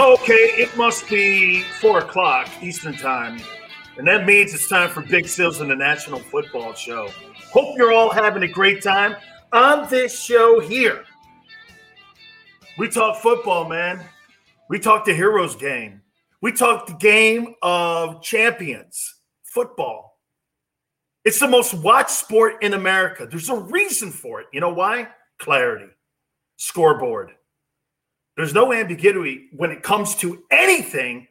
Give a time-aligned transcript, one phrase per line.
[0.00, 3.38] Okay, it must be four o'clock Eastern time,
[3.98, 7.10] and that means it's time for Big Sills and the National Football Show.
[7.52, 9.14] Hope you're all having a great time
[9.52, 11.04] on this show here.
[12.78, 14.02] We talk football, man.
[14.70, 16.00] We talk the heroes game.
[16.40, 20.18] We talk the game of champions, football.
[21.26, 23.28] It's the most watched sport in America.
[23.30, 24.46] There's a reason for it.
[24.50, 25.08] You know why?
[25.38, 25.90] Clarity,
[26.56, 27.32] scoreboard.
[28.40, 31.28] There's no ambiguity when it comes to anything.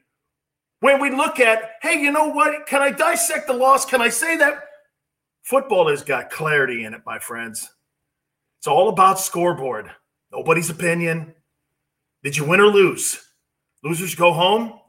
[0.81, 2.67] When we look at, hey, you know what?
[2.67, 3.83] Can I dissect the loss?
[3.83, 4.59] Can I say that?
[5.41, 7.67] Football has got clarity in it, my friends.
[8.59, 9.89] It's all about scoreboard.
[10.31, 11.33] Nobody's opinion.
[12.23, 13.19] Did you win or lose?
[13.83, 14.79] Losers go home.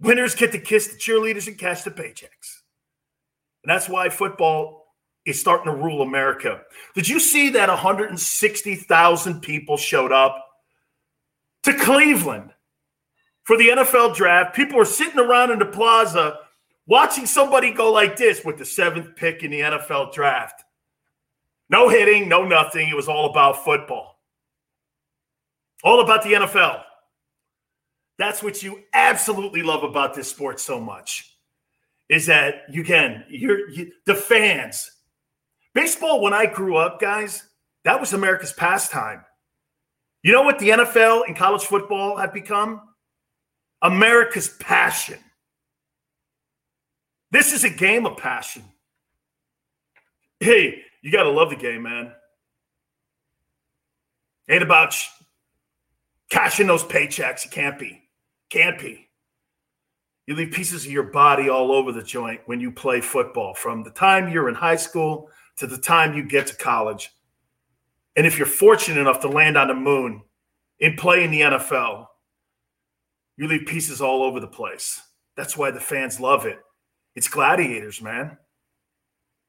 [0.00, 2.60] Winners get to kiss the cheerleaders and cash the paychecks.
[3.64, 4.84] And that's why football
[5.24, 6.62] is starting to rule America.
[6.94, 10.45] Did you see that 160,000 people showed up
[11.66, 12.52] to Cleveland
[13.44, 14.56] for the NFL draft?
[14.56, 16.38] People were sitting around in the plaza
[16.86, 20.64] watching somebody go like this with the seventh pick in the NFL draft.
[21.68, 22.88] No hitting, no nothing.
[22.88, 24.20] It was all about football,
[25.84, 26.82] all about the NFL.
[28.18, 31.36] That's what you absolutely love about this sport so much
[32.08, 34.90] is that you can you're you, the fans.
[35.74, 37.42] Baseball when I grew up, guys,
[37.84, 39.25] that was America's pastime.
[40.22, 42.80] You know what the NFL and college football have become?
[43.82, 45.18] America's passion.
[47.30, 48.64] This is a game of passion.
[50.40, 52.12] Hey, you got to love the game, man.
[54.48, 55.08] Ain't about sh-
[56.30, 57.44] cashing those paychecks.
[57.44, 58.02] It can't be.
[58.50, 59.08] Can't be.
[60.26, 63.84] You leave pieces of your body all over the joint when you play football from
[63.84, 67.10] the time you're in high school to the time you get to college.
[68.16, 70.22] And if you're fortunate enough to land on the moon
[70.80, 72.06] and play in the NFL,
[73.36, 75.00] you leave pieces all over the place.
[75.36, 76.58] That's why the fans love it.
[77.14, 78.38] It's gladiators, man.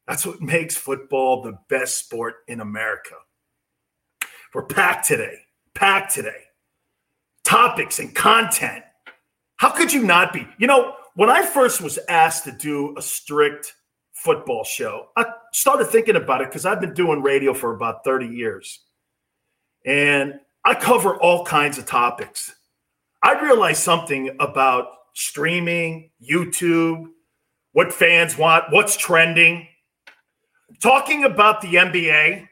[0.07, 3.15] That's what makes football the best sport in America.
[4.53, 5.37] We're packed today,
[5.73, 6.43] packed today.
[7.43, 8.83] Topics and content
[9.57, 10.47] how could you not be?
[10.57, 13.73] You know, when I first was asked to do a strict
[14.27, 18.27] football show, I started thinking about it because I've been doing radio for about 30
[18.27, 18.81] years.
[19.85, 20.33] And
[20.65, 22.53] I cover all kinds of topics.
[23.23, 27.05] I realized something about streaming, YouTube,
[27.71, 29.65] what fans want, what's trending.
[30.83, 32.49] Talking about the NBA,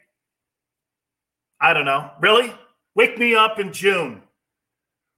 [1.60, 2.10] I don't know.
[2.22, 2.54] Really?
[2.94, 4.22] Wake me up in June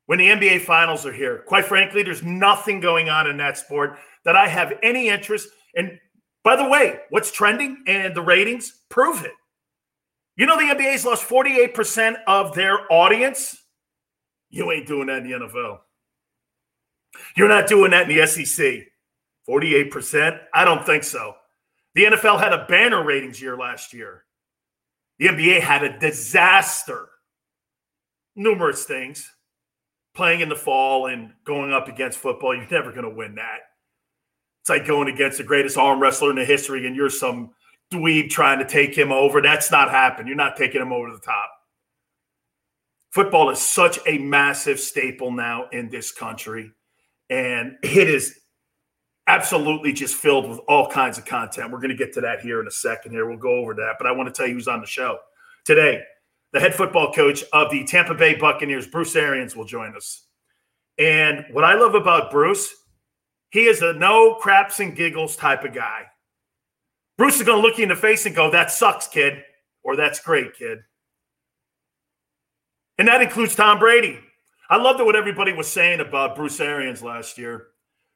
[0.07, 1.45] when the NBA finals are here.
[1.47, 6.01] Quite frankly, there's nothing going on in that sport that I have any interest in.
[6.45, 9.33] By the way, what's trending and the ratings prove it.
[10.37, 13.57] You know, the NBA's lost 48% of their audience.
[14.51, 15.81] You ain't doing that in the NFL.
[17.37, 18.87] You're not doing that in the SEC.
[19.49, 20.39] 48%?
[20.55, 21.35] I don't think so.
[21.95, 24.25] The NFL had a banner ratings year last year.
[25.19, 27.09] The NBA had a disaster.
[28.37, 29.29] Numerous things
[30.15, 33.61] playing in the fall and going up against football, you're never going to win that.
[34.69, 37.53] It's like going against the greatest arm wrestler in the history, and you're some
[37.91, 39.41] dweeb trying to take him over.
[39.41, 40.27] That's not happening.
[40.27, 41.51] You're not taking him over the top.
[43.09, 46.71] Football is such a massive staple now in this country,
[47.31, 48.41] and it is
[49.27, 51.73] absolutely just filled with all kinds of content.
[51.73, 53.13] We're going to get to that here in a second.
[53.13, 55.17] Here, we'll go over that, but I want to tell you who's on the show
[55.65, 56.03] today
[56.53, 60.27] the head football coach of the Tampa Bay Buccaneers, Bruce Arians, will join us.
[60.99, 62.75] And what I love about Bruce,
[63.51, 66.07] he is a no craps and giggles type of guy.
[67.17, 69.43] Bruce is going to look you in the face and go, That sucks, kid,
[69.83, 70.79] or that's great, kid.
[72.99, 74.19] And that includes Tom Brady.
[74.71, 77.69] I loved what everybody was saying about Bruce Arians last year.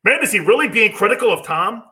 [0.05, 1.85] Man, is he really being critical of Tom?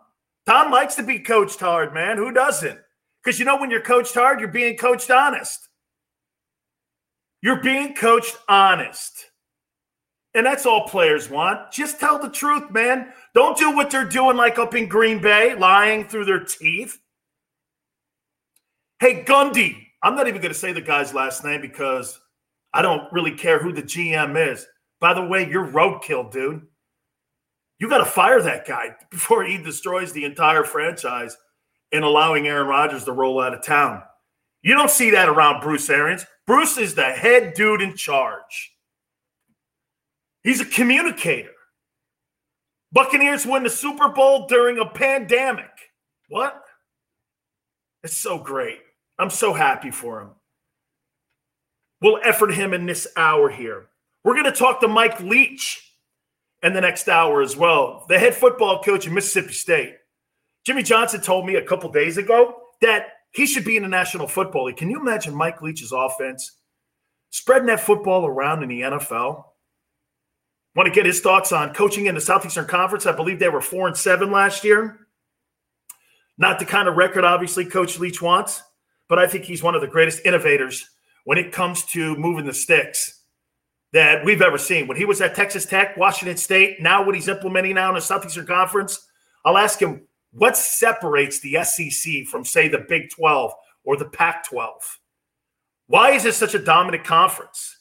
[0.47, 2.17] Tom likes to be coached hard, man.
[2.17, 2.79] Who doesn't?
[3.23, 5.69] Because you know, when you're coached hard, you're being coached honest.
[7.43, 9.31] You're being coached honest.
[10.35, 11.73] And that's all players want.
[11.73, 13.13] Just tell the truth, man.
[13.35, 16.99] Don't do what they're doing, like up in Green Bay, lying through their teeth.
[18.99, 19.87] Hey, Gundy.
[20.03, 22.19] I'm not even going to say the guy's last name because
[22.73, 24.67] I don't really care who the GM is.
[24.99, 26.67] By the way, you're roadkill, dude.
[27.79, 31.37] You got to fire that guy before he destroys the entire franchise
[31.93, 34.03] in allowing Aaron Rodgers to roll out of town.
[34.63, 36.27] You don't see that around Bruce Arians.
[36.47, 38.73] Bruce is the head dude in charge.
[40.43, 41.51] He's a communicator.
[42.93, 45.71] Buccaneers win the Super Bowl during a pandemic.
[46.29, 46.61] What?
[48.03, 48.79] It's so great.
[49.19, 50.31] I'm so happy for him.
[52.01, 53.89] We'll effort him in this hour here.
[54.25, 55.87] We're going to talk to Mike Leach
[56.63, 59.95] in the next hour as well, the head football coach at Mississippi State.
[60.67, 64.27] Jimmy Johnson told me a couple days ago that he should be in the National
[64.27, 64.77] Football League.
[64.77, 66.59] Can you imagine Mike Leach's offense
[67.31, 69.45] spreading that football around in the NFL?
[70.77, 73.07] Want to get his thoughts on coaching in the Southeastern Conference?
[73.07, 75.07] I believe they were four and seven last year.
[76.39, 78.63] Not the kind of record, obviously, Coach Leach wants,
[79.09, 80.89] but I think he's one of the greatest innovators
[81.25, 83.25] when it comes to moving the sticks
[83.93, 84.87] that we've ever seen.
[84.87, 88.01] When he was at Texas Tech, Washington State, now what he's implementing now in the
[88.01, 89.07] Southeastern Conference,
[89.45, 93.53] I'll ask him what separates the SEC from, say, the Big 12
[93.85, 95.01] or the Pac 12?
[95.89, 97.80] Why is it such a dominant conference?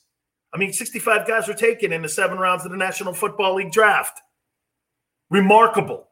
[0.53, 3.71] I mean, 65 guys were taken in the seven rounds of the National Football League
[3.71, 4.19] draft.
[5.29, 6.07] Remarkable.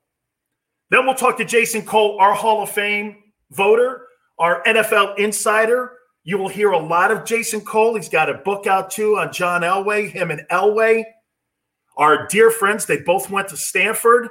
[0.89, 3.17] Then we'll talk to Jason Cole, our Hall of Fame
[3.51, 4.07] voter,
[4.37, 5.93] our NFL insider.
[6.23, 7.95] You will hear a lot of Jason Cole.
[7.95, 11.03] He's got a book out too on John Elway, him and Elway.
[11.97, 14.29] Our dear friends, they both went to Stanford.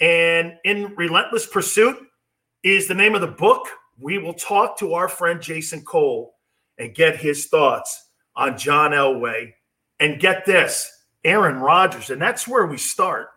[0.00, 1.96] And in Relentless Pursuit
[2.62, 3.66] is the name of the book.
[3.98, 6.34] We will talk to our friend Jason Cole
[6.78, 9.54] and get his thoughts on John Elway.
[9.98, 10.90] And get this
[11.24, 12.10] Aaron Rodgers.
[12.10, 13.28] And that's where we start.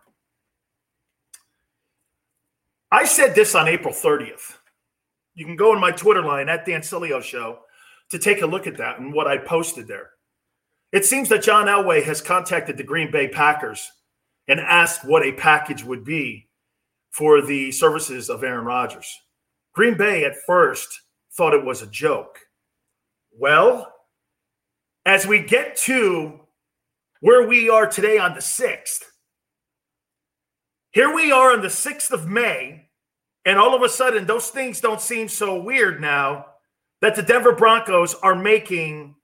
[2.90, 4.54] I said this on April 30th.
[5.34, 7.58] You can go in my Twitter line at Dan Sileo Show
[8.10, 10.10] to take a look at that and what I posted there.
[10.92, 13.90] It seems that John Elway has contacted the Green Bay Packers
[14.46, 16.48] and asked what a package would be
[17.10, 19.12] for the services of Aaron Rodgers.
[19.72, 21.00] Green Bay at first
[21.32, 22.38] thought it was a joke.
[23.36, 23.92] Well,
[25.06, 26.40] as we get to
[27.20, 29.02] where we are today on the 6th,
[30.92, 32.88] here we are on the 6th of May,
[33.44, 36.46] and all of a sudden, those things don't seem so weird now
[37.00, 39.14] that the Denver Broncos are making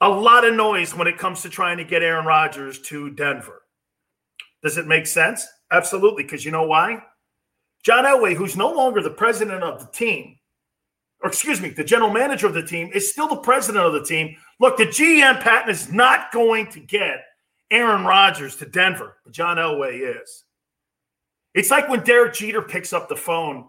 [0.00, 3.62] a lot of noise when it comes to trying to get Aaron Rodgers to Denver.
[4.62, 5.46] Does it make sense?
[5.70, 7.02] Absolutely, because you know why?
[7.84, 10.36] John Elway, who's no longer the president of the team,
[11.22, 14.04] or excuse me, the general manager of the team, is still the president of the
[14.04, 14.36] team.
[14.60, 17.24] Look, the GM Paton is not going to get
[17.70, 20.44] Aaron Rodgers to Denver, but John Elway is.
[21.54, 23.66] It's like when Derek Jeter picks up the phone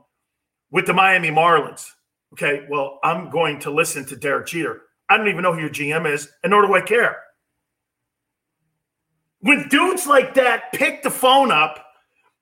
[0.72, 1.86] with the Miami Marlins.
[2.34, 4.84] Okay, well, I'm going to listen to Derek Jeter.
[5.10, 7.18] I don't even know who your GM is, and nor do I care.
[9.40, 11.84] When dudes like that pick the phone up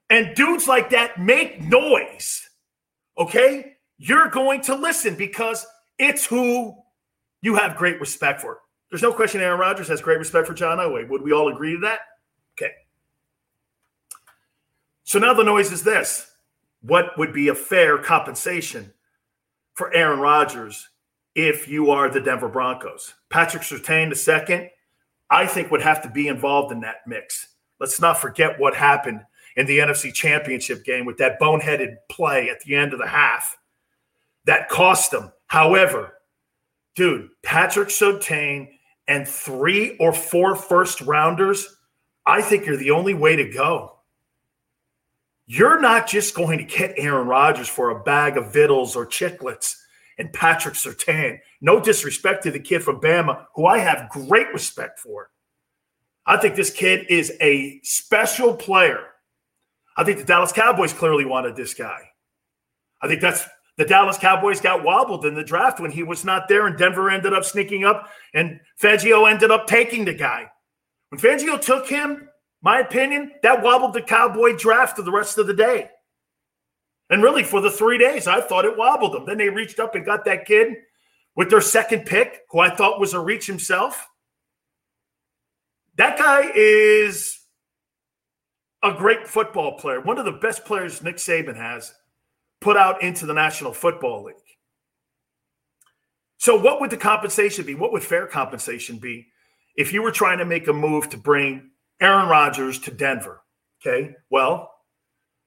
[0.10, 2.50] and dudes like that make noise,
[3.18, 5.66] okay, you're going to listen because
[5.98, 6.76] it's who
[7.42, 8.60] you have great respect for.
[8.90, 11.08] There's no question Aaron Rodgers has great respect for John Elway.
[11.10, 12.00] Would we all agree to that?
[12.58, 12.72] Okay.
[15.04, 16.32] So now the noise is this
[16.82, 18.94] what would be a fair compensation
[19.74, 20.90] for Aaron Rodgers
[21.36, 23.14] if you are the Denver Broncos?
[23.30, 24.70] Patrick Surtain, the second,
[25.30, 27.56] I think would have to be involved in that mix.
[27.80, 29.22] Let's not forget what happened
[29.56, 33.58] in the NFC Championship game with that boneheaded play at the end of the half
[34.46, 35.32] that cost them.
[35.48, 36.14] However,
[36.98, 38.68] dude, Patrick Surtain
[39.08, 41.78] and three or four first rounders,
[42.26, 44.00] I think you're the only way to go.
[45.46, 49.76] You're not just going to get Aaron Rodgers for a bag of vittles or chiclets
[50.18, 51.38] and Patrick Surtain.
[51.62, 55.30] No disrespect to the kid from Bama, who I have great respect for.
[56.26, 59.06] I think this kid is a special player.
[59.96, 62.02] I think the Dallas Cowboys clearly wanted this guy.
[63.02, 66.48] I think that's the Dallas Cowboys got wobbled in the draft when he was not
[66.48, 70.50] there, and Denver ended up sneaking up, and Fangio ended up taking the guy.
[71.10, 72.28] When Fangio took him,
[72.62, 75.90] my opinion, that wobbled the Cowboy draft for the rest of the day.
[77.10, 79.26] And really, for the three days, I thought it wobbled them.
[79.26, 80.74] Then they reached up and got that kid
[81.36, 84.08] with their second pick, who I thought was a reach himself.
[85.96, 87.40] That guy is
[88.84, 91.94] a great football player, one of the best players Nick Saban has
[92.62, 94.36] put out into the National Football League.
[96.38, 97.76] So, what would the compensation be?
[97.76, 99.28] What would fair compensation be
[99.76, 103.42] if you were trying to make a move to bring Aaron Rodgers to Denver?
[103.82, 104.72] Okay, well,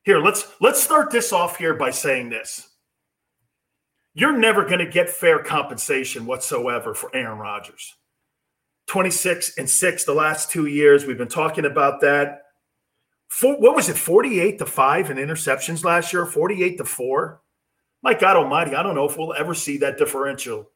[0.02, 2.68] here let's let's start this off here by saying this.
[4.14, 7.94] You're never going to get fair compensation whatsoever for Aaron Rodgers.
[8.88, 11.06] 26 and 6 the last 2 years.
[11.06, 12.40] We've been talking about that.
[13.30, 13.96] For, what was it?
[13.96, 17.40] 48 to 5 in interceptions last year, 48 to 4.
[18.02, 20.68] My God almighty, I don't know if we'll ever see that differential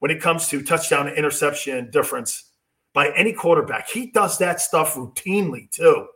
[0.00, 2.52] when it comes to touchdown to interception difference
[2.92, 3.88] by any quarterback.
[3.88, 6.08] He does that stuff routinely too.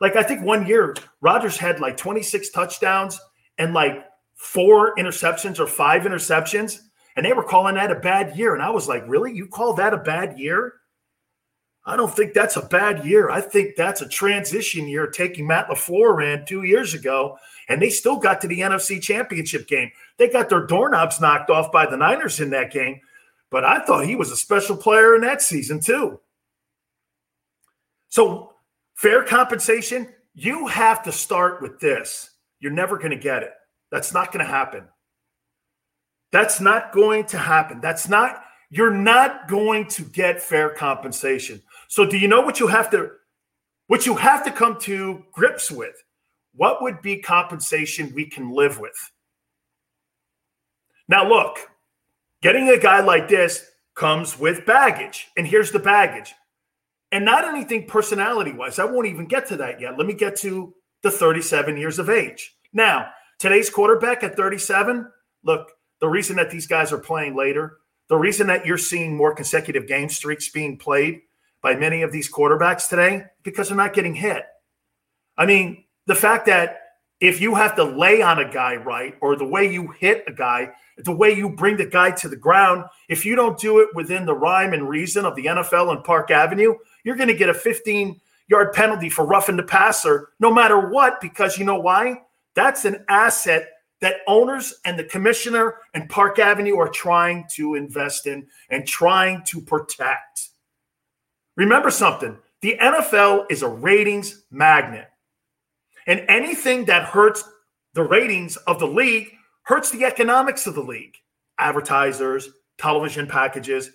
[0.00, 3.18] Like I think one year Rodgers had like 26 touchdowns
[3.58, 6.80] and like four interceptions or five interceptions,
[7.14, 8.54] and they were calling that a bad year.
[8.54, 9.32] And I was like, really?
[9.32, 10.74] You call that a bad year?
[11.86, 13.30] I don't think that's a bad year.
[13.30, 17.38] I think that's a transition year taking Matt LaFleur in two years ago,
[17.68, 19.92] and they still got to the NFC championship game.
[20.18, 23.00] They got their doorknobs knocked off by the Niners in that game,
[23.50, 26.18] but I thought he was a special player in that season, too.
[28.08, 28.54] So,
[28.94, 32.30] fair compensation, you have to start with this.
[32.58, 33.52] You're never going to get it.
[33.92, 34.84] That's not going to happen.
[36.32, 37.80] That's not going to happen.
[37.80, 41.62] That's not, you're not going to get fair compensation.
[41.88, 43.10] So do you know what you have to,
[43.86, 45.94] what you have to come to grips with?
[46.54, 49.12] What would be compensation we can live with?
[51.08, 51.58] Now, look,
[52.42, 53.64] getting a guy like this
[53.94, 55.28] comes with baggage.
[55.36, 56.34] And here's the baggage.
[57.12, 58.78] And not anything personality wise.
[58.78, 59.96] I won't even get to that yet.
[59.96, 62.56] Let me get to the 37 years of age.
[62.72, 65.06] Now, Today's quarterback at 37,
[65.44, 67.76] look, the reason that these guys are playing later,
[68.08, 71.20] the reason that you're seeing more consecutive game streaks being played
[71.66, 74.44] by many of these quarterbacks today, because they're not getting hit.
[75.36, 76.78] I mean, the fact that
[77.18, 80.32] if you have to lay on a guy right, or the way you hit a
[80.32, 83.88] guy, the way you bring the guy to the ground, if you don't do it
[83.96, 87.48] within the rhyme and reason of the NFL and Park Avenue, you're going to get
[87.48, 92.22] a 15 yard penalty for roughing the passer no matter what, because you know why?
[92.54, 93.70] That's an asset
[94.00, 99.42] that owners and the commissioner and Park Avenue are trying to invest in and trying
[99.48, 100.50] to protect.
[101.56, 105.08] Remember something the NFL is a ratings magnet.
[106.06, 107.44] And anything that hurts
[107.94, 109.32] the ratings of the league
[109.62, 111.16] hurts the economics of the league.
[111.58, 112.48] Advertisers,
[112.78, 113.90] television packages.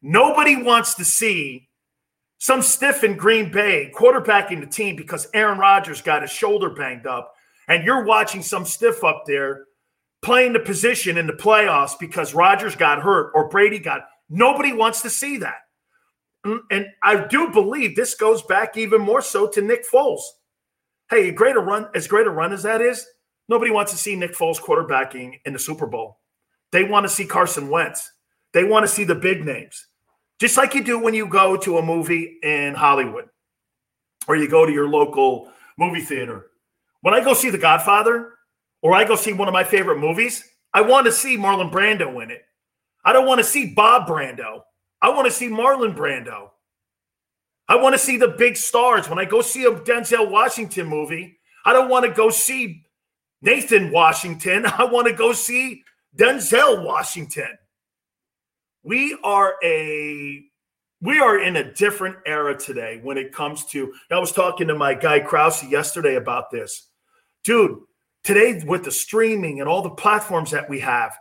[0.00, 1.68] Nobody wants to see
[2.38, 7.06] some stiff in Green Bay quarterbacking the team because Aaron Rodgers got his shoulder banged
[7.06, 7.32] up
[7.68, 9.66] and you're watching some stiff up there
[10.22, 15.02] playing the position in the playoffs because Rodgers got hurt or Brady got nobody wants
[15.02, 15.58] to see that.
[16.46, 20.22] Mm, and I do believe this goes back even more so to Nick Foles.
[21.10, 23.06] Hey, a run, as great a run as that is,
[23.48, 26.18] nobody wants to see Nick Foles quarterbacking in the Super Bowl.
[26.70, 28.10] They want to see Carson Wentz.
[28.52, 29.86] They want to see the big names.
[30.38, 33.28] Just like you do when you go to a movie in Hollywood
[34.26, 36.46] or you go to your local movie theater
[37.02, 38.32] when I go see The Godfather
[38.80, 42.22] or I go see one of my favorite movies, I want to see Marlon Brando
[42.22, 42.42] in it.
[43.04, 44.62] I don't want to see Bob Brando.
[45.02, 46.50] I want to see Marlon Brando.
[47.68, 49.08] I want to see the big stars.
[49.08, 52.84] When I go see a Denzel Washington movie, I don't want to go see
[53.42, 54.64] Nathan Washington.
[54.78, 55.82] I want to go see
[56.16, 57.58] Denzel Washington.
[58.84, 60.44] We are a
[61.00, 64.74] we are in a different era today when it comes to I was talking to
[64.74, 66.88] my guy Krause yesterday about this
[67.42, 67.78] dude,
[68.22, 71.12] today with the streaming and all the platforms that we have,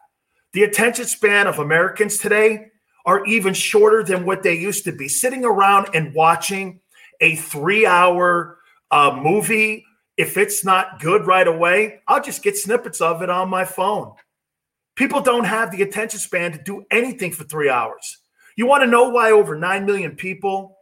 [0.53, 2.70] the attention span of Americans today
[3.05, 5.07] are even shorter than what they used to be.
[5.07, 6.79] Sitting around and watching
[7.19, 8.59] a three hour
[8.91, 9.85] uh, movie,
[10.17, 14.13] if it's not good right away, I'll just get snippets of it on my phone.
[14.95, 18.17] People don't have the attention span to do anything for three hours.
[18.55, 20.77] You want to know why over 9 million people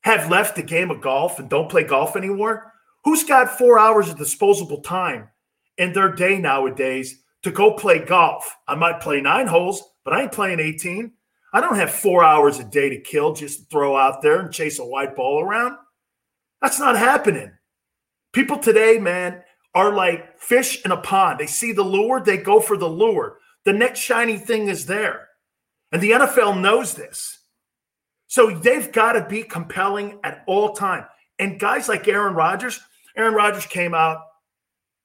[0.00, 2.72] have left the game of golf and don't play golf anymore?
[3.04, 5.28] Who's got four hours of disposable time
[5.76, 8.56] in their day nowadays to go play golf?
[8.66, 11.12] I might play nine holes, but I ain't playing 18.
[11.52, 14.52] I don't have four hours a day to kill just to throw out there and
[14.52, 15.76] chase a white ball around.
[16.60, 17.52] That's not happening.
[18.32, 19.42] People today, man,
[19.74, 21.38] are like fish in a pond.
[21.38, 23.38] They see the lure, they go for the lure.
[23.64, 25.28] The next shiny thing is there.
[25.92, 27.38] And the NFL knows this.
[28.26, 31.04] So they've got to be compelling at all time.
[31.38, 32.80] And guys like Aaron Rodgers,
[33.16, 34.18] Aaron Rodgers came out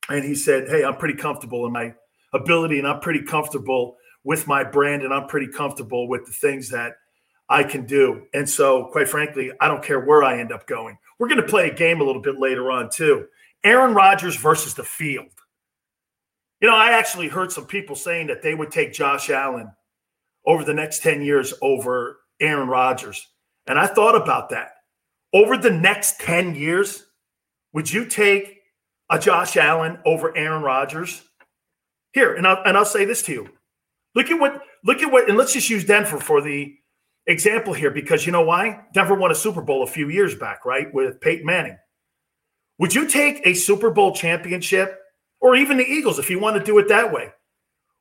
[0.10, 1.94] and he said, Hey, I'm pretty comfortable in my
[2.34, 6.70] ability and I'm pretty comfortable with my brand and I'm pretty comfortable with the things
[6.70, 6.94] that
[7.50, 8.28] I can do.
[8.34, 10.98] And so, quite frankly, I don't care where I end up going.
[11.18, 13.28] We're going to play a game a little bit later on, too.
[13.64, 15.28] Aaron Rodgers versus the field.
[16.62, 19.72] You know, I actually heard some people saying that they would take Josh Allen
[20.46, 23.28] over the next 10 years over Aaron Rodgers.
[23.68, 24.74] And I thought about that.
[25.34, 27.06] Over the next 10 years,
[27.74, 28.62] would you take
[29.10, 31.24] a Josh Allen over Aaron Rodgers?
[32.14, 33.50] Here, and I'll, and I'll say this to you.
[34.20, 36.76] Look at what, look at what, and let's just use Denver for the
[37.26, 38.82] example here because you know why?
[38.94, 40.94] Denver won a Super Bowl a few years back, right?
[40.94, 41.78] With Peyton Manning.
[42.80, 45.00] Would you take a Super Bowl championship
[45.40, 47.30] or even the Eagles if you want to do it that way?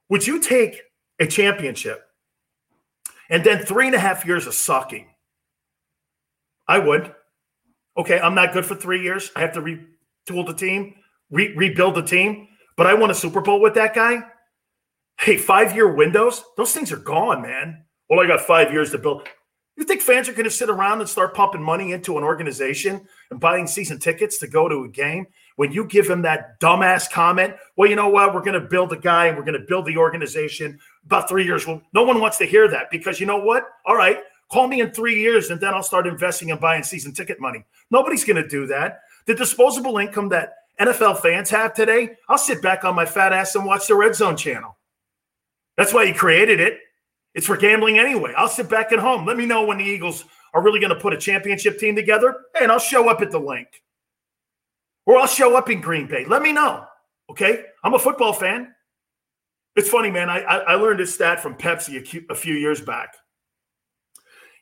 [0.08, 0.80] Would you take
[1.20, 2.02] a championship
[3.30, 5.06] and then three and a half years of sucking?
[6.66, 7.14] I would.
[7.96, 9.30] Okay, I'm not good for three years.
[9.36, 10.96] I have to retool the team,
[11.30, 14.24] re- rebuild the team, but I won a Super Bowl with that guy.
[15.20, 17.84] Hey, five year windows, those things are gone, man.
[18.08, 19.28] Well, I got five years to build.
[19.76, 23.04] You think fans are going to sit around and start pumping money into an organization
[23.30, 27.10] and buying season tickets to go to a game when you give them that dumbass
[27.10, 27.54] comment?
[27.76, 28.32] Well, you know what?
[28.32, 31.44] We're going to build a guy and we're going to build the organization about three
[31.44, 31.66] years.
[31.66, 33.64] Well, no one wants to hear that because you know what?
[33.86, 34.18] All right,
[34.52, 37.64] call me in three years and then I'll start investing and buying season ticket money.
[37.90, 39.00] Nobody's going to do that.
[39.26, 43.56] The disposable income that NFL fans have today, I'll sit back on my fat ass
[43.56, 44.77] and watch the Red Zone channel.
[45.78, 46.80] That's why he created it.
[47.34, 48.34] It's for gambling anyway.
[48.36, 49.24] I'll sit back at home.
[49.24, 52.34] Let me know when the Eagles are really going to put a championship team together,
[52.60, 53.68] and I'll show up at the Linc.
[55.06, 56.24] Or I'll show up in Green Bay.
[56.26, 56.84] Let me know.
[57.30, 57.64] Okay.
[57.84, 58.74] I'm a football fan.
[59.76, 60.28] It's funny, man.
[60.28, 63.14] I, I learned this stat from Pepsi a few years back.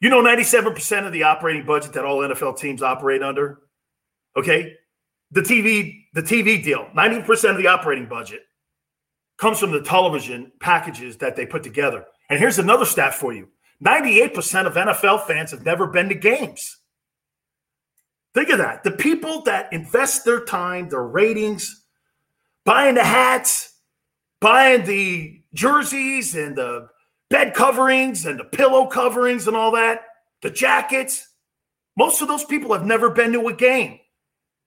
[0.01, 3.61] You know, 97% of the operating budget that all NFL teams operate under,
[4.37, 4.75] okay?
[5.31, 8.43] The TV, the TV deal, 90% of the operating budget
[9.37, 12.05] comes from the television packages that they put together.
[12.29, 13.49] And here's another stat for you
[13.85, 16.79] 98% of NFL fans have never been to games.
[18.35, 18.85] Think of that.
[18.85, 21.85] The people that invest their time, their ratings,
[22.65, 23.75] buying the hats,
[24.41, 26.89] buying the jerseys and the
[27.31, 30.03] bed coverings and the pillow coverings and all that,
[30.43, 31.27] the jackets,
[31.97, 33.99] most of those people have never been to a game.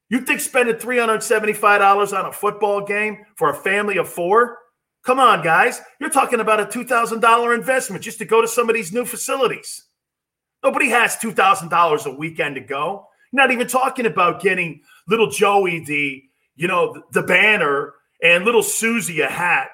[0.09, 4.57] You think spending $375 on a football game for a family of four
[5.03, 5.81] Come on, guys.
[5.99, 9.85] You're talking about a $2,000 investment just to go to some of these new facilities.
[10.63, 13.07] Nobody has $2,000 a weekend to go.
[13.31, 16.21] You're not even talking about getting little Joey the,
[16.55, 19.69] you know, the banner and little Susie a hat.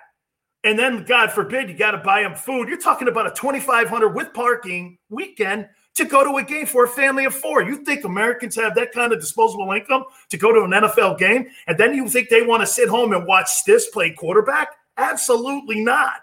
[0.64, 2.68] And then, God forbid, you got to buy them food.
[2.68, 6.90] You're talking about a 2500 with parking weekend to go to a game for a
[6.90, 7.64] family of four.
[7.64, 11.48] You think Americans have that kind of disposable income to go to an NFL game?
[11.68, 14.70] And then you think they want to sit home and watch this play quarterback?
[14.98, 16.22] Absolutely not.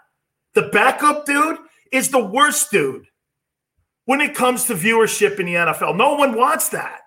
[0.53, 1.57] The backup dude
[1.91, 3.07] is the worst dude
[4.05, 5.97] when it comes to viewership in the NFL.
[5.97, 7.01] No one wants that.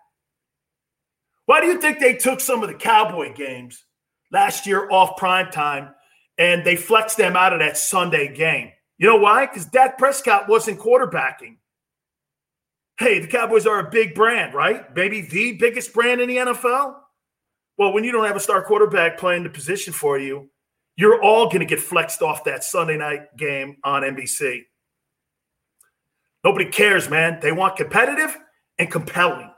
[1.47, 3.85] Why do you think they took some of the Cowboy games
[4.33, 5.95] last year off prime time
[6.39, 8.73] and they flexed them out of that Sunday game?
[8.99, 9.47] You know why?
[9.47, 11.59] Because Dak Prescott wasn't quarterbacking.
[12.99, 14.95] Hey, the Cowboys are a big brand, right?
[14.95, 16.95] Maybe the biggest brand in the NFL.
[17.77, 20.49] Well, when you don't have a star quarterback playing the position for you,
[20.97, 24.63] you're all going to get flexed off that Sunday night game on NBC.
[26.43, 27.39] Nobody cares, man.
[27.43, 28.35] They want competitive
[28.79, 29.51] and compelling.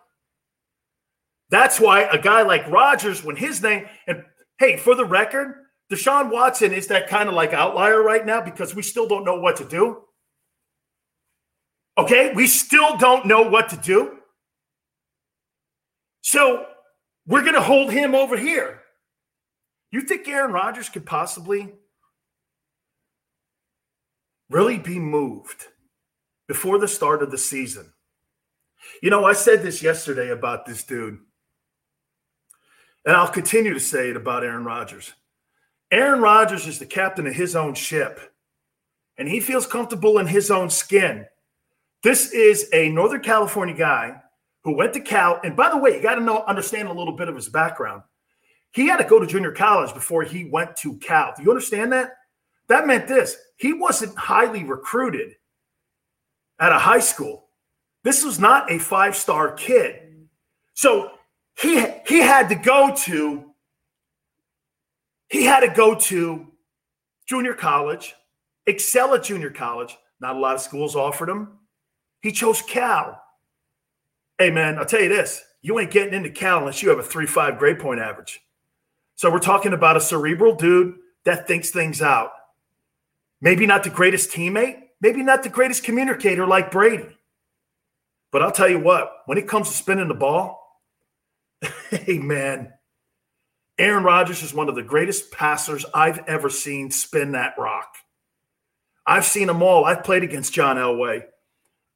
[1.51, 4.24] That's why a guy like Rodgers, when his name, and
[4.59, 5.55] hey, for the record,
[5.92, 9.38] Deshaun Watson is that kind of like outlier right now because we still don't know
[9.38, 10.03] what to do.
[11.98, 14.18] Okay, we still don't know what to do.
[16.22, 16.66] So
[17.26, 18.82] we're going to hold him over here.
[19.90, 21.72] You think Aaron Rodgers could possibly
[24.48, 25.66] really be moved
[26.46, 27.92] before the start of the season?
[29.02, 31.18] You know, I said this yesterday about this dude,
[33.04, 35.12] and I'll continue to say it about Aaron Rodgers.
[35.90, 38.20] Aaron Rodgers is the captain of his own ship,
[39.16, 41.26] and he feels comfortable in his own skin.
[42.02, 44.20] This is a Northern California guy
[44.64, 47.16] who went to Cal, and by the way, you got to know understand a little
[47.16, 48.02] bit of his background.
[48.72, 51.32] He had to go to junior college before he went to Cal.
[51.37, 52.12] Do you understand that?
[52.68, 55.34] That meant this he wasn't highly recruited
[56.61, 57.48] at a high school.
[58.04, 60.26] This was not a five star kid.
[60.74, 61.12] So
[61.61, 63.44] he, he had to go to
[65.28, 66.46] he had to go to
[67.28, 68.14] junior college,
[68.66, 69.96] excel at junior college.
[70.20, 71.58] Not a lot of schools offered him.
[72.20, 73.22] He chose Cal.
[74.38, 77.02] Hey man, I'll tell you this: you ain't getting into Cal unless you have a
[77.02, 78.40] three five grade point average.
[79.14, 82.31] So we're talking about a cerebral dude that thinks things out.
[83.40, 87.18] Maybe not the greatest teammate, maybe not the greatest communicator like Brady.
[88.31, 90.81] But I'll tell you what, when it comes to spinning the ball,
[91.90, 92.72] hey, man,
[93.78, 97.94] Aaron Rodgers is one of the greatest passers I've ever seen spin that rock.
[99.07, 99.85] I've seen them all.
[99.85, 101.22] I've played against John Elway.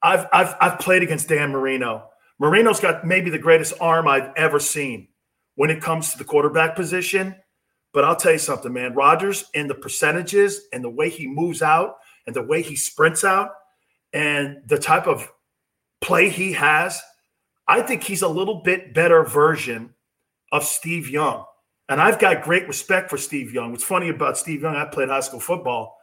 [0.02, 2.08] I've, I've, I've played against Dan Marino.
[2.38, 5.08] Marino's got maybe the greatest arm I've ever seen
[5.54, 7.36] when it comes to the quarterback position.
[7.92, 8.94] But I'll tell you something, man.
[8.94, 13.22] Rodgers and the percentages and the way he moves out and the way he sprints
[13.22, 13.50] out
[14.12, 15.30] and the type of
[16.00, 17.00] play he has,
[17.68, 19.94] I think he's a little bit better version
[20.50, 21.44] of Steve Young.
[21.88, 23.70] And I've got great respect for Steve Young.
[23.70, 25.96] What's funny about Steve Young, I played high school football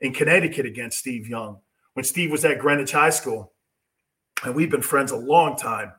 [0.00, 1.60] in Connecticut against Steve Young
[1.96, 3.54] when Steve was at Greenwich High School.
[4.44, 5.92] And we've been friends a long time.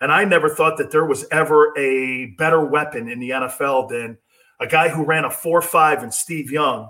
[0.00, 4.16] And I never thought that there was ever a better weapon in the NFL than
[4.58, 6.88] a guy who ran a 4 5 and Steve Young,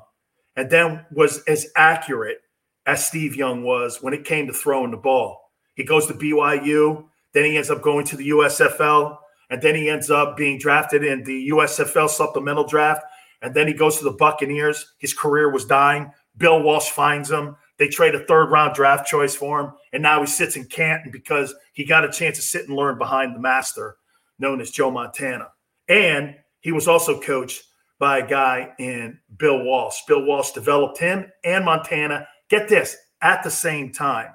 [0.55, 2.39] and then was as accurate
[2.87, 5.51] as Steve Young was when it came to throwing the ball.
[5.75, 9.17] He goes to BYU, then he ends up going to the USFL,
[9.51, 13.03] and then he ends up being drafted in the USFL supplemental draft.
[13.43, 14.95] And then he goes to the Buccaneers.
[14.99, 16.13] His career was dying.
[16.37, 17.57] Bill Walsh finds him.
[17.79, 19.73] They trade a third round draft choice for him.
[19.93, 22.99] And now he sits in Canton because he got a chance to sit and learn
[22.99, 23.97] behind the master
[24.39, 25.49] known as Joe Montana.
[25.89, 27.63] And he was also coached
[27.99, 29.97] by a guy in Bill Walsh.
[30.07, 32.27] Bill Walsh developed him and Montana.
[32.49, 34.31] Get this at the same time.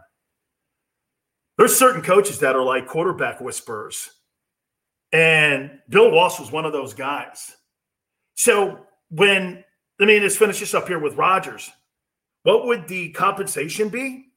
[1.58, 4.10] There's certain coaches that are like quarterback whisperers.
[5.12, 7.56] And Bill Walsh was one of those guys.
[8.36, 9.64] So when,
[10.02, 11.72] I mean, let's finish this up here with Rodgers.
[12.44, 14.28] What would the compensation be?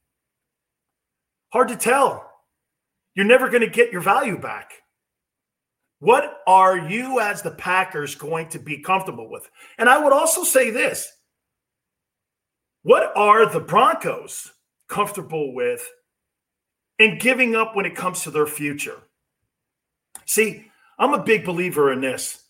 [1.53, 2.29] Hard to tell.
[3.15, 4.73] You're never going to get your value back.
[5.99, 9.49] What are you, as the Packers, going to be comfortable with?
[9.77, 11.11] And I would also say this
[12.83, 14.53] what are the Broncos
[14.87, 15.85] comfortable with
[16.99, 19.01] in giving up when it comes to their future?
[20.25, 22.43] See, I'm a big believer in this.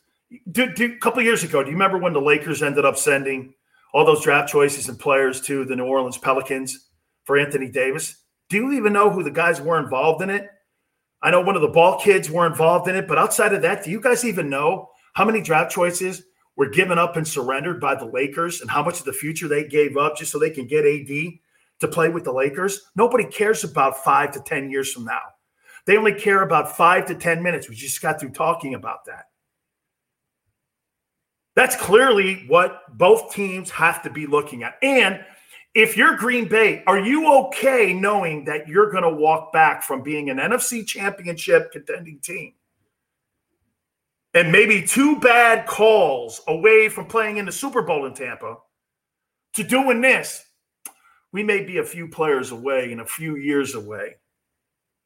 [0.58, 3.54] A couple years ago, do you remember when the Lakers ended up sending
[3.94, 6.90] all those draft choices and players to the New Orleans Pelicans
[7.24, 8.24] for Anthony Davis?
[8.50, 10.50] Do you even know who the guys were involved in it?
[11.22, 13.84] I know one of the ball kids were involved in it, but outside of that,
[13.84, 16.24] do you guys even know how many draft choices
[16.56, 19.68] were given up and surrendered by the Lakers and how much of the future they
[19.68, 21.08] gave up just so they can get AD
[21.80, 22.82] to play with the Lakers?
[22.96, 25.22] Nobody cares about five to 10 years from now.
[25.86, 27.70] They only care about five to 10 minutes.
[27.70, 29.26] We just got through talking about that.
[31.58, 34.76] That's clearly what both teams have to be looking at.
[34.84, 35.26] And
[35.74, 40.04] if you're Green Bay, are you okay knowing that you're going to walk back from
[40.04, 42.54] being an NFC championship contending team
[44.36, 48.58] and maybe two bad calls away from playing in the Super Bowl in Tampa
[49.54, 50.46] to doing this?
[51.32, 54.18] We may be a few players away and a few years away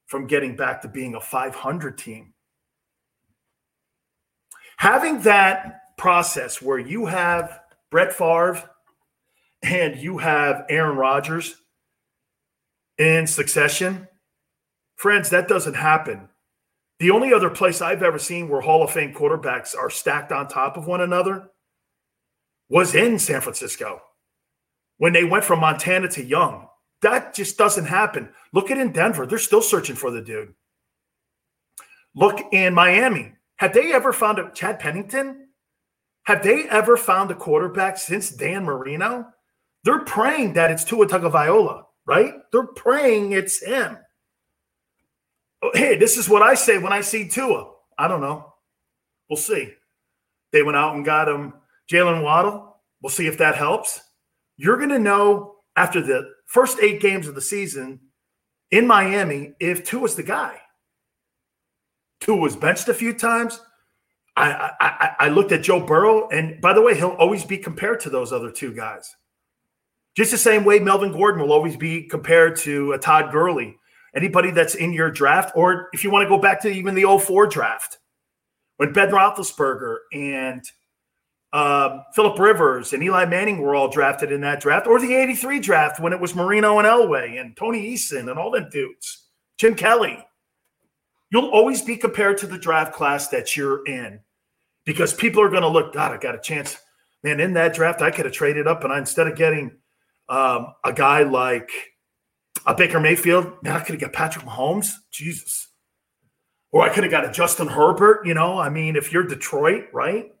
[0.04, 2.34] from getting back to being a 500 team.
[4.76, 7.60] Having that process where you have
[7.92, 8.60] Brett Favre
[9.62, 11.54] and you have Aaron Rodgers
[12.98, 14.08] in succession,
[14.96, 16.28] friends, that doesn't happen.
[16.98, 20.48] The only other place I've ever seen where Hall of Fame quarterbacks are stacked on
[20.48, 21.50] top of one another
[22.68, 24.02] was in San Francisco
[24.98, 26.66] when they went from Montana to Young.
[27.02, 28.28] That just doesn't happen.
[28.52, 29.24] Look at in Denver.
[29.24, 30.52] They're still searching for the dude.
[32.16, 33.34] Look in Miami.
[33.54, 35.41] Had they ever found a Chad Pennington?
[36.24, 39.26] Have they ever found a quarterback since Dan Marino?
[39.84, 42.34] They're praying that it's Tua Tagovailoa, right?
[42.52, 43.98] They're praying it's him.
[45.62, 47.72] Oh, hey, this is what I say when I see Tua.
[47.98, 48.52] I don't know.
[49.28, 49.72] We'll see.
[50.52, 51.54] They went out and got him
[51.90, 52.76] Jaylen Waddle.
[53.00, 54.00] We'll see if that helps.
[54.56, 57.98] You're going to know after the first eight games of the season
[58.70, 60.60] in Miami if Tua's the guy.
[62.20, 63.60] Tua was benched a few times.
[64.34, 68.00] I, I I looked at Joe Burrow, and by the way, he'll always be compared
[68.00, 69.14] to those other two guys.
[70.16, 73.76] Just the same way Melvin Gordon will always be compared to a Todd Gurley.
[74.14, 77.18] Anybody that's in your draft, or if you want to go back to even the
[77.18, 77.98] 04 draft,
[78.76, 80.62] when Ben Roethlisberger and
[81.52, 85.60] uh, Philip Rivers and Eli Manning were all drafted in that draft, or the 83
[85.60, 89.74] draft when it was Marino and Elway and Tony Eason and all them dudes, Jim
[89.74, 90.22] Kelly.
[91.32, 94.20] You'll always be compared to the draft class that you're in
[94.84, 96.76] because people are going to look, God, I got a chance.
[97.24, 99.76] Man, in that draft, I could have traded up and I, instead of getting–
[100.28, 101.70] um, a guy like
[102.66, 104.88] a Baker Mayfield, man, I could have got Patrick Mahomes.
[105.10, 105.68] Jesus.
[106.70, 108.26] Or I could have got a Justin Herbert.
[108.26, 110.32] You know, I mean, if you're Detroit, right?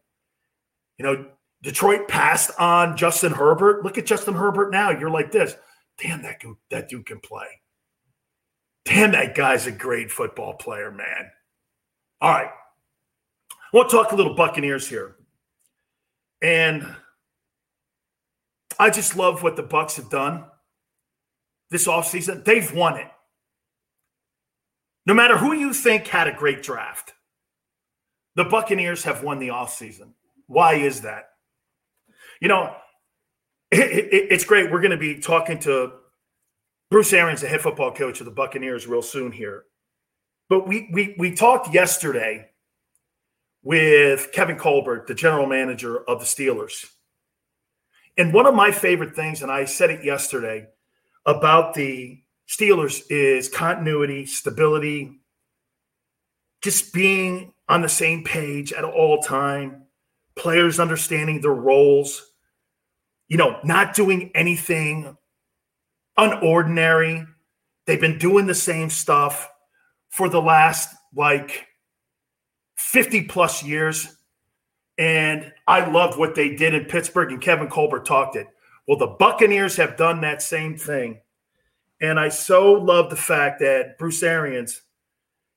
[0.98, 1.26] You know,
[1.62, 3.84] Detroit passed on Justin Herbert.
[3.84, 4.90] Look at Justin Herbert now.
[4.90, 5.54] You're like this.
[5.98, 7.46] Damn, that that dude can play.
[8.84, 11.30] Damn, that guy's a great football player, man.
[12.20, 12.50] All right.
[13.72, 15.16] We'll talk a little Buccaneers here.
[16.42, 16.96] And
[18.78, 20.44] I just love what the Bucks have done
[21.70, 22.44] this offseason.
[22.44, 23.06] They've won it.
[25.06, 27.14] No matter who you think had a great draft,
[28.34, 30.12] the Buccaneers have won the offseason.
[30.46, 31.30] Why is that?
[32.40, 32.74] You know,
[33.70, 34.70] it, it, it's great.
[34.70, 35.92] We're going to be talking to
[36.92, 39.64] Bruce Arians, the head football coach of the Buccaneers, real soon here.
[40.50, 42.50] But we we we talked yesterday
[43.62, 46.84] with Kevin Colbert, the general manager of the Steelers.
[48.18, 50.66] And one of my favorite things, and I said it yesterday
[51.24, 55.22] about the Steelers, is continuity, stability,
[56.62, 59.84] just being on the same page at all time,
[60.36, 62.32] players understanding their roles,
[63.28, 65.16] you know, not doing anything
[66.30, 67.26] unordinary.
[67.86, 69.48] They've been doing the same stuff
[70.10, 71.66] for the last like
[72.76, 74.16] 50 plus years.
[74.98, 78.46] And I loved what they did in Pittsburgh, and Kevin Colbert talked it.
[78.86, 81.20] Well, the Buccaneers have done that same thing.
[82.00, 84.82] And I so love the fact that Bruce Arians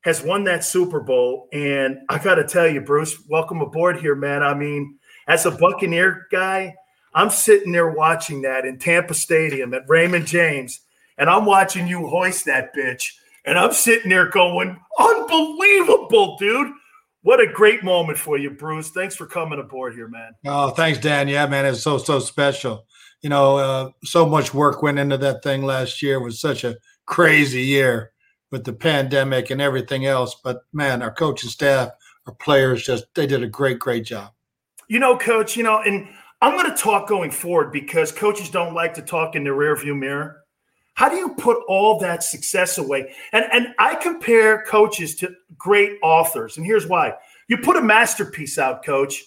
[0.01, 1.49] has won that Super Bowl.
[1.51, 4.43] And I got to tell you, Bruce, welcome aboard here, man.
[4.43, 6.75] I mean, as a Buccaneer guy,
[7.15, 10.81] I'm sitting there watching that in Tampa Stadium at Raymond James,
[11.17, 13.13] and I'm watching you hoist that bitch.
[13.45, 16.73] And I'm sitting there going, unbelievable, dude.
[17.21, 18.89] What a great moment for you, Bruce.
[18.89, 20.33] Thanks for coming aboard here, man.
[20.45, 21.27] Oh, thanks, Dan.
[21.27, 22.85] Yeah, man, it's so so special.
[23.21, 26.15] You know, uh, so much work went into that thing last year.
[26.15, 26.75] It was such a
[27.05, 28.11] crazy year
[28.51, 30.35] with the pandemic and everything else.
[30.43, 31.89] But man, our coaching staff,
[32.27, 34.31] our players, just they did a great, great job.
[34.87, 35.55] You know, coach.
[35.55, 36.07] You know, and
[36.45, 39.97] I'm going to talk going forward because coaches don't like to talk in the rearview
[39.97, 40.43] mirror.
[40.93, 43.15] How do you put all that success away?
[43.31, 47.15] And and I compare coaches to great authors, and here's why:
[47.47, 49.23] you put a masterpiece out, coach.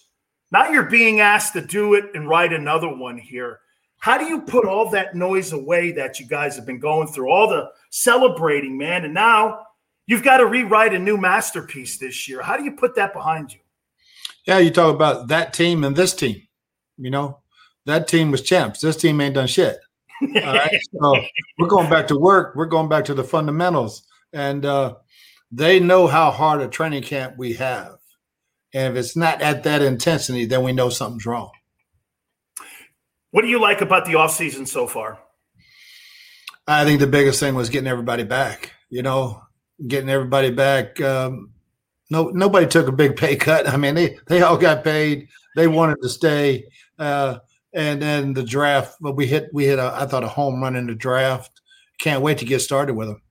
[0.52, 3.58] Now you're being asked to do it and write another one here.
[3.98, 7.30] How do you put all that noise away that you guys have been going through,
[7.30, 9.04] all the celebrating, man?
[9.04, 9.66] And now
[10.06, 12.42] you've got to rewrite a new masterpiece this year.
[12.42, 13.58] How do you put that behind you?
[14.46, 16.47] Yeah, you talk about that team and this team.
[16.98, 17.40] You know,
[17.86, 18.80] that team was champs.
[18.80, 19.78] This team ain't done shit.
[20.22, 20.80] All right.
[21.00, 21.14] so
[21.58, 22.54] we're going back to work.
[22.56, 24.02] We're going back to the fundamentals.
[24.32, 24.96] And uh,
[25.50, 27.96] they know how hard a training camp we have.
[28.74, 31.50] And if it's not at that intensity, then we know something's wrong.
[33.30, 35.18] What do you like about the offseason so far?
[36.66, 38.72] I think the biggest thing was getting everybody back.
[38.90, 39.42] You know,
[39.86, 41.00] getting everybody back.
[41.00, 41.52] Um,
[42.10, 43.68] no, nobody took a big pay cut.
[43.68, 45.28] I mean, they they all got paid.
[45.56, 46.64] They wanted to stay.
[46.98, 47.38] Uh,
[47.72, 50.76] and then the draft, but we hit we hit a, I thought a home run
[50.76, 51.60] in the draft.
[51.98, 53.22] Can't wait to get started with them.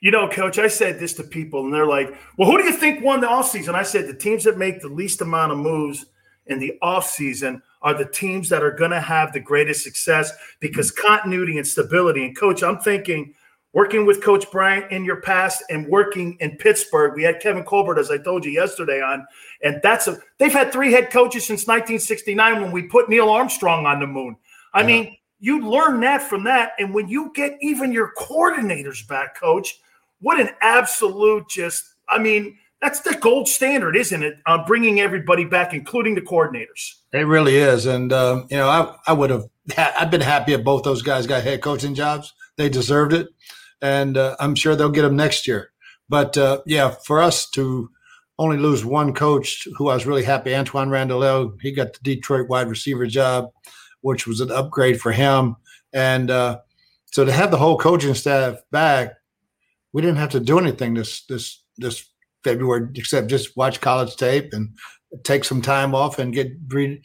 [0.00, 2.72] You know, coach, I said this to people, and they're like, "Well, who do you
[2.72, 3.74] think won the offseason?
[3.74, 6.06] I said the teams that make the least amount of moves
[6.46, 10.90] in the offseason are the teams that are going to have the greatest success because
[10.90, 12.24] continuity and stability.
[12.24, 13.34] And coach, I'm thinking
[13.74, 17.14] working with Coach Bryant in your past and working in Pittsburgh.
[17.14, 19.26] We had Kevin Colbert, as I told you yesterday, on,
[19.64, 23.86] and that's a they've had three head coaches since 1969 when we put Neil Armstrong
[23.86, 24.36] on the moon.
[24.72, 24.86] I yeah.
[24.86, 29.80] mean, you learn that from that, and when you get even your coordinators back, coach,
[30.20, 32.58] what an absolute just I mean.
[32.80, 34.34] That's the gold standard, isn't it?
[34.44, 36.96] Uh, bringing everybody back, including the coordinators.
[37.14, 39.44] It really is, and um, you know, I I would have
[39.78, 42.34] I've been happy if both those guys got head coaching jobs.
[42.58, 43.28] They deserved it
[43.84, 45.70] and uh, I'm sure they'll get them next year.
[46.08, 47.90] But uh, yeah, for us to
[48.38, 52.48] only lose one coach who I was really happy, Antwaan Randle he got the Detroit
[52.48, 53.50] wide receiver job,
[54.00, 55.56] which was an upgrade for him.
[55.92, 56.58] And uh,
[57.06, 59.12] so to have the whole coaching staff back,
[59.92, 62.10] we didn't have to do anything this this this
[62.42, 64.76] February except just watch college tape and
[65.22, 67.00] take some time off and get read,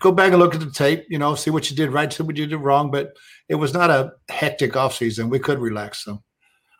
[0.00, 2.22] go back and look at the tape, you know, see what you did right, see
[2.22, 2.90] what you did wrong.
[2.90, 3.12] But
[3.48, 5.30] it was not a hectic offseason.
[5.30, 6.22] We could relax them.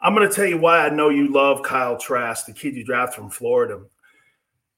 [0.01, 2.85] I'm going to tell you why I know you love Kyle Trask, the kid you
[2.85, 3.81] drafted from Florida.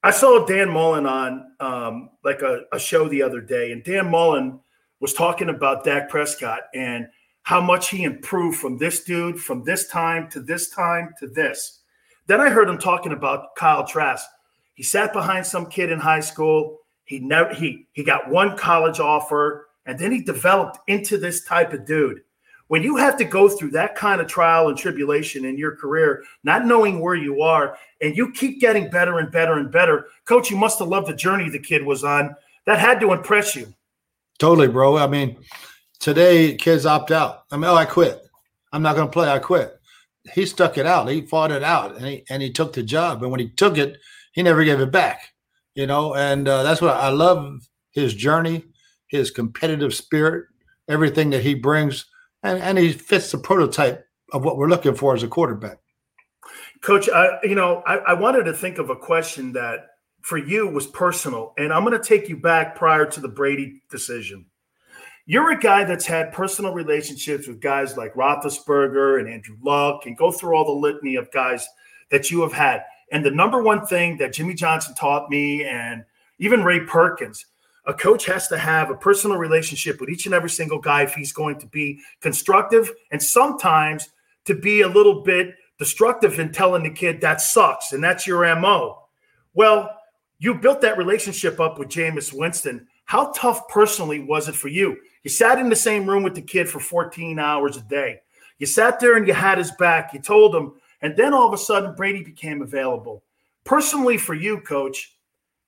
[0.03, 4.11] I saw Dan Mullen on um, like a, a show the other day, and Dan
[4.11, 4.59] Mullen
[5.01, 7.07] was talking about Dak Prescott and
[7.43, 11.81] how much he improved from this dude, from this time to this time to this.
[12.27, 14.25] Then I heard him talking about Kyle Trask.
[14.75, 16.79] He sat behind some kid in high school.
[17.05, 21.73] He never he he got one college offer and then he developed into this type
[21.73, 22.21] of dude.
[22.71, 26.23] When you have to go through that kind of trial and tribulation in your career,
[26.45, 30.53] not knowing where you are, and you keep getting better and better and better, coach,
[30.53, 33.75] you must have loved the journey the kid was on That had to impress you.
[34.39, 34.97] Totally, bro.
[34.97, 35.37] I mean,
[35.99, 37.43] today kids opt out.
[37.51, 38.23] I mean, oh, I quit.
[38.73, 39.29] I'm not going to play.
[39.29, 39.77] I quit.
[40.33, 41.09] He stuck it out.
[41.09, 43.25] He fought it out, and he and he took the job.
[43.25, 43.97] And when he took it,
[44.31, 45.33] he never gave it back.
[45.75, 48.63] You know, and uh, that's what I love his journey,
[49.09, 50.45] his competitive spirit,
[50.89, 52.07] everything that he brings,
[52.43, 55.79] and and he fits the prototype of what we're looking for as a quarterback.
[56.81, 59.89] Coach, I, you know, I, I wanted to think of a question that
[60.23, 63.83] for you was personal, and I'm going to take you back prior to the Brady
[63.91, 64.47] decision.
[65.27, 70.17] You're a guy that's had personal relationships with guys like Roethlisberger and Andrew Luck, and
[70.17, 71.69] go through all the litany of guys
[72.11, 72.83] that you have had.
[73.13, 76.05] And the number one thing that Jimmy Johnson taught me, and
[76.39, 77.47] even Ray Perkins,
[77.91, 81.13] a coach has to have a personal relationship with each and every single guy if
[81.13, 84.11] he's going to be constructive, and sometimes
[84.45, 88.55] to be a little bit destructive in telling the kid that sucks and that's your
[88.61, 89.03] MO.
[89.55, 89.97] Well,
[90.39, 92.87] you built that relationship up with Jameis Winston.
[93.07, 94.97] How tough personally was it for you?
[95.25, 98.21] You sat in the same room with the kid for 14 hours a day.
[98.59, 100.15] You sat there and you had his back.
[100.15, 103.25] You told him, and then all of a sudden Brady became available.
[103.65, 105.17] Personally, for you, coach,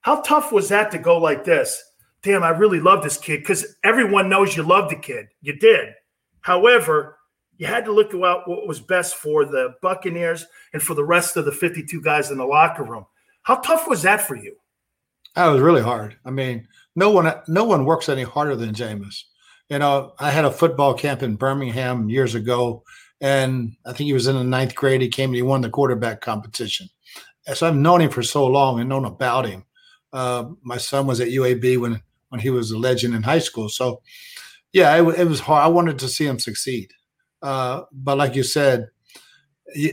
[0.01, 1.83] how tough was that to go like this?
[2.23, 5.27] Damn, I really love this kid because everyone knows you love the kid.
[5.41, 5.89] You did.
[6.41, 7.17] However,
[7.57, 11.37] you had to look at what was best for the Buccaneers and for the rest
[11.37, 13.05] of the 52 guys in the locker room.
[13.43, 14.55] How tough was that for you?
[15.35, 16.15] That was really hard.
[16.25, 19.23] I mean, no one no one works any harder than Jameis.
[19.69, 22.83] You know, I had a football camp in Birmingham years ago,
[23.19, 25.01] and I think he was in the ninth grade.
[25.01, 26.87] He came and he won the quarterback competition.
[27.53, 29.65] So I've known him for so long and known about him.
[30.13, 32.01] Uh, my son was at UAB when
[32.33, 33.69] when he was a legend in high school.
[33.69, 34.01] So,
[34.71, 35.63] yeah, it, it was hard.
[35.63, 36.91] I wanted to see him succeed.
[37.43, 38.87] Uh, but like you said,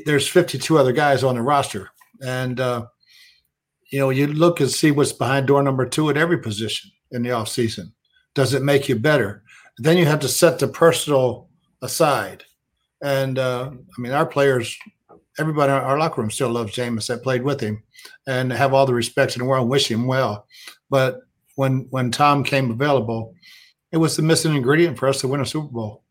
[0.06, 1.90] there's 52 other guys on the roster,
[2.22, 2.86] and uh,
[3.92, 7.22] you know, you look and see what's behind door number two at every position in
[7.22, 7.92] the offseason.
[8.34, 9.42] Does it make you better?
[9.76, 11.50] Then you have to set the personal
[11.82, 12.44] aside.
[13.02, 14.78] And uh, I mean, our players,
[15.38, 17.82] everybody in our locker room still loves Jameis that played with him
[18.26, 20.46] and have all the respect in the world and wish him well.
[20.88, 21.20] But
[21.60, 23.34] when when Tom came available,
[23.92, 26.02] it was the missing ingredient for us to win a Super Bowl.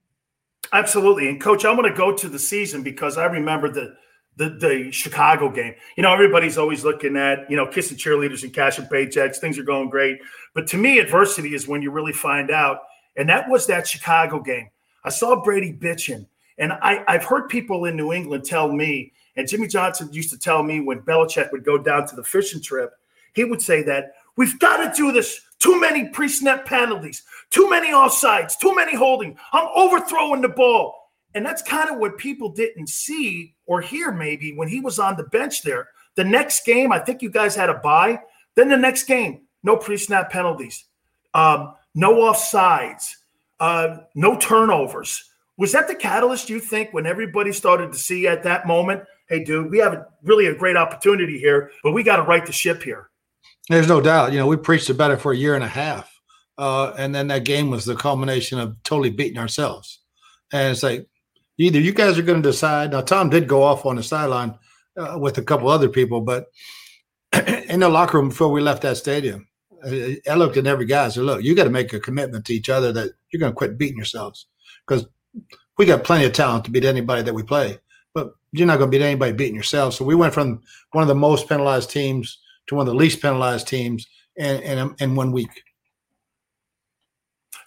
[0.71, 1.27] Absolutely.
[1.27, 3.95] And coach, I want to go to the season because I remember the
[4.37, 5.73] the, the Chicago game.
[5.97, 9.37] You know, everybody's always looking at, you know, kissing cheerleaders and cashing paychecks.
[9.37, 10.19] Things are going great.
[10.53, 12.81] But to me, adversity is when you really find out.
[13.17, 14.69] And that was that Chicago game.
[15.03, 16.27] I saw Brady bitching.
[16.59, 20.37] And I, I've heard people in New England tell me, and Jimmy Johnson used to
[20.37, 22.91] tell me when Belichick would go down to the fishing trip,
[23.33, 25.41] he would say that we've got to do this.
[25.59, 29.37] Too many pre-snap penalties, too many offsides, too many holding.
[29.51, 30.95] I'm overthrowing the ball.
[31.35, 35.17] And that's kind of what people didn't see or hear maybe when he was on
[35.17, 35.89] the bench there.
[36.15, 38.21] The next game, I think you guys had a bye.
[38.55, 40.85] Then the next game, no pre snap penalties,
[41.33, 43.11] um, no offsides,
[43.59, 45.29] uh, no turnovers.
[45.57, 49.43] Was that the catalyst you think when everybody started to see at that moment, hey,
[49.43, 52.53] dude, we have a, really a great opportunity here, but we got to right the
[52.53, 53.09] ship here?
[53.69, 54.31] There's no doubt.
[54.33, 56.11] You know, we preached about it for a year and a half.
[56.57, 59.99] Uh, and then that game was the culmination of totally beating ourselves.
[60.51, 61.07] And it's like,
[61.57, 62.91] either you guys are going to decide.
[62.91, 64.57] Now, Tom did go off on the sideline
[64.97, 66.47] uh, with a couple other people, but
[67.69, 69.47] in the locker room before we left that stadium,
[69.83, 72.53] I looked at every guy and said, Look, you got to make a commitment to
[72.53, 74.47] each other that you're going to quit beating yourselves
[74.85, 75.05] because
[75.77, 77.79] we got plenty of talent to beat anybody that we play,
[78.13, 79.93] but you're not going to beat anybody beating yourself.
[79.93, 83.21] So we went from one of the most penalized teams to one of the least
[83.21, 85.63] penalized teams in, in, in one week.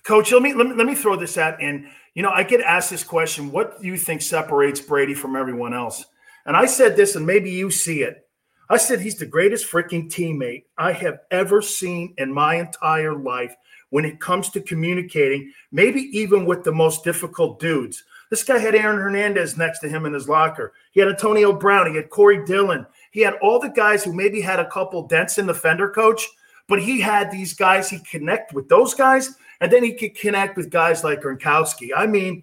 [0.05, 2.61] Coach, let me, let me let me throw this at and you know, I get
[2.61, 6.05] asked this question what do you think separates Brady from everyone else?
[6.45, 8.29] And I said this, and maybe you see it.
[8.69, 13.55] I said he's the greatest freaking teammate I have ever seen in my entire life
[13.91, 18.03] when it comes to communicating, maybe even with the most difficult dudes.
[18.31, 20.73] This guy had Aaron Hernandez next to him in his locker.
[20.93, 21.91] He had Antonio Brown.
[21.91, 22.87] He had Corey Dillon.
[23.13, 26.27] He had all the guys who maybe had a couple dents in the fender coach,
[26.67, 27.89] but he had these guys.
[27.89, 31.91] He connect with those guys, and then he could connect with guys like Gronkowski.
[31.95, 32.43] I mean,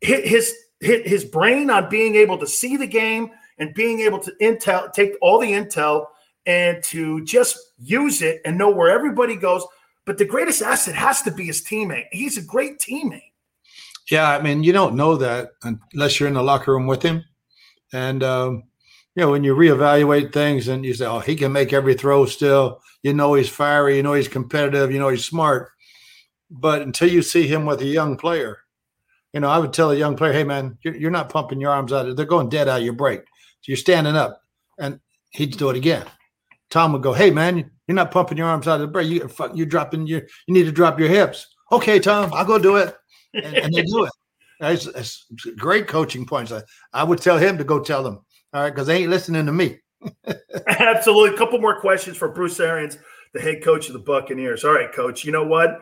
[0.00, 4.92] his his brain on being able to see the game and being able to intel
[4.92, 6.06] take all the intel
[6.46, 9.64] and to just use it and know where everybody goes.
[10.04, 12.06] But the greatest asset has to be his teammate.
[12.12, 13.32] He's a great teammate.
[14.10, 17.24] Yeah, I mean, you don't know that unless you're in the locker room with him.
[17.92, 18.64] And um,
[19.14, 22.26] you know, when you reevaluate things and you say, "Oh, he can make every throw,"
[22.26, 25.70] still, you know, he's fiery, you know, he's competitive, you know, he's smart.
[26.50, 28.58] But until you see him with a young player,
[29.32, 31.72] you know, I would tell a young player, hey, man, you're, you're not pumping your
[31.72, 32.14] arms out.
[32.16, 33.20] They're going dead out of your break.
[33.20, 33.24] So
[33.66, 34.40] you're standing up.
[34.78, 35.00] And
[35.30, 36.06] he'd do it again.
[36.70, 39.08] Tom would go, hey, man, You're not pumping your arms out of the break.
[39.08, 40.22] You you're dropping your.
[40.46, 41.46] You need to drop your hips.
[41.70, 42.96] Okay, Tom, I'll go do it,
[43.34, 44.08] and, and they do
[44.60, 45.58] it.
[45.58, 46.52] Great coaching points.
[46.52, 46.62] I,
[46.92, 48.24] I would tell him to go tell them.
[48.54, 49.80] All right, because they ain't listening to me.
[50.66, 51.34] Absolutely.
[51.34, 52.96] A couple more questions for Bruce Arians,
[53.32, 54.64] the head coach of the Buccaneers.
[54.64, 55.24] All right, coach.
[55.24, 55.80] You know what?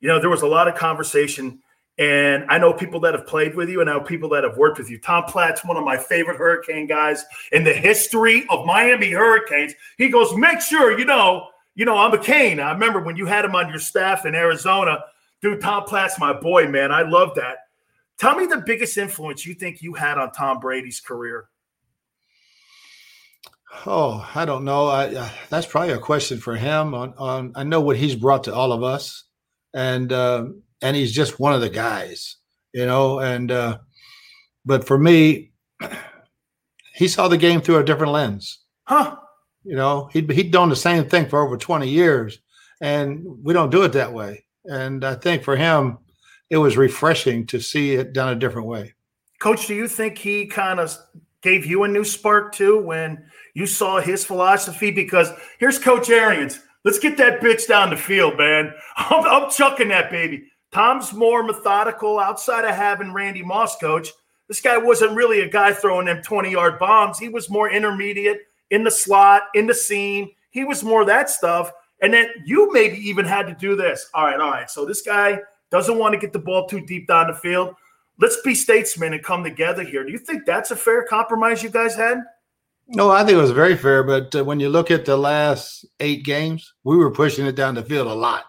[0.00, 1.60] You know there was a lot of conversation
[1.98, 4.56] and I know people that have played with you, and I know people that have
[4.56, 4.98] worked with you.
[4.98, 9.74] Tom Platt's one of my favorite Hurricane guys in the history of Miami Hurricanes.
[9.96, 12.58] He goes, make sure you know, you know, I'm a Cane.
[12.58, 15.04] I remember when you had him on your staff in Arizona.
[15.40, 16.90] Dude, Tom Platt's my boy, man.
[16.90, 17.58] I love that.
[18.18, 21.48] Tell me the biggest influence you think you had on Tom Brady's career.
[23.86, 24.86] Oh, I don't know.
[24.86, 26.94] I, uh, that's probably a question for him.
[26.94, 29.24] On, on, I know what he's brought to all of us,
[29.74, 30.46] and uh,
[30.80, 32.36] and he's just one of the guys,
[32.72, 33.20] you know.
[33.20, 33.78] And uh,
[34.64, 35.52] but for me,
[36.94, 38.60] he saw the game through a different lens.
[38.84, 39.16] Huh?
[39.64, 42.38] You know, he'd he'd done the same thing for over twenty years,
[42.80, 44.44] and we don't do it that way.
[44.64, 45.98] And I think for him,
[46.48, 48.94] it was refreshing to see it done a different way.
[49.40, 50.96] Coach, do you think he kind of
[51.44, 53.22] gave you a new spark too when
[53.52, 54.90] you saw his philosophy?
[54.90, 55.30] Because
[55.60, 56.58] here's Coach Arians.
[56.84, 58.72] Let's get that bitch down the field, man.
[58.96, 60.50] I'm, I'm chucking that baby.
[60.72, 64.08] Tom's more methodical outside of having Randy Moss coach.
[64.48, 67.18] This guy wasn't really a guy throwing them 20 yard bombs.
[67.18, 68.40] He was more intermediate
[68.70, 70.30] in the slot, in the seam.
[70.50, 71.70] He was more that stuff.
[72.02, 74.10] And then you maybe even had to do this.
[74.14, 74.70] All right, all right.
[74.70, 75.38] So this guy
[75.70, 77.74] doesn't want to get the ball too deep down the field.
[78.18, 80.04] Let's be statesmen and come together here.
[80.04, 82.22] Do you think that's a fair compromise you guys had?
[82.86, 84.02] No, I think it was very fair.
[84.04, 87.74] But uh, when you look at the last eight games, we were pushing it down
[87.74, 88.44] the field a lot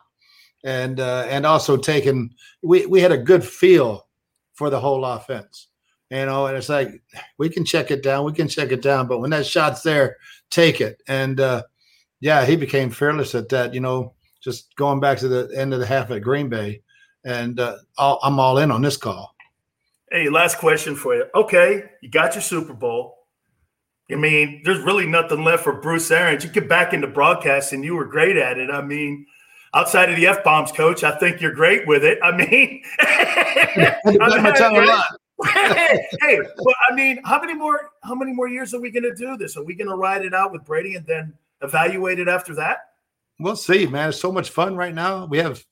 [0.66, 4.08] and uh, and also taking we we had a good feel
[4.56, 5.70] for the whole offense.
[6.10, 7.02] You know, and it's like
[7.38, 10.18] we can check it down, we can check it down, but when that shot's there,
[10.50, 11.02] take it.
[11.08, 11.64] And uh,
[12.20, 13.74] yeah, he became fearless at that.
[13.74, 16.82] You know, just going back to the end of the half at Green Bay,
[17.24, 19.35] and uh, all, I'm all in on this call.
[20.12, 21.26] Hey, last question for you.
[21.34, 23.16] Okay, you got your Super Bowl.
[24.12, 26.44] I mean, there's really nothing left for Bruce Arians.
[26.44, 28.70] You get back into broadcasting, you were great at it.
[28.70, 29.26] I mean,
[29.74, 32.20] outside of the f bombs, coach, I think you're great with it.
[32.24, 33.98] I mean, I
[35.44, 37.90] hey, hey, but I mean, how many more?
[38.04, 39.58] How many more years are we going to do this?
[39.58, 42.78] Are we going to ride it out with Brady and then evaluate it after that?
[43.40, 44.10] We'll see, man.
[44.10, 45.26] It's so much fun right now.
[45.26, 45.64] We have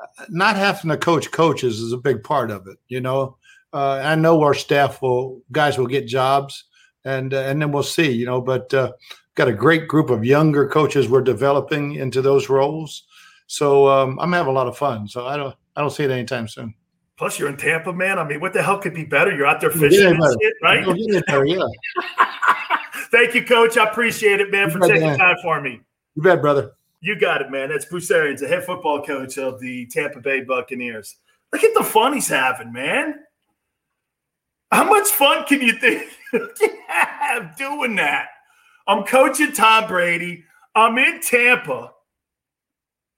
[0.00, 2.78] uh, not having to coach coaches is a big part of it.
[2.88, 3.36] You know,
[3.72, 6.64] uh, I know our staff will guys will get jobs,
[7.04, 8.10] and uh, and then we'll see.
[8.10, 8.92] You know, but uh,
[9.34, 13.04] got a great group of younger coaches we're developing into those roles.
[13.46, 15.08] So um, I'm having a lot of fun.
[15.08, 16.74] So I don't I don't see it anytime soon.
[17.18, 18.18] Plus, you're in Tampa, man.
[18.18, 19.34] I mean, what the hell could be better?
[19.34, 20.84] You're out there fishing and shit, right?
[21.26, 21.66] Better, yeah.
[23.12, 23.76] Thank you, Coach.
[23.76, 25.18] I appreciate it, man, you for taking man.
[25.18, 25.80] time for me.
[26.14, 26.72] You bet, brother.
[27.00, 27.68] You got it, man.
[27.68, 31.16] That's Bruce Arians, the head football coach of the Tampa Bay Buccaneers.
[31.52, 33.20] Look at the fun he's having, man.
[34.72, 38.28] How much fun can you think you have doing that?
[38.86, 40.44] I'm coaching Tom Brady.
[40.74, 41.92] I'm in Tampa.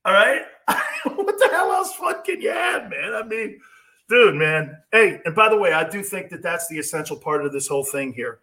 [0.05, 0.43] All right.
[1.05, 3.15] what the hell else fun can you have, man?
[3.15, 3.61] I mean,
[4.09, 4.77] dude, man.
[4.91, 7.69] Hey, and by the way, I do think that that's the essential part of this
[7.69, 8.41] whole thing here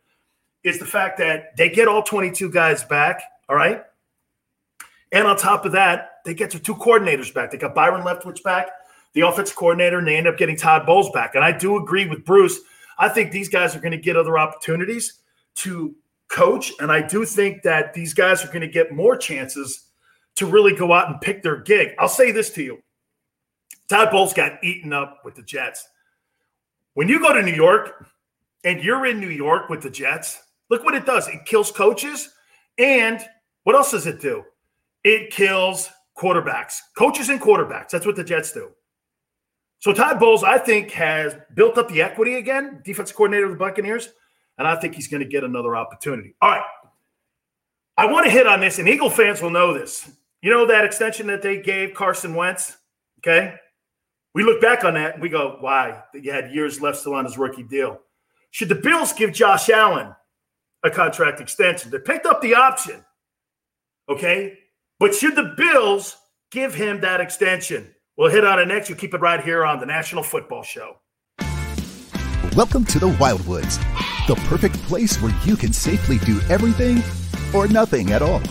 [0.64, 3.22] is the fact that they get all 22 guys back.
[3.50, 3.84] All right.
[5.12, 7.52] And on top of that, they get their two coordinators back.
[7.52, 8.70] They got Byron Leftwich back,
[9.14, 11.36] the offensive coordinator, and they end up getting Todd Bowles back.
[11.36, 12.62] And I do agree with Bruce.
[13.02, 15.22] I think these guys are going to get other opportunities
[15.56, 15.96] to
[16.28, 16.72] coach.
[16.80, 19.90] And I do think that these guys are going to get more chances
[20.36, 21.90] to really go out and pick their gig.
[21.98, 22.78] I'll say this to you
[23.90, 25.88] Todd Bowles got eaten up with the Jets.
[26.94, 28.06] When you go to New York
[28.64, 30.40] and you're in New York with the Jets,
[30.70, 31.28] look what it does.
[31.28, 32.30] It kills coaches.
[32.78, 33.20] And
[33.64, 34.44] what else does it do?
[35.04, 37.90] It kills quarterbacks, coaches and quarterbacks.
[37.90, 38.70] That's what the Jets do.
[39.82, 43.58] So Todd Bowles, I think, has built up the equity again, defense coordinator of the
[43.58, 44.10] Buccaneers,
[44.60, 46.36] and I think he's going to get another opportunity.
[46.40, 46.64] All right.
[47.98, 50.10] I want to hit on this, and Eagle fans will know this.
[50.44, 52.78] You know that extension that they gave Carson Wentz?
[53.20, 53.56] Okay.
[54.34, 56.04] We look back on that and we go, why?
[56.14, 58.00] He had years left still on his rookie deal.
[58.52, 60.16] Should the Bills give Josh Allen
[60.84, 61.92] a contract extension?
[61.92, 63.04] They picked up the option.
[64.10, 64.58] Okay.
[65.00, 66.18] But should the Bills
[66.52, 67.94] give him that extension?
[68.18, 68.90] We'll hit on it next.
[68.90, 70.98] You keep it right here on the National Football Show.
[72.56, 73.78] Welcome to the Wildwoods,
[74.28, 77.02] the perfect place where you can safely do everything
[77.54, 78.42] or nothing at all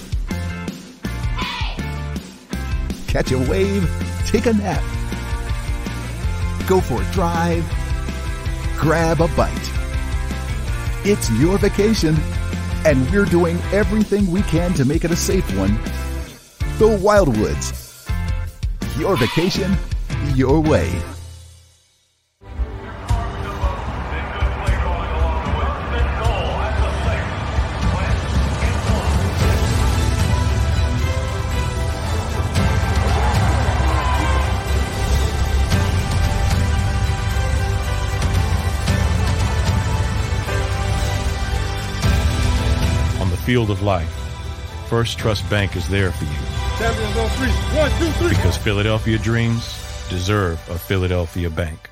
[3.10, 3.90] catch a wave,
[4.24, 4.80] take a nap,
[6.68, 7.68] go for a drive,
[8.78, 9.70] grab a bite.
[11.04, 12.16] It's your vacation,
[12.84, 15.74] and we're doing everything we can to make it a safe one
[16.78, 17.89] the Wildwoods.
[19.00, 19.74] Your vacation,
[20.34, 20.90] your way.
[43.18, 44.06] On the field of life,
[44.90, 46.59] Firstrust Bank is there for you.
[46.80, 47.78] Champions on three.
[47.78, 48.30] One, two, three.
[48.30, 49.64] Because Philadelphia dreams
[50.08, 51.90] deserve a Philadelphia bank.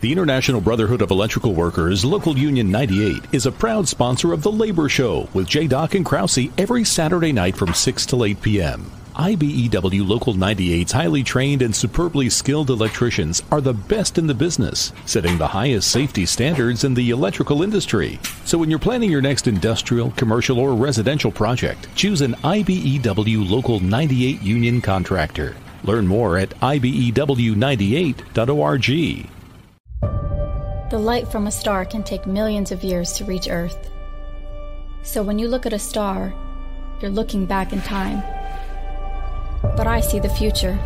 [0.00, 4.52] The International Brotherhood of Electrical Workers, Local Union 98, is a proud sponsor of The
[4.52, 5.66] Labor Show with J.
[5.66, 8.92] Doc and Krause every Saturday night from 6 to 8 p.m.
[9.14, 14.94] IBEW Local 98's highly trained and superbly skilled electricians are the best in the business,
[15.04, 18.18] setting the highest safety standards in the electrical industry.
[18.46, 23.80] So when you're planning your next industrial, commercial, or residential project, choose an IBEW Local
[23.80, 25.56] 98 union contractor.
[25.84, 29.28] Learn more at IBEW98.org.
[30.90, 33.90] The light from a star can take millions of years to reach Earth.
[35.02, 36.32] So when you look at a star,
[37.00, 38.22] you're looking back in time.
[39.76, 40.78] But I see the future.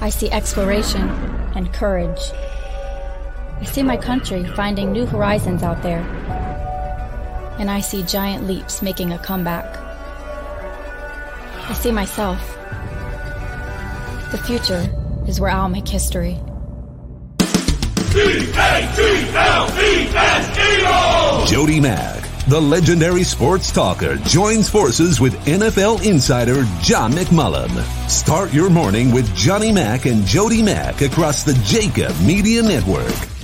[0.00, 1.08] I see exploration
[1.54, 2.20] and courage.
[3.60, 6.00] I see my country finding new horizons out there.
[7.58, 9.76] And I see giant leaps making a comeback.
[11.68, 12.40] I see myself.
[14.30, 14.88] The future
[15.28, 16.38] is where I'll make history.
[21.46, 22.19] Jody Mac,
[22.50, 27.70] the legendary sports talker, joins forces with NFL insider John McMullen.
[28.10, 33.39] Start your morning with Johnny Mac and Jody Mac across the Jakib Media Network.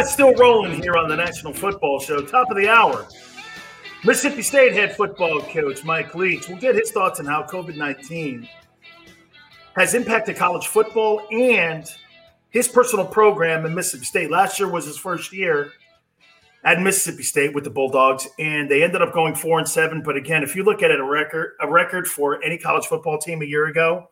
[0.00, 2.22] It still rolling here on the National Football Show.
[2.22, 3.06] Top of the hour.
[4.02, 8.48] Mississippi State head football coach Mike Leach will get his thoughts on how COVID 19
[9.76, 11.86] has impacted college football and
[12.48, 14.30] his personal program in Mississippi State.
[14.30, 15.72] Last year was his first year
[16.64, 20.02] at Mississippi State with the Bulldogs, and they ended up going four and seven.
[20.02, 23.18] But again, if you look at it, a record, a record for any college football
[23.18, 24.08] team a year ago,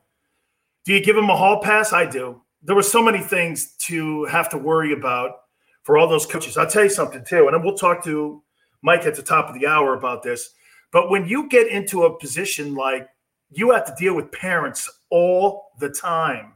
[0.84, 1.94] do you give them a hall pass?
[1.94, 2.42] I do.
[2.62, 5.47] There were so many things to have to worry about
[5.88, 6.58] for all those coaches.
[6.58, 8.42] I'll tell you something too, and we'll talk to
[8.82, 10.50] Mike at the top of the hour about this.
[10.92, 13.08] But when you get into a position like
[13.52, 16.52] you have to deal with parents all the time,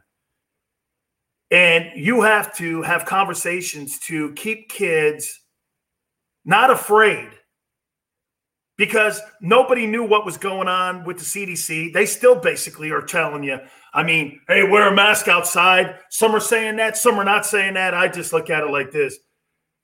[1.50, 5.40] and you have to have conversations to keep kids
[6.44, 7.30] not afraid
[8.76, 11.92] because nobody knew what was going on with the CDC.
[11.92, 13.58] They still basically are telling you,
[13.94, 15.96] I mean, hey, wear a mask outside.
[16.10, 17.94] Some are saying that, some are not saying that.
[17.94, 19.18] I just look at it like this.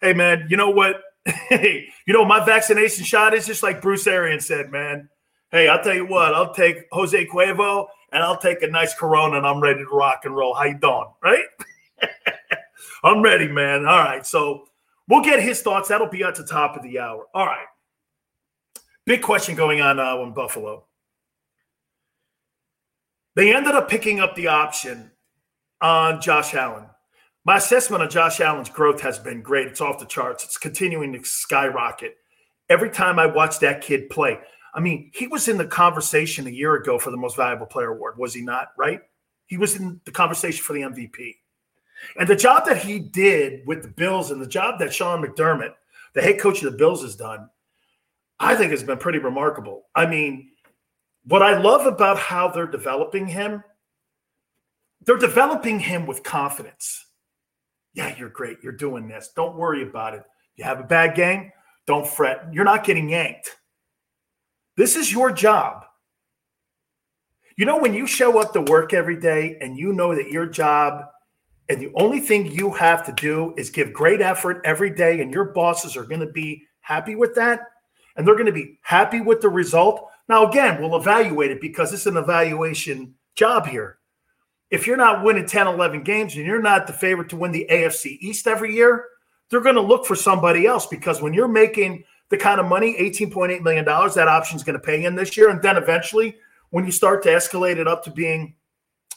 [0.01, 0.97] Hey, man, you know what?
[1.51, 5.11] Hey, you know, my vaccination shot is just like Bruce Arians said, man.
[5.51, 9.37] Hey, I'll tell you what, I'll take Jose Cuervo and I'll take a nice Corona
[9.37, 10.55] and I'm ready to rock and roll.
[10.55, 11.07] How you doing?
[11.23, 11.45] Right?
[13.05, 13.87] I'm ready, man.
[13.87, 14.25] All right.
[14.27, 14.65] So
[15.09, 15.89] we'll get his thoughts.
[15.89, 17.27] That'll be at the top of the hour.
[17.35, 17.67] All right.
[19.09, 20.85] Big question going on uh, now in Buffalo.
[23.37, 25.11] They ended up picking up the option
[25.81, 26.85] on Josh Allen.
[27.43, 29.67] My assessment of Josh Allen's growth has been great.
[29.67, 30.45] It's off the charts.
[30.45, 32.17] It's continuing to skyrocket.
[32.69, 34.41] Every time I watch that kid play,
[34.75, 37.93] I mean, he was in the conversation a year ago for the most valuable player
[37.93, 38.73] award, was he not?
[38.77, 39.01] Right?
[39.47, 41.35] He was in the conversation for the MVP.
[42.19, 45.73] And the job that he did with the Bills and the job that Sean McDermott,
[46.13, 47.49] the head coach of the Bills, has done,
[48.41, 49.85] I think has been pretty remarkable.
[49.95, 50.51] I mean,
[51.25, 53.63] what I love about how they're developing him,
[55.05, 57.05] they're developing him with confidence.
[57.95, 58.59] Yeah, you're great.
[58.63, 59.33] You're doing this.
[59.35, 60.23] Don't worry about it.
[60.57, 61.53] You have a bad game,
[61.87, 62.49] don't fret.
[62.53, 63.57] You're not getting yanked.
[64.77, 65.85] This is your job.
[67.57, 70.47] You know, when you show up to work every day and you know that your
[70.47, 71.05] job
[71.69, 75.33] and the only thing you have to do is give great effort every day, and
[75.33, 77.61] your bosses are going to be happy with that,
[78.19, 80.11] and they're going to be happy with the result.
[80.29, 83.99] Now, again, we'll evaluate it because it's an evaluation job here.
[84.71, 87.67] If you're not winning 10, 11 games and you're not the favorite to win the
[87.71, 89.07] AFC East every year,
[89.49, 92.95] they're going to look for somebody else because when you're making the kind of money,
[92.99, 95.49] $18.8 million, that option is going to pay in this year.
[95.49, 96.37] And then eventually,
[96.71, 98.55] when you start to escalate it up to being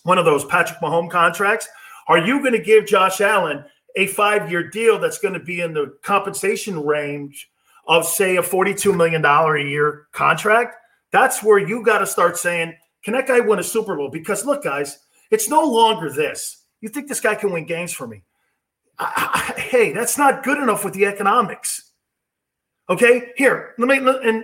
[0.04, 1.68] one of those Patrick Mahomes contracts,
[2.08, 3.66] are you going to give Josh Allen
[3.98, 7.51] a five year deal that's going to be in the compensation range
[7.92, 10.76] of, say, a $42 million a year contract?
[11.12, 12.74] That's where you got to start saying,
[13.04, 14.10] Can that guy win a Super Bowl?
[14.10, 16.64] Because look, guys, it's no longer this.
[16.80, 18.24] You think this guy can win games for me?
[18.98, 21.92] I, I, hey, that's not good enough with the economics.
[22.90, 24.44] Okay, here, let me, and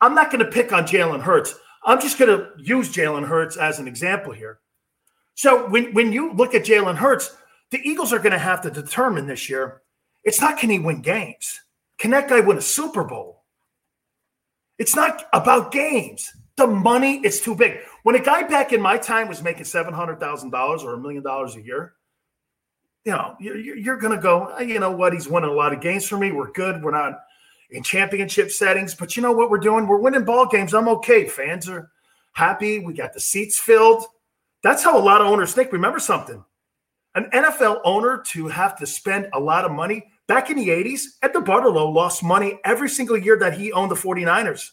[0.00, 1.54] I'm not going to pick on Jalen Hurts.
[1.84, 4.58] I'm just going to use Jalen Hurts as an example here.
[5.34, 7.34] So when, when you look at Jalen Hurts,
[7.70, 9.82] the Eagles are going to have to determine this year
[10.24, 11.60] it's not can he win games?
[11.98, 13.44] Can that guy win a Super Bowl?
[14.78, 16.30] It's not about games.
[16.56, 17.78] The money is too big.
[18.04, 21.62] When a guy back in my time was making $700,000 or a million dollars a
[21.62, 21.94] year,
[23.04, 25.12] you know, you're, you're going to go, ah, you know what?
[25.12, 26.32] He's winning a lot of games for me.
[26.32, 26.82] We're good.
[26.82, 27.20] We're not
[27.70, 29.86] in championship settings, but you know what we're doing?
[29.86, 30.74] We're winning ball games.
[30.74, 31.26] I'm okay.
[31.26, 31.90] Fans are
[32.32, 32.78] happy.
[32.78, 34.04] We got the seats filled.
[34.62, 35.72] That's how a lot of owners think.
[35.72, 36.44] Remember something
[37.14, 41.16] an NFL owner to have to spend a lot of money back in the 80s,
[41.22, 44.70] Ed DeBartolo lost money every single year that he owned the 49ers.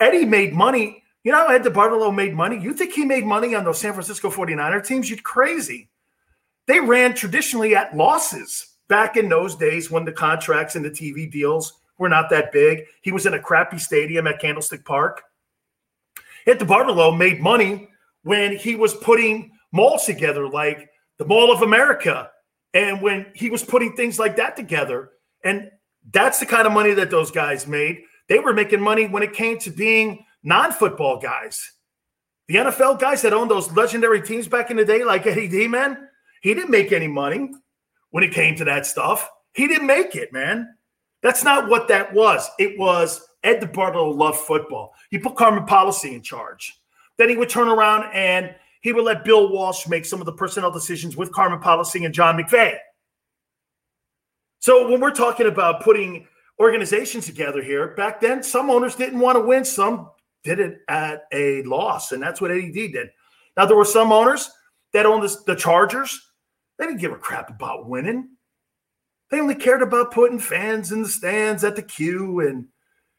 [0.00, 1.04] Eddie made money.
[1.22, 2.58] You know Ed DeBartolo made money?
[2.58, 5.08] You think he made money on those San Francisco 49er teams?
[5.08, 5.90] You're crazy.
[6.66, 11.30] They ran traditionally at losses back in those days when the contracts and the TV
[11.30, 12.84] deals were not that big.
[13.02, 15.22] He was in a crappy stadium at Candlestick Park.
[16.46, 17.88] Ed DeBartolo made money
[18.22, 22.30] when he was putting malls together like the Mall of America
[22.76, 25.12] and when he was putting things like that together.
[25.42, 25.70] And
[26.12, 28.02] that's the kind of money that those guys made.
[28.28, 31.72] They were making money when it came to being non football guys.
[32.48, 35.66] The NFL guys that owned those legendary teams back in the day, like Eddie D,
[35.66, 36.08] man,
[36.42, 37.50] he didn't make any money
[38.10, 39.28] when it came to that stuff.
[39.54, 40.76] He didn't make it, man.
[41.22, 42.48] That's not what that was.
[42.58, 44.92] It was Ed DeBartolo loved football.
[45.10, 46.78] He put Carmen Policy in charge.
[47.16, 48.54] Then he would turn around and
[48.86, 52.14] he would let Bill Walsh make some of the personnel decisions with Carmen Policy and
[52.14, 52.76] John McVay.
[54.60, 56.28] So when we're talking about putting
[56.60, 60.10] organizations together here, back then some owners didn't want to win, some
[60.44, 63.08] did it at a loss, and that's what AD did.
[63.56, 64.48] Now there were some owners
[64.92, 66.20] that owned the, the Chargers.
[66.78, 68.36] They didn't give a crap about winning.
[69.32, 72.66] They only cared about putting fans in the stands at the Q and,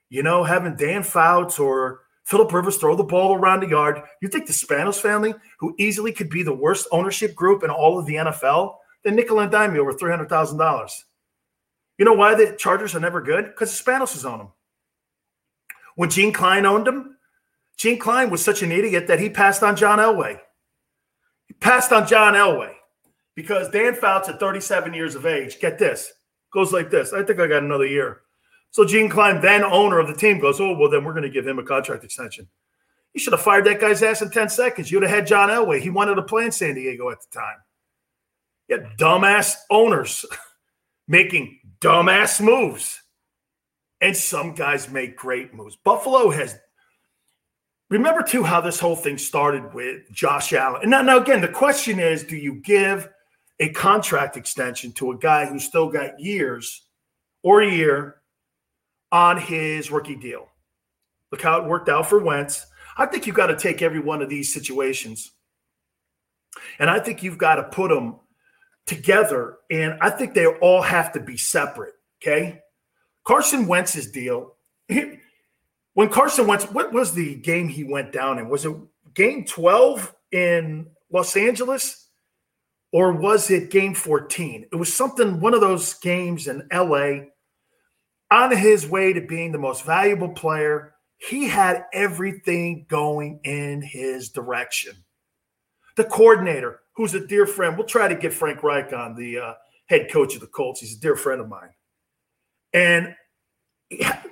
[0.08, 4.02] you know, having Dan Fouts or Philip Rivers throw the ball around the yard.
[4.22, 7.98] You think the Spanos family, who easily could be the worst ownership group in all
[7.98, 8.76] of the NFL,
[9.06, 10.90] they nickel and dime you over $300,000.
[11.98, 13.46] You know why the Chargers are never good?
[13.46, 14.48] Because the Spanos is on them.
[15.96, 17.18] When Gene Klein owned them,
[17.78, 20.38] Gene Klein was such an idiot that he passed on John Elway.
[21.46, 22.74] He passed on John Elway
[23.36, 26.12] because Dan Fouts at 37 years of age, get this,
[26.52, 27.14] goes like this.
[27.14, 28.24] I think I got another year.
[28.78, 31.32] So Gene Klein, then owner of the team, goes, Oh, well, then we're going to
[31.32, 32.48] give him a contract extension.
[33.12, 34.92] You should have fired that guy's ass in 10 seconds.
[34.92, 35.82] You'd have had John Elway.
[35.82, 37.56] He wanted to play in San Diego at the time.
[38.68, 40.28] Yeah, dumbass owners
[41.08, 43.02] making dumbass moves.
[44.00, 45.76] And some guys make great moves.
[45.78, 46.56] Buffalo has
[47.90, 50.84] remember too how this whole thing started with Josh Allen.
[50.84, 53.10] And now, now again, the question is, do you give
[53.60, 56.84] a contract extension to a guy who's still got years
[57.42, 58.18] or a year
[59.12, 60.48] on his rookie deal?
[61.32, 62.66] Look how it worked out for Wentz.
[62.98, 65.32] I think you've got to take every one of these situations,
[66.80, 68.16] and I think you've got to put them
[68.86, 69.58] together.
[69.70, 71.94] And I think they all have to be separate.
[72.22, 72.62] Okay,
[73.24, 74.56] Carson Wentz's deal.
[75.98, 78.50] When Carson Wentz, what was the game he went down in?
[78.50, 78.76] Was it
[79.16, 82.10] game 12 in Los Angeles?
[82.92, 84.68] Or was it game 14?
[84.72, 87.26] It was something, one of those games in LA
[88.30, 90.94] on his way to being the most valuable player.
[91.18, 94.94] He had everything going in his direction.
[95.96, 99.54] The coordinator, who's a dear friend, we'll try to get Frank Reich on, the uh,
[99.88, 100.80] head coach of the Colts.
[100.80, 101.70] He's a dear friend of mine.
[102.74, 103.16] And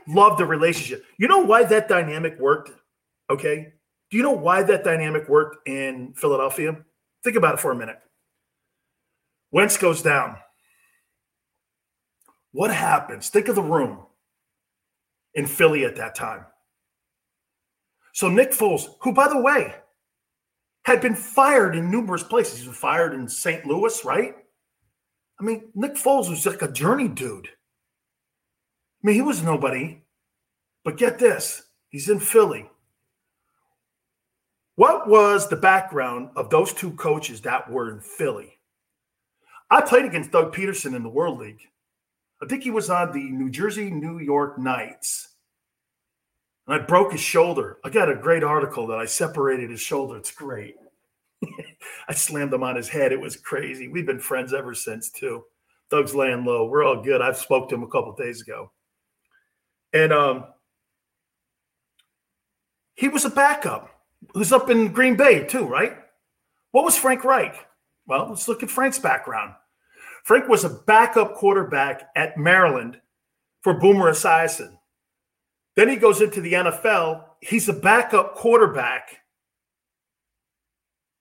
[0.08, 1.04] love the relationship.
[1.18, 2.72] You know why that dynamic worked?
[3.30, 3.74] Okay.
[4.12, 6.78] Do you know why that dynamic worked in Philadelphia?
[7.24, 7.98] Think about it for a minute.
[9.52, 10.38] Wentz goes down.
[12.56, 13.28] What happens?
[13.28, 14.00] Think of the room
[15.34, 16.46] in Philly at that time.
[18.14, 19.76] So Nick Foles, who by the way
[20.86, 23.66] had been fired in numerous places, he was fired in St.
[23.66, 24.36] Louis, right?
[25.38, 27.48] I mean, Nick Foles was like a journey dude.
[27.48, 30.02] I mean, he was nobody.
[30.86, 32.70] But get this he's in Philly.
[34.76, 38.54] What was the background of those two coaches that were in Philly?
[39.70, 41.60] I played against Doug Pederson in the World League.
[42.42, 45.30] I think he was on the New Jersey New York Knights.
[46.68, 47.78] And I broke his shoulder.
[47.84, 50.18] I got a great article that I separated his shoulder.
[50.18, 50.76] It's great.
[52.08, 53.12] I slammed him on his head.
[53.12, 53.88] It was crazy.
[53.88, 55.44] We've been friends ever since, too.
[55.90, 56.66] Doug's laying low.
[56.66, 57.22] We're all good.
[57.22, 58.72] I've spoke to him a couple days ago.
[59.94, 60.46] And um,
[62.96, 63.90] he was a backup.
[64.34, 65.98] who's up in Green Bay too, right?
[66.72, 67.56] What was Frank Reich?
[68.08, 69.54] Well, let's look at Frank's background.
[70.26, 73.00] Frank was a backup quarterback at Maryland
[73.62, 74.76] for Boomer Esiason.
[75.76, 77.26] Then he goes into the NFL.
[77.42, 79.20] He's a backup quarterback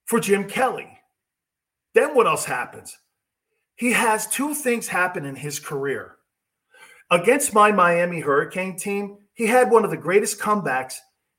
[0.06, 0.88] for Jim Kelly.
[1.92, 2.96] Then what else happens?
[3.76, 6.16] He has two things happen in his career.
[7.10, 10.94] Against my Miami Hurricane team, he had one of the greatest comebacks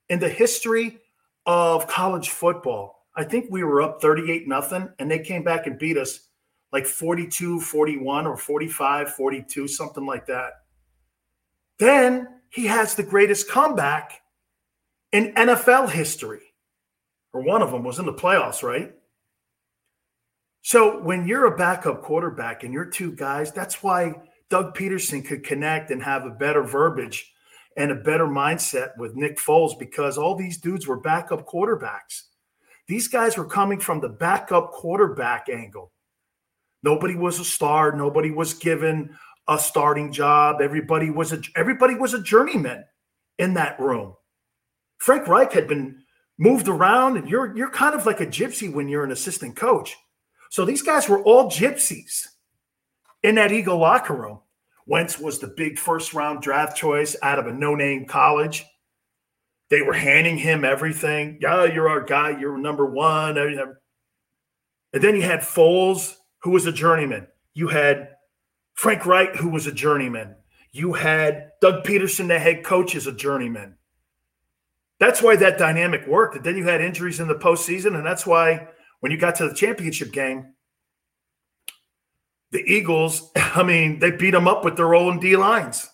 [0.10, 1.00] in the history
[1.48, 3.08] of college football.
[3.16, 6.25] I think we were up 38 nothing and they came back and beat us
[6.76, 10.52] like 42 41 or 45 42 something like that.
[11.80, 14.22] Then he has the greatest comeback
[15.14, 16.42] in NFL history.
[17.32, 18.94] Or one of them was in the playoffs, right?
[20.64, 24.14] So when you're a backup quarterback and you're two guys, that's why
[24.50, 27.32] Doug Pederson could connect and have a better verbiage
[27.78, 32.24] and a better mindset with Nick Foles because all these dudes were backup quarterbacks.
[32.88, 35.94] These guys were coming from the backup quarterback angle.
[36.84, 37.96] Nobody was a star.
[37.96, 39.16] Nobody was given
[39.48, 40.62] a starting job.
[40.62, 42.84] Everybody was a everybody was a journeyman
[43.38, 44.16] in that room.
[44.98, 46.04] Frank Reich had been
[46.38, 49.96] moved around, and you're you're kind of like a gypsy when you're an assistant coach.
[50.50, 52.28] So these guys were all gypsies
[53.24, 54.40] in that Eagle locker room.
[54.86, 58.64] Wentz was the big first round draft choice out of a no name college.
[59.70, 61.40] They were handing him everything.
[61.42, 62.40] Yeah, you're our guy.
[62.40, 63.38] You're number one.
[63.38, 63.76] And
[64.94, 66.16] then you had Foles,
[66.46, 67.26] who was a journeyman.
[67.56, 68.10] You had
[68.76, 70.36] Frank Reich, who was a journeyman.
[70.72, 73.78] You had Doug Pederson, the head coach, as a journeyman.
[75.00, 76.36] That's why that dynamic worked.
[76.36, 78.68] And then you had injuries in the postseason, and that's why
[79.00, 80.54] when you got to the championship game,
[82.52, 85.90] the Eagles, I mean, they beat them up with their own D lines.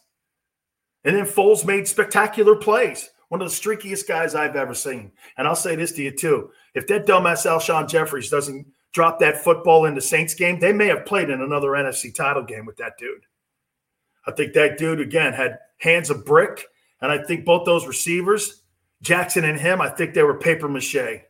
[1.06, 3.10] And then Foles made spectacular plays.
[3.30, 5.14] One of the streakiest guys I've ever seen.
[5.38, 6.50] And I'll say this to you too.
[6.76, 10.88] If that dumbass Alshon Jeffries doesn't drop that football in the Saints game, they may
[10.88, 13.26] have played in another NFC title game with that dude.
[14.28, 16.66] I think that dude, again, had hands of brick.
[17.02, 18.62] And I think both those receivers,
[19.02, 21.24] Jackson and him, I think they were paper mache.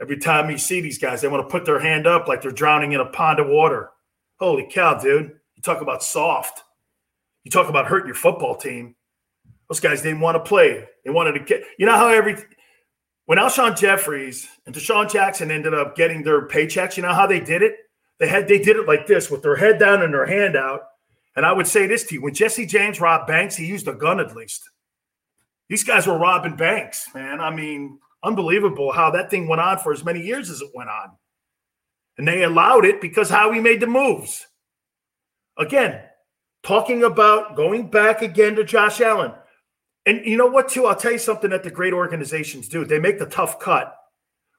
[0.00, 2.50] Every time you see these guys, they want to put their hand up like they're
[2.50, 3.90] drowning in a pond of water.
[4.38, 5.32] Holy cow, dude.
[5.54, 6.62] You talk about soft.
[7.42, 8.94] You talk about hurting your football team.
[9.68, 10.86] Those guys didn't want to play.
[11.04, 12.36] They wanted to get, you know how every,
[13.28, 17.40] when Alshon Jeffries and DeSean Jackson ended up getting their paychecks, you know how they
[17.40, 17.76] did it?
[18.18, 20.84] They had, they did it like this with their head down and their hand out.
[21.36, 23.92] And I would say this to you when Jesse James robbed banks, he used a
[23.92, 24.70] gun at least.
[25.68, 27.38] These guys were robbing banks, man.
[27.38, 30.88] I mean, unbelievable how that thing went on for as many years as it went
[30.88, 31.10] on.
[32.16, 34.46] And they allowed it because how he made the moves.
[35.58, 36.00] Again,
[36.62, 39.32] talking about going back again to Josh Allen.
[40.08, 40.86] And you know what, too?
[40.86, 42.86] I'll tell you something that the great organizations do.
[42.86, 43.94] They make the tough cut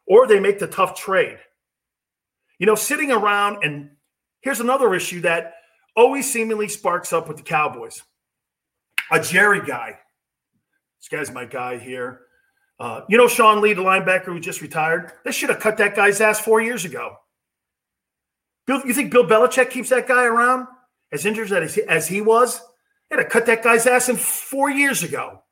[0.05, 1.39] or they make the tough trade.
[2.59, 3.89] You know, sitting around, and
[4.41, 5.55] here's another issue that
[5.95, 8.03] always seemingly sparks up with the Cowboys
[9.11, 9.97] a Jerry guy.
[10.99, 12.21] This guy's my guy here.
[12.79, 15.13] Uh, you know Sean Lee, the linebacker who just retired?
[15.25, 17.15] They should have cut that guy's ass four years ago.
[18.67, 20.67] Bill, you think Bill Belichick keeps that guy around
[21.11, 22.61] as injured as he, as he was?
[23.09, 25.43] They had to cut that guy's ass in four years ago.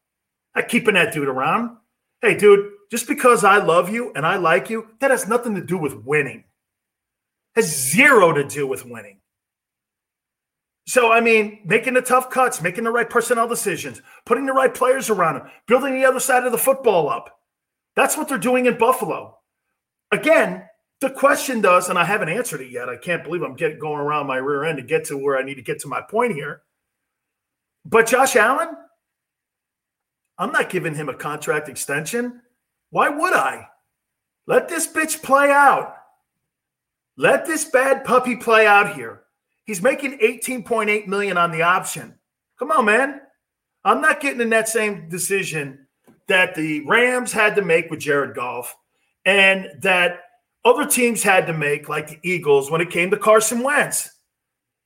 [0.56, 1.78] Not keeping that dude around.
[2.22, 5.62] Hey, dude, just because I love you and I like you, that has nothing to
[5.62, 6.46] do with winning.
[7.56, 9.20] Has zero to do with winning.
[10.88, 14.74] So, I mean, making the tough cuts, making the right personnel decisions, putting the right
[14.74, 17.40] players around them, building the other side of the football up.
[17.96, 19.38] That's what they're doing in Buffalo.
[20.12, 20.64] Again,
[21.02, 22.90] the question does, and I haven't answered it yet.
[22.90, 25.44] I can't believe I'm getting going around my rear end to get to where I
[25.44, 26.62] need to get to my point here.
[27.90, 28.76] But Josh Allen,
[30.38, 32.42] I'm not giving him a contract extension.
[32.90, 33.68] Why would I?
[34.46, 35.96] Let this bitch play out.
[37.16, 39.22] Let this bad puppy play out here.
[39.66, 42.16] He's making 18.8 million on the option.
[42.60, 43.22] Come on, man.
[43.86, 45.88] I'm not getting in that same decision
[46.28, 48.76] that the Rams had to make with Jared Goff
[49.26, 50.24] and that
[50.66, 54.17] other teams had to make, like the Eagles, when it came to Carson Wentz.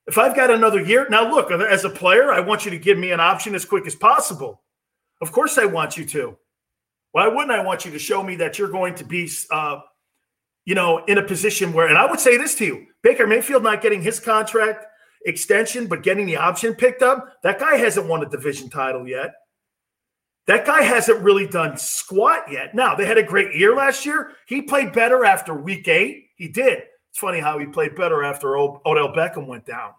[0.06, 2.98] If I've got another year, now look, as a player, I want you to give
[2.98, 4.62] me an option as quick as possible.
[5.20, 6.36] Of course, I want you to.
[7.12, 9.78] Why wouldn't I want you to show me that you're going to be, uh,
[10.64, 13.62] you know, in a position where, and I would say this to you Baker Mayfield
[13.62, 14.86] not getting his contract
[15.24, 19.34] extension, but getting the option picked up, that guy hasn't won a division title yet.
[20.46, 22.74] That guy hasn't really done squat yet.
[22.74, 24.32] Now, they had a great year last year.
[24.46, 26.30] He played better after week eight.
[26.34, 26.82] He did.
[27.12, 29.92] It's funny how he played better after Odell Beckham went down.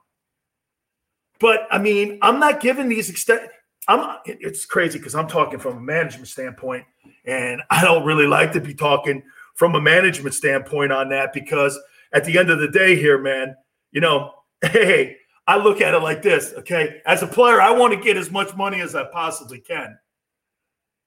[1.40, 3.52] But I mean, I'm not giving these extent.
[3.88, 4.18] I'm.
[4.26, 6.86] It's crazy because I'm talking from a management standpoint,
[7.24, 9.22] And I don't really like to be talking
[9.54, 11.80] from a management standpoint on that because
[12.14, 13.56] at the end of the day, here, man,
[13.92, 14.34] you know,
[14.64, 16.52] hey, I look at it like this.
[16.58, 17.00] Okay.
[17.06, 20.00] As a player, I want to get as much money as I possibly can.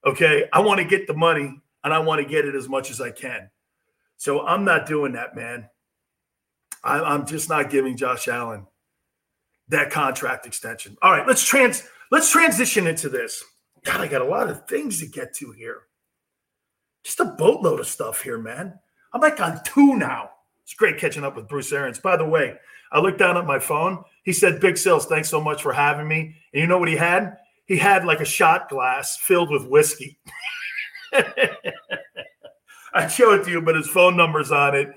[0.06, 0.48] Okay.
[0.52, 3.00] I want to get the money and I want to get it as much as
[3.00, 3.50] I can.
[4.18, 5.68] So I'm not doing that, man.
[6.86, 8.66] I, am just not giving Josh Allen
[9.68, 10.96] that contract extension.
[11.02, 13.42] All right, let's trans let's transition into this.
[13.84, 15.82] God, I got a lot of things to get to here.
[17.04, 18.78] Just a boatload of stuff here, man.
[19.12, 20.30] I'm like on two now.
[20.62, 21.98] It's great catching up with Bruce Arians.
[21.98, 22.56] By the way,
[22.90, 24.02] I looked down at my phone.
[24.24, 26.34] He said, Big Sales, thanks so much for having me.
[26.52, 27.36] And you know what he had?
[27.66, 30.18] He had like a shot glass filled with whiskey.
[32.94, 34.88] I'd show it to you, but his phone number's on it.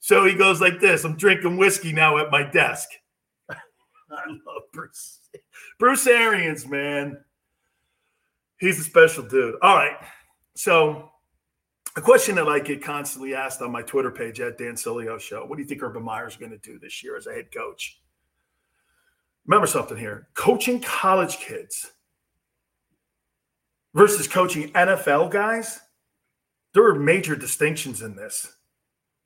[0.00, 2.88] So he goes like this I'm drinking whiskey now at my desk.
[3.50, 5.20] I love Bruce.
[5.78, 7.18] Bruce Arians, man.
[8.58, 9.56] He's a special dude.
[9.62, 9.96] All right.
[10.54, 11.10] So,
[11.96, 15.44] a question that I get constantly asked on my Twitter page at Dan Sileo Show
[15.46, 17.52] What do you think Urban Meyer is going to do this year as a head
[17.52, 18.00] coach?
[19.46, 21.92] Remember something here coaching college kids
[23.94, 25.80] versus coaching NFL guys,
[26.74, 28.54] there are major distinctions in this.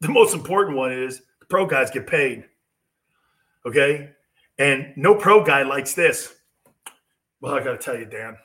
[0.00, 2.44] The most important one is the pro guys get paid.
[3.66, 4.10] Okay.
[4.58, 6.34] And no pro guy likes this.
[7.40, 8.36] Well, I got to tell you, Dan,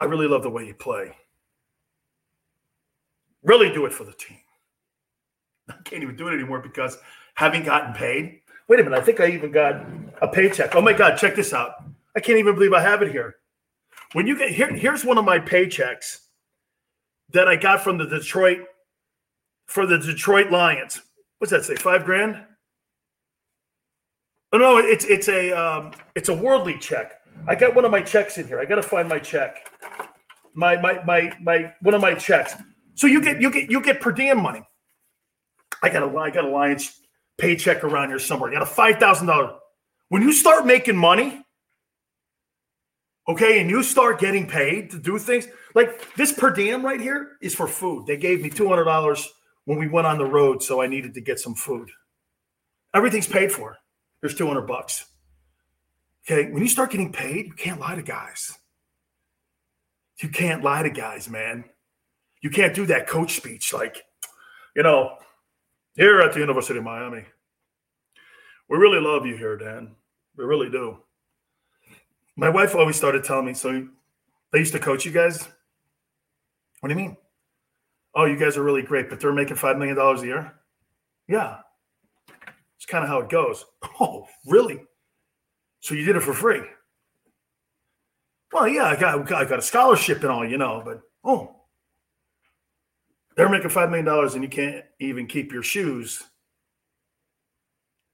[0.00, 1.12] I really love the way you play.
[3.42, 4.38] Really do it for the team.
[5.68, 6.98] I can't even do it anymore because
[7.34, 8.40] having gotten paid.
[8.68, 8.98] Wait a minute.
[8.98, 9.86] I think I even got
[10.20, 10.74] a paycheck.
[10.74, 11.72] Oh my God, check this out.
[12.16, 13.36] I can't even believe I have it here.
[14.12, 16.18] When you get here, here's one of my paychecks
[17.32, 18.60] that I got from the Detroit
[19.66, 21.02] for the Detroit Lions.
[21.38, 21.76] What's that say?
[21.76, 22.42] Five grand?
[24.52, 27.20] Oh no, it's it's a um, it's a worldly check.
[27.46, 28.58] I got one of my checks in here.
[28.58, 29.70] I got to find my check.
[30.54, 32.54] My my my my one of my checks.
[32.94, 34.62] So you get you get you get per diem money.
[35.82, 37.00] I got a I got a Lions
[37.36, 38.50] paycheck around here somewhere.
[38.50, 39.56] I got a five thousand dollar.
[40.08, 41.44] When you start making money,
[43.28, 47.32] okay, and you start getting paid to do things like this per diem right here
[47.42, 48.06] is for food.
[48.06, 49.28] They gave me two hundred dollars
[49.66, 51.90] when we went on the road, so I needed to get some food.
[52.94, 53.76] Everything's paid for.
[54.20, 55.06] There's 200 bucks.
[56.24, 58.56] Okay, when you start getting paid, you can't lie to guys.
[60.22, 61.64] You can't lie to guys, man.
[62.40, 64.02] You can't do that coach speech like,
[64.74, 65.18] you know,
[65.94, 67.24] here at the University of Miami.
[68.68, 69.94] We really love you here, Dan.
[70.36, 70.98] We really do.
[72.36, 73.88] My wife always started telling me, so
[74.52, 75.46] they used to coach you guys?
[76.80, 77.16] What do you mean?
[78.16, 80.54] Oh, you guys are really great, but they're making $5 million a year?
[81.28, 81.58] Yeah.
[82.76, 83.64] It's kind of how it goes.
[83.98, 84.82] Oh, really?
[85.80, 86.60] So you did it for free?
[88.52, 91.54] Well, yeah, I got, I got a scholarship and all, you know, but oh,
[93.36, 96.24] they're making $5 million and you can't even keep your shoes.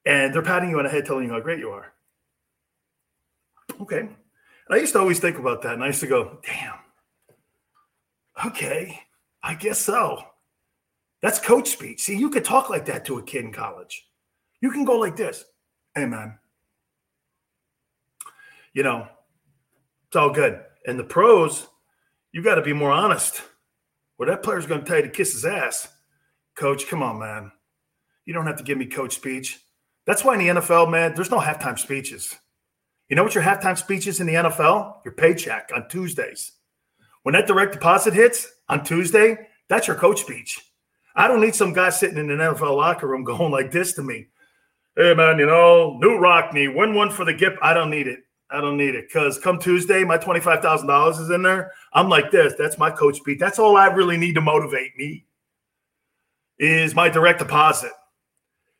[0.05, 1.93] And they're patting you on the head, telling you how great you are.
[3.81, 4.01] Okay.
[4.01, 4.11] And
[4.71, 5.75] I used to always think about that.
[5.75, 6.75] And I used to go, damn,
[8.47, 9.01] okay.
[9.43, 10.23] I guess so.
[11.21, 12.03] That's coach speech.
[12.03, 14.09] See, you could talk like that to a kid in college.
[14.61, 15.45] You can go like this
[15.95, 16.39] Hey, man.
[18.73, 19.07] You know,
[20.07, 20.63] it's all good.
[20.87, 21.69] And the pros,
[22.33, 23.43] you got to be more honest.
[24.19, 25.89] Well, that player's going to tell you to kiss his ass.
[26.55, 27.53] Coach, come on, man.
[28.25, 29.61] You don't have to give me coach speech.
[30.07, 32.35] That's why in the NFL, man, there's no halftime speeches.
[33.09, 35.05] You know what your halftime speech is in the NFL?
[35.05, 36.53] Your paycheck on Tuesdays.
[37.23, 39.37] When that direct deposit hits, on Tuesday,
[39.69, 40.59] that's your coach speech.
[41.15, 44.03] I don't need some guy sitting in an NFL locker room going like this to
[44.03, 44.29] me.
[44.97, 47.57] Hey man, you know, Knute Rockne, win one for the Gipp.
[47.63, 48.21] I don't need it.
[48.51, 51.73] I don't need it because come Tuesday, my twenty-five thousand dollars is in there.
[51.93, 52.55] I'm like this.
[52.59, 53.39] That's my coach speech.
[53.39, 55.25] That's all I really need to motivate me.
[56.59, 57.93] Is my direct deposit.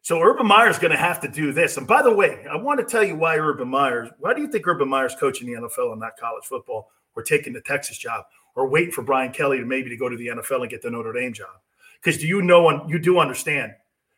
[0.03, 1.77] So Urban Meyer is going to have to do this.
[1.77, 4.11] And by the way, I want to tell you why Urban Meyer.
[4.19, 7.53] Why do you think Urban Meyer's coaching the NFL and not college football or taking
[7.53, 8.25] the Texas job?
[8.55, 10.91] Or wait for Brian Kelly to maybe to go to the NFL and get the
[10.91, 11.57] Notre Dame job.
[12.03, 13.73] Because do you know you do understand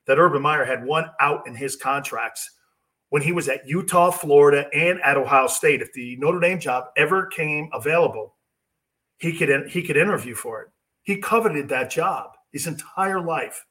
[0.07, 2.51] that Urban Meyer had one out in his contracts
[3.11, 5.80] when he was at Utah, Florida, and at Ohio State.
[5.80, 8.35] If the Notre Dame job ever came available,
[9.18, 10.68] he could he could interview for it.
[11.03, 13.64] He coveted that job his entire life,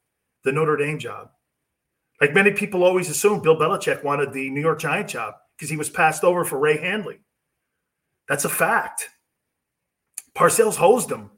[0.43, 1.29] the Notre Dame job.
[2.21, 5.77] Like many people always assume, Bill Belichick wanted the New York Giant job because he
[5.77, 7.19] was passed over for Ray Handley.
[8.29, 9.09] That's a fact.
[10.35, 11.29] Parcells hosed him.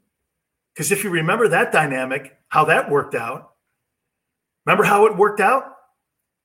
[0.74, 3.52] Because if you remember that dynamic, how that worked out,
[4.64, 5.72] remember how it worked out?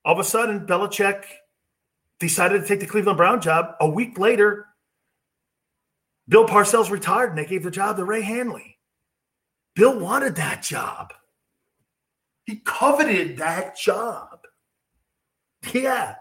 [0.04, 1.24] All of a sudden, Belichick
[2.18, 3.74] decided to take the Cleveland Brown job.
[3.80, 4.66] A week later,
[6.28, 8.78] Bill Parcells retired and they gave the job to Ray Handley.
[9.74, 11.12] Bill wanted that job.
[12.44, 14.40] He coveted that job.
[15.72, 16.16] Yeah.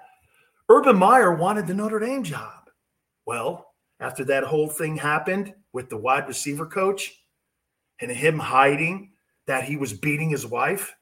[0.69, 2.69] Urban Meyer wanted the Notre Dame job.
[3.25, 7.23] Well, after that whole thing happened with the wide receiver coach
[7.99, 9.11] and him hiding
[9.47, 10.95] that he was beating his wife,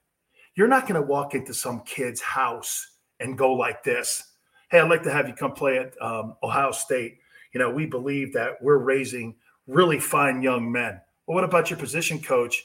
[0.56, 4.24] you're not going to walk into some kid's house and go like this.
[4.70, 7.18] Hey, I'd like to have you come play at um, Ohio State.
[7.54, 9.36] You know, we believe that we're raising
[9.68, 11.00] really fine young men.
[11.26, 12.64] Well, what about your position coach,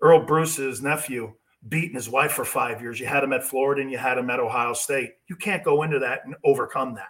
[0.00, 1.32] Earle Bruce's nephew,
[1.68, 3.00] beating his wife for five years?
[3.00, 5.12] You had him at Florida and you had him at Ohio State.
[5.28, 7.08] You can't go into that and overcome that.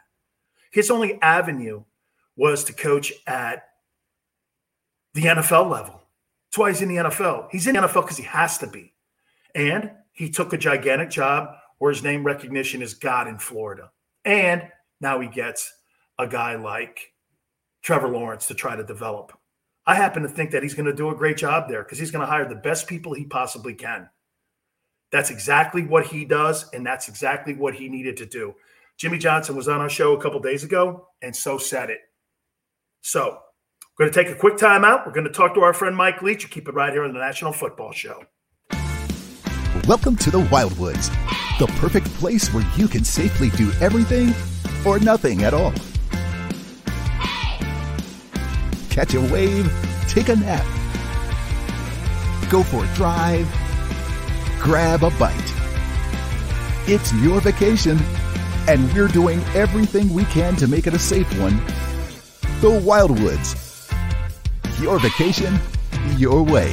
[0.70, 1.82] His only avenue
[2.36, 3.64] was to coach at
[5.14, 6.02] the NFL level.
[6.48, 7.48] That's why he's in the NFL.
[7.50, 8.94] He's in the NFL because he has to be.
[9.54, 13.90] And he took a gigantic job where his name recognition is God in Florida.
[14.24, 14.68] And
[15.00, 15.72] now he gets
[16.18, 17.12] a guy like
[17.82, 19.32] Trevor Lawrence to try to develop.
[19.86, 22.11] I happen to think that he's going to do a great job there because he's
[22.11, 24.08] going to hire the best people he possibly can.
[25.11, 28.54] That's exactly what he does, and that's exactly what he needed to do.
[28.98, 32.00] Jimmy Johnson was on our show a couple days ago, and so said it.
[33.00, 33.40] So,
[34.01, 35.07] we're going to take a quick time out.
[35.07, 36.42] We're going to talk to our friend Mike Leach.
[36.42, 38.24] You keep it right here on the National Football Show.
[39.86, 41.11] Welcome to the Wildwoods,
[41.59, 44.32] the perfect place where you can safely do everything
[44.86, 45.74] or nothing at all.
[48.88, 49.70] Catch a wave,
[50.09, 50.64] take a nap,
[52.48, 53.46] go for a drive,
[54.61, 55.36] grab a bite.
[56.86, 57.98] It's your vacation,
[58.66, 61.59] and we're doing everything we can to make it a safe one.
[62.62, 63.69] The Wildwoods.
[64.81, 65.59] Your vacation,
[66.16, 66.72] your way.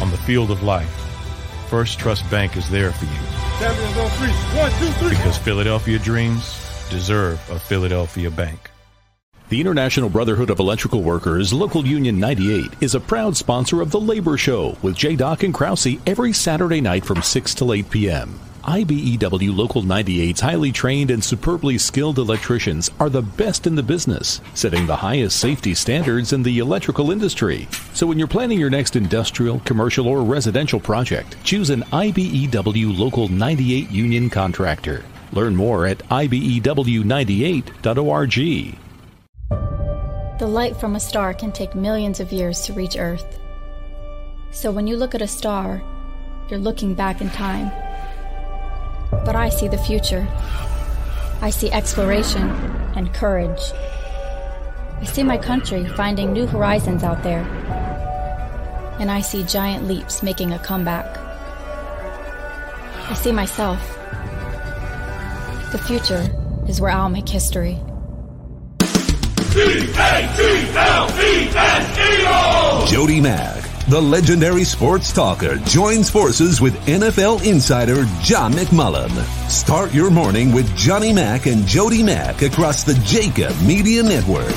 [0.00, 0.90] On the field of life,
[1.70, 3.37] Firstrust Bank is there for you.
[3.58, 4.30] Champions on three.
[4.60, 5.10] One, two, three.
[5.10, 8.70] Because Philadelphia dreams deserve a Philadelphia bank.
[9.48, 13.98] The International Brotherhood of Electrical Workers, Local Union 98, is a proud sponsor of The
[13.98, 15.16] Labor Show with J.
[15.16, 18.38] Doc and Krause every Saturday night from 6 to 8 p.m.
[18.68, 24.42] IBEW Local 98's highly trained and superbly skilled electricians are the best in the business,
[24.52, 27.66] setting the highest safety standards in the electrical industry.
[27.94, 33.28] So when you're planning your next industrial, commercial, or residential project, choose an IBEW Local
[33.28, 35.02] 98 union contractor.
[35.32, 38.78] Learn more at IBEW98.org.
[40.38, 43.38] The light from a star can take millions of years to reach Earth.
[44.50, 45.82] So when you look at a star,
[46.50, 47.72] you're looking back in time
[49.28, 50.26] but I see the future.
[51.42, 52.48] I see exploration
[52.96, 53.60] and courage.
[55.02, 57.42] I see my country finding new horizons out there.
[58.98, 61.18] And I see giant leaps making a comeback.
[63.10, 63.78] I see myself.
[65.72, 66.24] The future
[66.66, 67.78] is where I'll make history.
[72.86, 73.57] Jody Mac
[73.88, 79.08] the legendary sports talker joins forces with NFL insider John McMullen.
[79.48, 84.54] Start your morning with Johnny Mac and Jody Mac across the Jakib Media Network.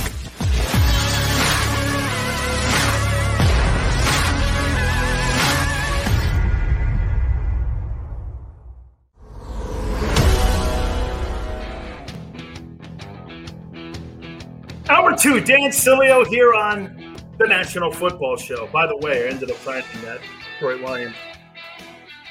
[14.90, 17.11] Hour two, Dan Sileo here on
[17.42, 18.68] the National Football Show.
[18.68, 20.22] By the way, I ended up finding that
[20.54, 21.16] Detroit Lions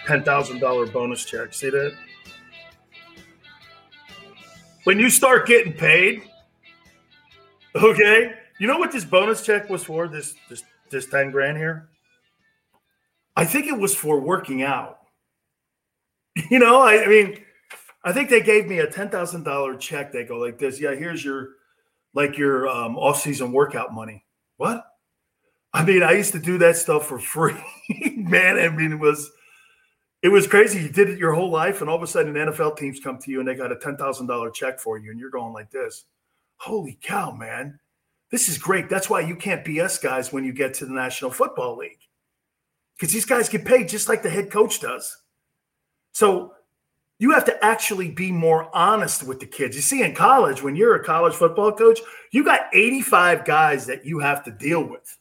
[0.06, 1.52] $10,000 bonus check.
[1.52, 1.94] See that?
[4.84, 6.22] When you start getting paid,
[7.74, 10.08] okay, you know what this bonus check was for?
[10.08, 11.88] This this this 10 grand here?
[13.36, 14.98] I think it was for working out.
[16.50, 17.44] You know, I, I mean,
[18.04, 20.12] I think they gave me a $10,000 check.
[20.12, 20.80] They go like this.
[20.80, 21.50] Yeah, here's your
[22.14, 24.24] like your um, off-season workout money.
[24.56, 24.89] What?
[25.72, 27.54] I mean, I used to do that stuff for free,
[28.16, 28.58] man.
[28.58, 29.30] I mean, it was
[30.22, 30.80] it was crazy.
[30.80, 33.30] You did it your whole life, and all of a sudden, NFL teams come to
[33.30, 35.70] you and they got a ten thousand dollar check for you, and you're going like
[35.70, 36.04] this.
[36.56, 37.78] Holy cow, man!
[38.30, 38.88] This is great.
[38.88, 42.00] That's why you can't BS guys when you get to the National Football League,
[42.96, 45.16] because these guys get paid just like the head coach does.
[46.12, 46.54] So
[47.20, 49.76] you have to actually be more honest with the kids.
[49.76, 52.00] You see, in college, when you're a college football coach,
[52.32, 55.18] you got 85 guys that you have to deal with.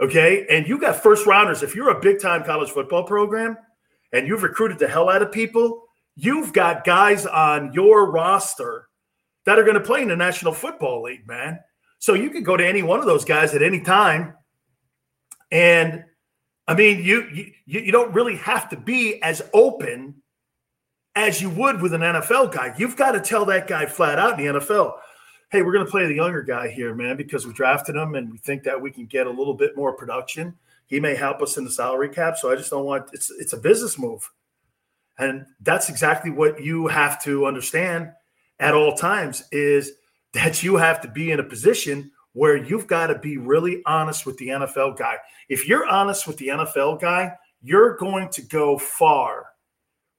[0.00, 0.46] Okay.
[0.48, 1.62] And you got first rounders.
[1.62, 3.56] If you're a big time college football program
[4.12, 5.84] and you've recruited the hell out of people,
[6.14, 8.88] you've got guys on your roster
[9.44, 11.58] that are going to play in the National Football League, man.
[11.98, 14.34] So you could go to any one of those guys at any time.
[15.50, 16.04] And
[16.66, 20.22] I mean, you you you don't really have to be as open
[21.14, 22.74] as you would with an NFL guy.
[22.76, 24.98] You've got to tell that guy flat out in the NFL,
[25.50, 28.30] hey, we're going to play the younger guy here, man, because we drafted him and
[28.30, 30.54] we think that we can get a little bit more production.
[30.86, 32.36] He may help us in the salary cap.
[32.36, 34.28] So I just don't want it's it's a business move.
[35.18, 38.12] And that's exactly what you have to understand
[38.60, 39.92] at all times is
[40.32, 44.24] that you have to be in a position where you've got to be really honest
[44.24, 45.16] with the NFL guy.
[45.48, 47.32] If you're honest with the NFL guy,
[47.62, 49.46] you're going to go far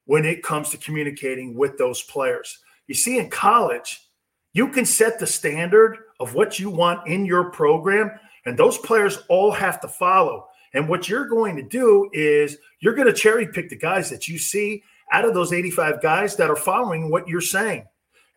[0.06, 2.60] when it comes to communicating with those players.
[2.88, 4.09] You see, in college,
[4.54, 8.12] you can set the standard of what you want in your program,
[8.46, 10.48] and those players all have to follow.
[10.74, 14.28] And what you're going to do is you're going to cherry pick the guys that
[14.28, 17.86] you see out of those 85 guys that are following what you're saying.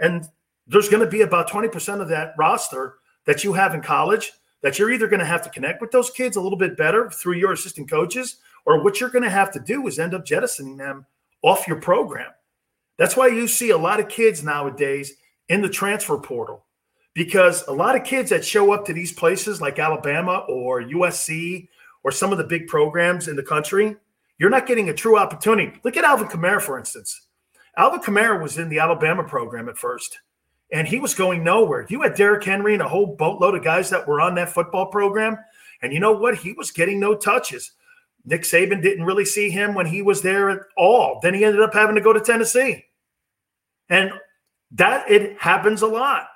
[0.01, 0.25] And
[0.67, 2.95] there's going to be about 20% of that roster
[3.27, 4.33] that you have in college
[4.63, 7.11] that you're either going to have to connect with those kids a little bit better
[7.11, 10.25] through your assistant coaches, or what you're going to have to do is end up
[10.25, 11.05] jettisoning them
[11.43, 12.31] off your program.
[12.97, 15.13] That's why you see a lot of kids nowadays
[15.49, 16.65] in the transfer portal
[17.15, 21.69] because a lot of kids that show up to these places like Alabama or USC
[22.03, 23.97] or some of the big programs in the country,
[24.39, 25.79] you're not getting a true opportunity.
[25.85, 27.29] Look at Alvin Kamara, for instance.
[27.77, 30.19] Alvin Kamara was in the Alabama program at first,
[30.73, 31.87] and he was going nowhere.
[31.89, 34.87] You had Derrick Henry and a whole boatload of guys that were on that football
[34.87, 35.37] program.
[35.83, 36.37] And you know what?
[36.37, 37.73] He was getting no touches.
[38.25, 41.19] Nick Saban didn't really see him when he was there at all.
[41.23, 42.85] Then he ended up having to go to Tennessee.
[43.89, 44.13] And
[44.73, 46.27] that it happens a lot.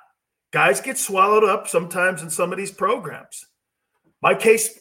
[0.51, 3.45] Guys get swallowed up sometimes in some of these programs.
[4.21, 4.79] My case,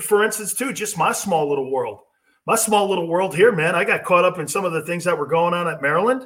[0.00, 2.00] for instance, too, just my small little world
[2.48, 5.04] my small little world here, man, I got caught up in some of the things
[5.04, 6.24] that were going on at Maryland.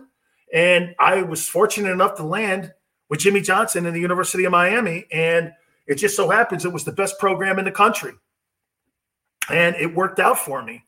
[0.55, 2.73] And I was fortunate enough to land
[3.09, 5.05] with Jimmy Johnson in the University of Miami.
[5.11, 5.51] And
[5.89, 8.13] it just so happens it was the best program in the country.
[9.51, 10.85] And it worked out for me.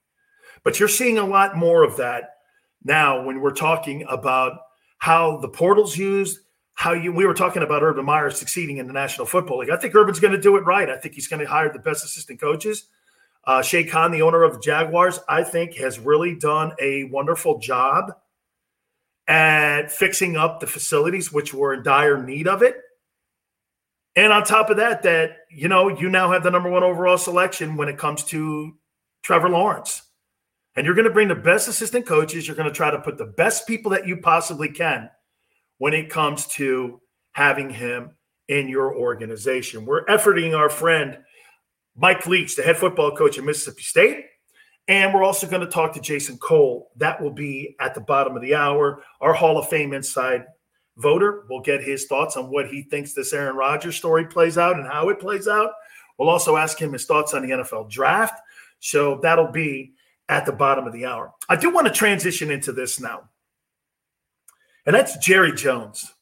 [0.62, 2.36] But you're seeing a lot more of that
[2.84, 4.60] now when we're talking about
[5.04, 6.38] how the portal's used,
[6.72, 9.68] how you we were talking about Urban Meyer succeeding in the National Football League.
[9.68, 10.88] I think Urban's going to do it right.
[10.88, 12.84] I think he's going to hire the best assistant coaches.
[13.46, 17.58] Uh, Shad Khan, the owner of the Jaguars, I think has really done a wonderful
[17.58, 18.14] job
[19.28, 22.80] at fixing up the facilities, which were in dire need of it.
[24.16, 27.18] And on top of that, that you know, you now have the number one overall
[27.18, 28.72] selection when it comes to
[29.22, 30.03] Trevor Lawrence.
[30.76, 32.46] And you're going to bring the best assistant coaches.
[32.46, 35.08] You're going to try to put the best people that you possibly can
[35.78, 37.00] when it comes to
[37.32, 38.16] having him
[38.48, 39.86] in your organization.
[39.86, 41.18] We're efforting our friend
[41.96, 44.24] Mike Leach, the head football coach at Mississippi State.
[44.86, 46.90] And we're also going to talk to Jason Cole.
[46.96, 49.02] That will be at the bottom of the hour.
[49.20, 50.44] Our Hall of Fame inside
[50.96, 54.76] voter will get his thoughts on what he thinks this Aaron Rodgers story plays out
[54.76, 55.70] and how it plays out.
[56.18, 58.40] We'll also ask him his thoughts on the NFL draft.
[58.80, 59.94] So that'll be
[60.28, 61.32] at the bottom of the hour.
[61.48, 63.28] I do want to transition into this now.
[64.86, 66.12] And that's Jerry Jones.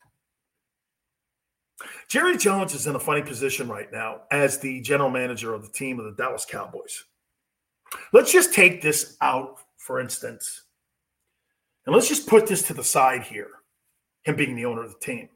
[2.09, 5.73] Jerry Jones is in a funny position right now as the general manager of the
[5.73, 7.05] team of the Dallas Cowboys.
[8.13, 10.65] Let's just take this out, for instance,
[11.87, 13.49] and let's just put this to the side here,
[14.25, 15.29] him being the owner of the team.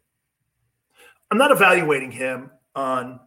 [1.30, 3.20] I'm not evaluating him on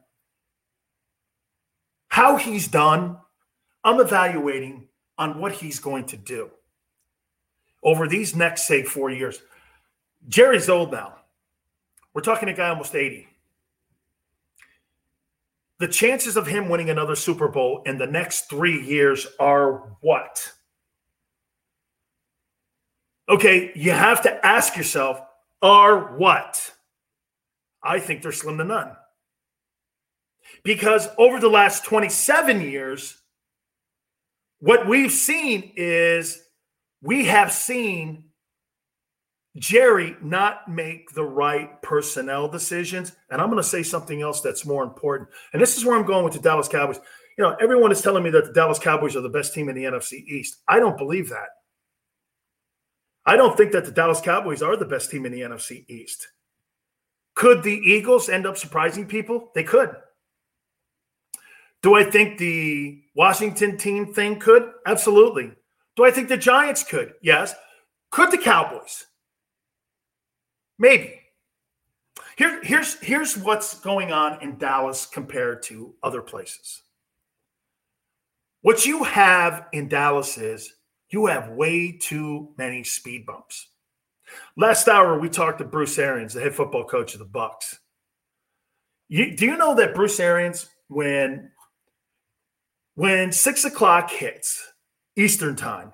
[2.10, 3.18] how he's done.
[3.84, 4.89] I'm evaluating
[5.20, 6.50] on what he's going to do
[7.84, 9.40] over these next, say, four years.
[10.28, 11.14] Jerry's old now.
[12.14, 13.30] We're talking a guy almost 80
[15.80, 20.52] the chances of him winning another Super Bowl in the next three years are what?
[23.30, 25.22] Okay, you have to ask yourself,
[25.62, 26.74] are what?
[27.82, 28.92] I think they're slim to none.
[30.64, 33.19] Because over the last 27 years,
[34.60, 36.42] what we've seen is
[37.02, 38.26] we have seen
[39.58, 43.14] Jerry not make the right personnel decisions.
[43.30, 45.30] And I'm going to say something else that's more important.
[45.54, 47.00] And this is where I'm going with the Dallas Cowboys.
[47.38, 49.76] You know, everyone is telling me that the Dallas Cowboys are the best team in
[49.76, 50.58] the NFC East.
[50.68, 51.50] I don't believe that.
[53.26, 56.28] I don't think that the Dallas Cowboys are the best team in the NFC East.
[57.36, 59.52] Could the Eagles end up surprising people?
[59.56, 59.96] They could.
[61.82, 64.72] Do I think the Washington team thing could?
[64.86, 65.52] Absolutely.
[65.96, 67.14] Do I think the Giants could?
[67.22, 67.54] Yes.
[68.12, 69.06] Could the Cowboys?
[70.78, 71.16] Maybe.
[72.38, 76.84] Here, here's, here's what's going on in Dallas compared to other places.
[78.62, 80.74] What you have in Dallas is
[81.10, 83.68] you have way too many speed bumps.
[84.58, 87.78] Last hour, we talked to Bruce Arians, the head football coach of the Bucs.
[89.08, 91.52] You, do you know that Bruce Arians, when
[92.96, 94.72] when six o'clock hits
[95.16, 95.94] Eastern time,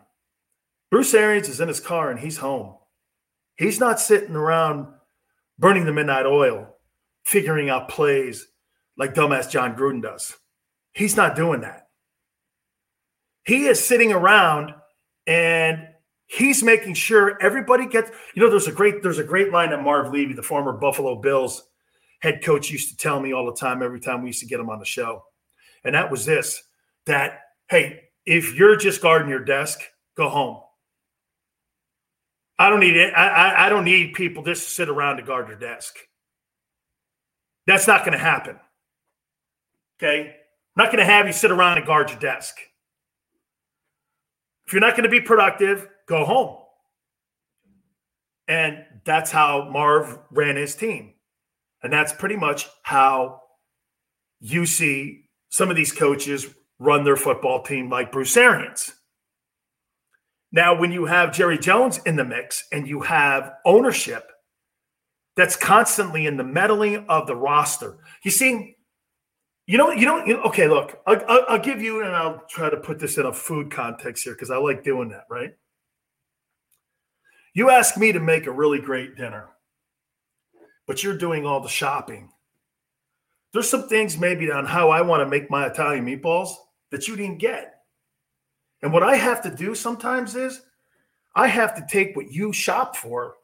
[0.91, 2.76] Bruce Arians is in his car and he's home.
[3.57, 4.88] He's not sitting around
[5.57, 6.76] burning the midnight oil,
[7.23, 8.47] figuring out plays
[8.97, 10.34] like dumbass Jon Gruden does.
[10.93, 11.88] He's not doing that.
[13.45, 14.73] He is sitting around
[15.27, 15.88] and
[16.27, 19.84] he's making sure everybody gets you know there's a great there's a great line that
[19.84, 21.67] marv levy the former buffalo bills
[22.22, 24.59] head coach used to tell me all the time every time we used to get
[24.59, 25.23] him on the show
[25.84, 26.63] and that was this
[27.06, 29.80] that hey if you're just guarding your desk
[30.15, 30.61] go home.
[32.57, 33.14] I don't need it.
[33.14, 35.98] I, I don't need people just to sit around to guard your desk.
[37.68, 38.57] That's not going to happen.
[39.98, 40.27] Okay?
[40.30, 42.56] I'm not going to have you sit around and guard your desk.
[44.65, 46.57] If you're not going to be productive go home.
[48.48, 51.14] And that's how Marv ran his team.
[51.82, 53.41] And that's pretty much how
[54.40, 56.48] you see some of these coaches
[56.80, 58.93] run their football team, like Bruce Arians.
[60.52, 64.31] Now, when you have Jerry Jones in the mix and you have ownership
[65.35, 68.77] that's constantly in the meddling of the roster, you see,
[69.68, 70.27] you know, you don't.
[70.27, 73.18] You know, okay, look, I'll, I'll, I'll give you, and I'll try to put this
[73.18, 75.56] in a food context here because I like doing that, right?
[77.53, 79.49] You ask me to make a really great dinner,
[80.88, 82.30] but you're doing all the shopping.
[83.53, 86.49] There's some things maybe on how I want to make my Italian meatballs
[86.91, 87.82] that you didn't get.
[88.82, 90.62] And what I have to do sometimes is
[91.36, 93.36] I have to take what you shop for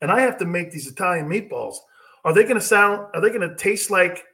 [0.00, 1.76] and I have to make these Italian meatballs.
[2.24, 4.24] Are they going to sound, are they going to taste like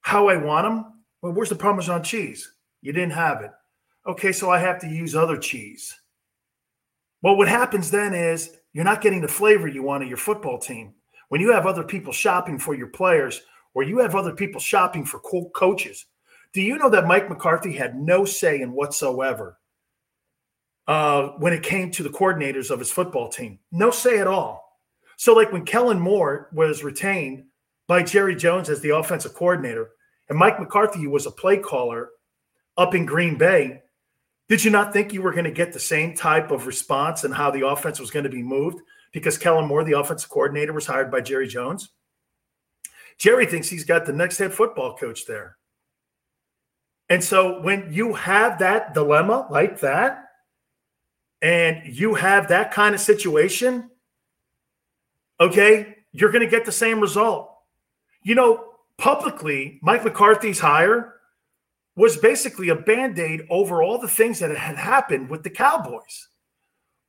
[0.00, 1.02] how I want them?
[1.22, 2.52] Well, where's the Parmesan cheese?
[2.82, 3.50] You didn't have it.
[4.06, 5.94] Okay, so I have to use other cheese.
[7.22, 10.58] Well, what happens then is you're not getting the flavor you want of your football
[10.58, 10.94] team.
[11.28, 13.42] When you have other people shopping for your players,
[13.74, 16.06] or you have other people shopping for co- coaches,
[16.52, 19.58] do you know that Mike McCarthy had no say in whatsoever
[20.86, 23.58] uh, when it came to the coordinators of his football team?
[23.70, 24.78] No say at all.
[25.16, 27.44] So, like when Kellen Moore was retained
[27.86, 29.90] by Jerry Jones as the offensive coordinator,
[30.28, 32.10] and Mike McCarthy was a play caller
[32.76, 33.82] up in Green Bay,
[34.48, 37.34] did you not think you were going to get the same type of response and
[37.34, 38.80] how the offense was going to be moved
[39.12, 41.90] because Kellen Moore, the offensive coordinator, was hired by Jerry Jones?
[43.18, 45.56] Jerry thinks he's got the next head football coach there.
[47.08, 50.24] And so when you have that dilemma like that,
[51.40, 53.90] and you have that kind of situation,
[55.40, 57.54] okay, you're going to get the same result.
[58.22, 61.14] You know, publicly, Mike McCarthy's hire
[61.96, 66.28] was basically a band aid over all the things that had happened with the Cowboys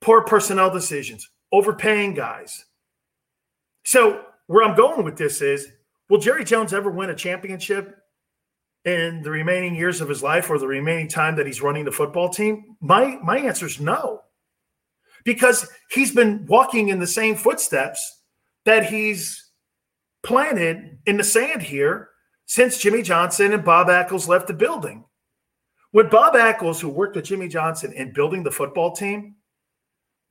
[0.01, 2.65] poor personnel decisions, overpaying guys.
[3.83, 5.67] So, where I'm going with this is
[6.09, 7.97] will Jerry Jones ever win a championship
[8.85, 11.91] in the remaining years of his life or the remaining time that he's running the
[11.91, 12.75] football team?
[12.81, 14.21] My, my answer is no,
[15.23, 18.23] because he's been walking in the same footsteps
[18.65, 19.51] that he's
[20.23, 22.09] planted in the sand here
[22.45, 25.05] since Jimmy Johnson and Bob Ackles left the building.
[25.91, 29.35] When Bob Ackles, who worked with Jimmy Johnson in building the football team,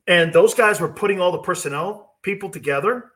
[0.06, 3.12] and those guys were putting all the personnel people together,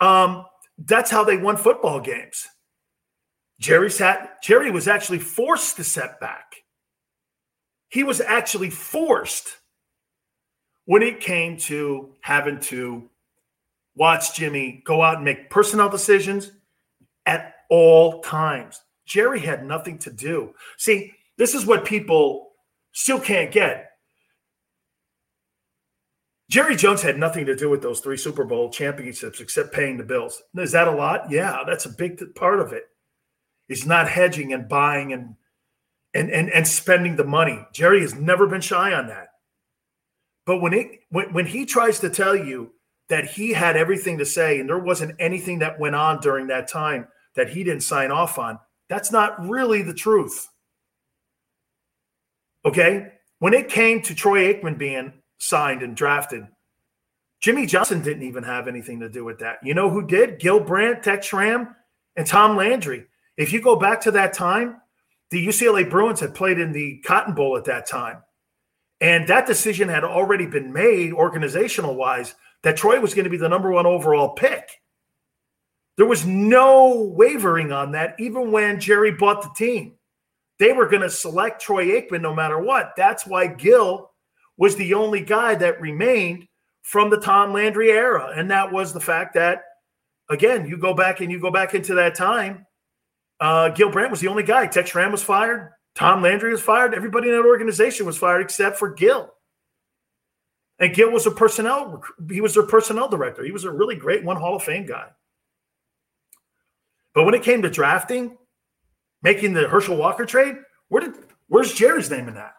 [0.00, 0.44] um,
[0.78, 2.48] that's how they won football games.
[3.60, 6.56] Jerry sat, Jerry was actually forced to set back.
[7.88, 9.48] He was actually forced
[10.86, 13.08] when it came to having to
[13.94, 16.50] watch Jimmy go out and make personnel decisions
[17.26, 18.80] at all times.
[19.06, 20.54] Jerry had nothing to do.
[20.76, 22.50] See, this is what people
[22.92, 23.90] still can't get.
[26.50, 30.04] Jerry Jones had nothing to do with those three Super Bowl championships except paying the
[30.04, 30.42] bills.
[30.56, 31.30] Is that a lot?
[31.30, 32.84] Yeah, that's a big part of it.
[33.68, 35.36] He's not hedging and buying and
[36.12, 37.66] and and, and spending the money.
[37.72, 39.28] Jerry has never been shy on that.
[40.46, 42.72] But when it when, when he tries to tell you
[43.08, 46.68] that he had everything to say and there wasn't anything that went on during that
[46.68, 48.58] time that he didn't sign off on.
[48.88, 50.48] That's not really the truth.
[52.64, 53.12] Okay?
[53.40, 56.46] When it came to Troy Aikman being signed and drafted,
[57.40, 59.58] Jimmy Johnson didn't even have anything to do with that.
[59.62, 60.38] You know who did?
[60.38, 61.74] Gil Brandt, Tex Schramm,
[62.16, 63.06] and Tom Landry.
[63.36, 64.80] If you go back to that time,
[65.30, 68.22] the UCLA Bruins had played in the Cotton Bowl at that time.
[69.00, 73.36] And that decision had already been made organizational wise that Troy was going to be
[73.36, 74.80] the number one overall pick.
[75.96, 79.94] There was no wavering on that, even when Jerry bought the team.
[80.58, 82.92] They were going to select Troy Aikman no matter what.
[82.96, 84.10] That's why Gil
[84.56, 86.46] was the only guy that remained
[86.82, 88.32] from the Tom Landry era.
[88.36, 89.62] And that was the fact that,
[90.30, 92.66] again, you go back and you go back into that time.
[93.40, 94.66] Uh, Gil Brandt was the only guy.
[94.66, 95.72] Tex Schramm was fired.
[95.94, 96.94] Tom Landry was fired.
[96.94, 99.32] Everybody in that organization was fired except for Gil.
[100.78, 103.44] And Gil was a personnel, he was their personnel director.
[103.44, 105.08] He was a really great one Hall of Fame guy.
[107.14, 108.36] But when it came to drafting,
[109.22, 110.56] making the Herschel Walker trade,
[110.88, 111.14] where did
[111.46, 112.54] where's Jerry's name in that?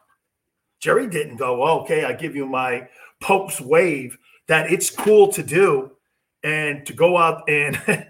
[0.80, 2.88] Jerry didn't go, oh, okay, I give you my
[3.22, 5.92] Pope's wave that it's cool to do
[6.44, 7.76] and to go out and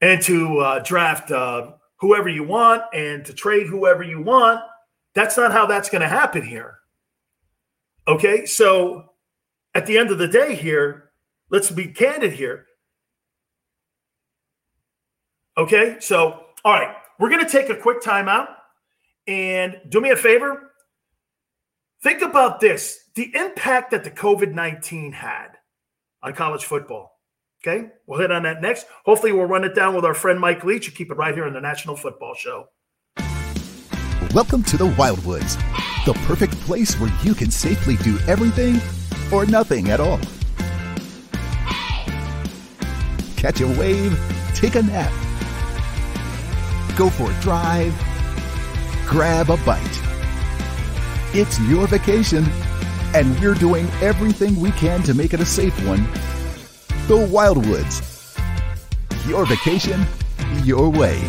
[0.00, 4.60] and to uh, draft uh, whoever you want and to trade whoever you want.
[5.14, 6.78] That's not how that's going to happen here.
[8.08, 9.12] Okay, so
[9.74, 11.10] at the end of the day, here,
[11.50, 12.66] let's be candid here.
[15.58, 18.48] Okay, so all right, we're going to take a quick timeout
[19.26, 20.70] and do me a favor.
[22.02, 25.56] Think about this the impact that the COVID 19 had
[26.22, 27.15] on college football.
[27.66, 28.86] Okay, we'll hit on that next.
[29.04, 30.86] Hopefully, we'll run it down with our friend Mike Leach.
[30.86, 32.68] You keep it right here on the National Football Show.
[34.32, 35.60] Welcome to the Wildwoods
[36.06, 38.80] the perfect place where you can safely do everything
[39.32, 40.20] or nothing at all.
[43.36, 44.16] Catch a wave,
[44.54, 45.10] take a nap,
[46.96, 47.92] go for a drive,
[49.04, 50.00] grab a bite.
[51.34, 52.44] It's your vacation,
[53.12, 56.06] and we're doing everything we can to make it a safe one.
[57.08, 58.02] The Wildwoods.
[59.28, 60.04] Your vacation,
[60.64, 61.22] your way.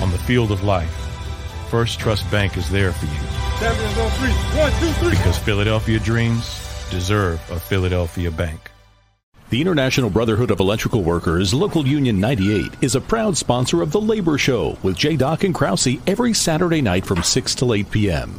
[0.00, 0.88] On the field of life,
[1.70, 3.37] Firstrust Bank is there for you.
[3.58, 4.30] Champions on three.
[4.60, 5.10] One, two, three.
[5.10, 6.44] Because Philadelphia dreams
[6.90, 8.70] deserve a Philadelphia bank.
[9.50, 14.00] The International Brotherhood of Electrical Workers, Local Union 98, is a proud sponsor of The
[14.00, 15.16] Labor Show with J.
[15.16, 18.38] Doc and Krause every Saturday night from 6 to 8 p.m.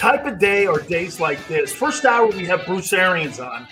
[0.00, 1.72] type of day or days like this.
[1.74, 3.68] First hour, we have Bruce Arians on.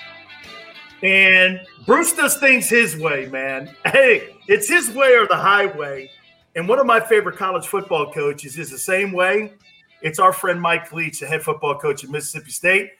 [1.02, 3.74] And Bruce does things his way, man.
[3.86, 6.10] Hey, it's his way or the highway.
[6.54, 9.54] And one of my favorite college football coaches is the same way.
[10.02, 12.90] It's our friend Mike Leach, the head football coach at Mississippi State.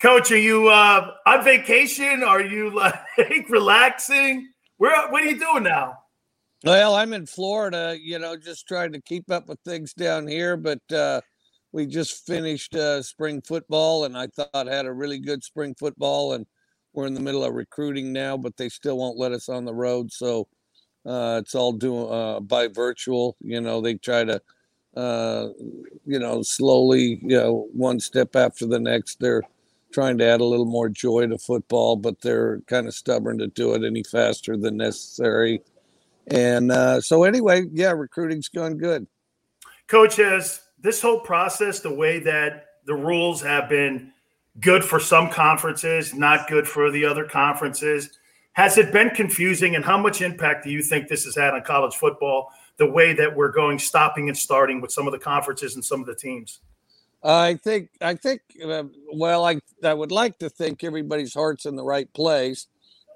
[0.00, 2.24] Coach, are you uh, on vacation?
[2.24, 2.96] Are you like
[3.48, 4.48] relaxing?
[4.78, 5.98] Where what are you doing now?
[6.64, 10.56] Well, I'm in Florida, you know, just trying to keep up with things down here,
[10.56, 11.20] but uh,
[11.72, 16.34] we just finished uh, spring football, and I thought had a really good spring football,
[16.34, 16.46] and
[16.92, 19.74] we're in the middle of recruiting now, but they still won't let us on the
[19.74, 20.46] road, so
[21.06, 23.36] uh, it's all doing uh, by virtual.
[23.40, 24.40] You know, they try to,
[24.96, 25.48] uh,
[26.06, 29.18] you know, slowly, you know, one step after the next.
[29.18, 29.42] They're
[29.92, 33.46] trying to add a little more joy to football, but they're kind of stubborn to
[33.46, 35.62] do it any faster than necessary.
[36.28, 39.06] And uh, so, anyway, yeah, recruiting's going good.
[39.88, 44.12] Coach has this whole process, the way that the rules have been
[44.60, 48.10] good for some conferences, not good for the other conferences,
[48.52, 49.76] has it been confusing?
[49.76, 52.50] And how much impact do you think this has had on college football?
[52.76, 56.00] The way that we're going, stopping and starting with some of the conferences and some
[56.00, 56.60] of the teams.
[57.24, 58.82] I think I think uh,
[59.12, 62.66] well I I would like to think everybody's heart's in the right place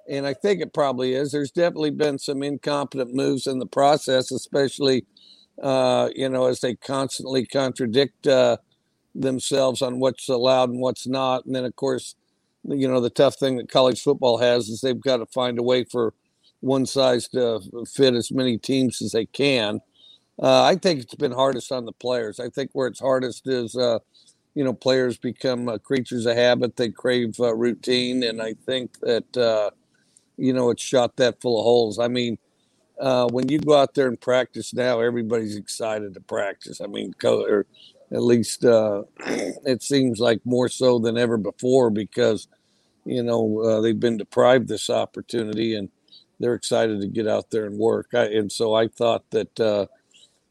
[0.09, 1.33] and I think it probably is.
[1.33, 5.05] There's definitely been some incompetent moves in the process, especially
[5.63, 8.57] uh, you know, as they constantly contradict uh,
[9.15, 11.45] themselves on what's allowed and what's not.
[11.47, 12.15] And then, of course,
[12.65, 15.63] you know, the tough thing that college football has is they've got to find a
[15.63, 16.15] way for
[16.61, 17.61] one size to
[17.95, 19.81] fit as many teams as they can.
[20.43, 22.41] Uh, I think it's been hardest on the players.
[22.41, 24.01] I think where it's hardest is, uh,
[24.55, 26.77] you know, players become uh, creatures of habit.
[26.77, 28.23] They crave uh, routine.
[28.23, 29.71] And I think that, uh,
[30.37, 31.99] you know, it's shot that full of holes.
[31.99, 32.39] I mean,
[33.01, 36.81] uh, when you go out there and practice now, everybody's excited to practice.
[36.81, 37.67] I mean, or
[38.13, 42.49] at least uh, it seems like more so than ever before because
[43.05, 45.91] you know uh, they've been deprived this opportunity and
[46.41, 48.09] they're excited to get out there and work.
[48.15, 49.87] I, and so I thought that uh,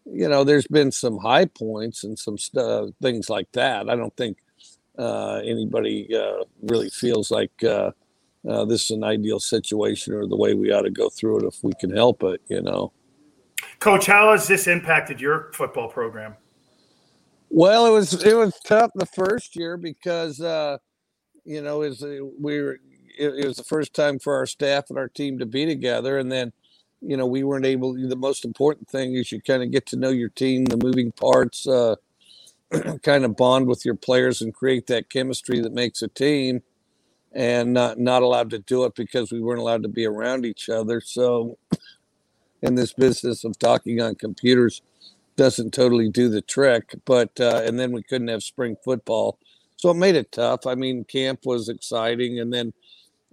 [0.05, 3.89] you know, there's been some high points and some st- things like that.
[3.89, 4.37] I don't think
[4.97, 7.63] uh, anybody uh, really feels like
[8.47, 11.45] uh, this is an ideal situation or the way we ought to go through it
[11.45, 12.91] if we can help it, you know.
[13.79, 16.35] Coach, how has this impacted your football program?
[17.49, 20.77] Well, it was it was tough the first year because uh,
[21.43, 22.79] you know is we were
[23.17, 26.17] it, it was the first time for our staff and our team to be together,
[26.17, 26.51] and then
[27.01, 27.93] you know we weren't able.
[27.93, 31.11] The most important thing is you kind of get to know your team, the moving
[31.11, 31.95] parts, uh,
[33.03, 36.61] kind of bond with your players and create that chemistry that makes a team.
[37.35, 40.69] And not not allowed to do it because we weren't allowed to be around each
[40.69, 41.01] other.
[41.01, 41.57] So,
[42.61, 44.81] in this business of talking on computers,
[45.35, 46.95] doesn't totally do the trick.
[47.05, 49.37] But uh, and then we couldn't have spring football,
[49.75, 50.65] so it made it tough.
[50.65, 52.73] I mean, camp was exciting, and then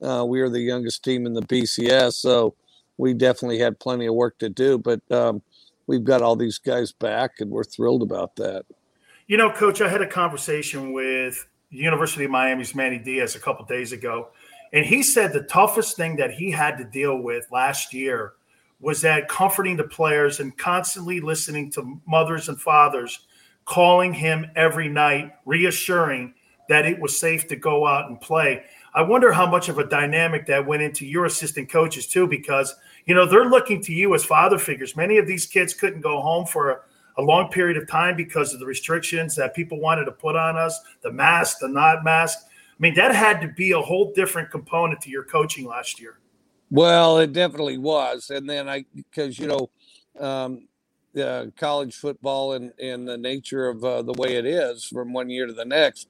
[0.03, 2.55] uh, we were the youngest team in the BCS, so
[2.99, 4.79] we definitely had plenty of work to do.
[4.79, 5.43] But um,
[5.87, 8.65] we've got all these guys back, and we're thrilled about that.
[9.29, 11.47] You know, Coach, I had a conversation with
[11.78, 14.28] University of Miami's Manny Diaz a couple days ago,
[14.73, 18.35] and he said the toughest thing that he had to deal with last year
[18.81, 23.20] was that comforting the players and constantly listening to mothers and fathers
[23.65, 26.35] calling him every night, reassuring
[26.69, 28.65] that it was safe to go out and play.
[28.94, 32.74] I wonder how much of a dynamic that went into your assistant coaches too, because
[33.07, 34.97] you know they're looking to you as father figures.
[34.97, 36.85] Many of these kids couldn't go home for
[37.17, 40.57] a, long period of time because of the restrictions that people wanted to put on
[40.57, 42.39] us, the mask, the not mask.
[42.47, 46.19] I mean, that had to be a whole different component to your coaching last year.
[46.71, 49.71] Well, it definitely was, and then I because you know.
[50.19, 50.69] Um,
[51.59, 55.47] college football and, and the nature of uh, the way it is from one year
[55.47, 56.09] to the next,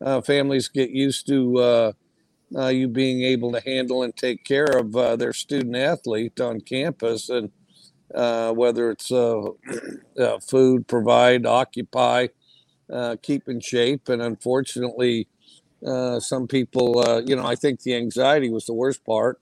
[0.00, 1.92] uh, families get used to uh,
[2.54, 6.60] uh, you being able to handle and take care of uh, their student athlete on
[6.60, 7.50] campus, and
[8.14, 9.40] uh, whether it's uh,
[10.18, 12.28] uh, food, provide, occupy,
[12.92, 15.28] uh, keep in shape, and unfortunately,
[16.18, 19.38] some people, you know, I think the anxiety was the worst part.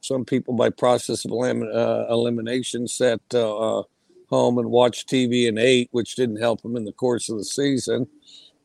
[0.00, 6.14] some people, by process of elim- elimination, sat home and watched TV and ate, which
[6.14, 8.06] didn't help them in the course of the season.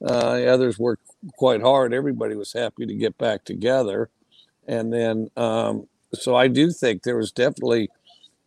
[0.02, 1.08] others worked
[1.38, 1.94] quite hard.
[1.94, 4.10] Everybody was happy to get back together.
[4.68, 7.90] And then, um, so I do think there was definitely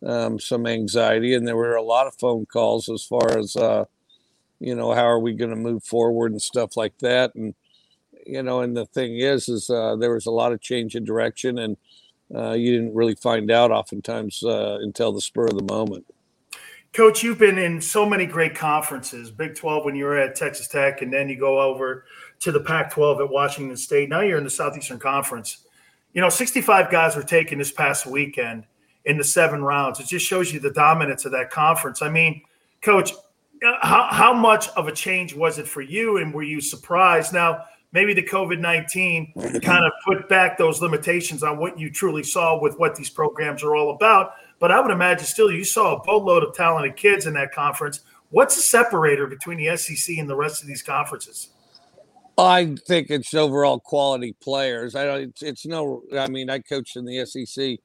[0.05, 3.85] um, some anxiety, and there were a lot of phone calls as far as, uh,
[4.59, 7.35] you know, how are we going to move forward and stuff like that.
[7.35, 7.53] And,
[8.25, 11.03] you know, and the thing is, is uh, there was a lot of change in
[11.03, 11.77] direction, and
[12.33, 16.05] uh, you didn't really find out oftentimes uh, until the spur of the moment.
[16.91, 20.67] Coach, you've been in so many great conferences, Big 12 when you were at Texas
[20.67, 22.05] Tech, and then you go over
[22.39, 24.09] to the Pac 12 at Washington State.
[24.09, 25.65] Now you're in the Southeastern Conference.
[26.13, 28.65] You know, 65 guys were taken this past weekend
[29.05, 29.99] in the seven rounds.
[29.99, 32.01] It just shows you the dominance of that conference.
[32.01, 32.41] I mean,
[32.81, 33.13] Coach,
[33.81, 36.17] how, how much of a change was it for you?
[36.17, 37.33] And were you surprised?
[37.33, 42.23] Now, maybe the COVID 19 kind of put back those limitations on what you truly
[42.23, 44.33] saw with what these programs are all about.
[44.59, 48.01] But I would imagine still you saw a boatload of talented kids in that conference.
[48.31, 51.49] What's the separator between the SEC and the rest of these conferences?
[52.37, 54.95] I think it's overall quality players.
[54.95, 55.21] I don't.
[55.21, 56.03] It's, it's no.
[56.17, 57.79] I mean, I coached in the SEC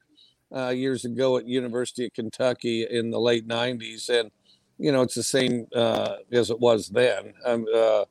[0.55, 4.31] uh, years ago at University of Kentucky in the late '90s, and
[4.79, 7.35] you know it's the same uh, as it was then.
[7.45, 8.05] Um, uh,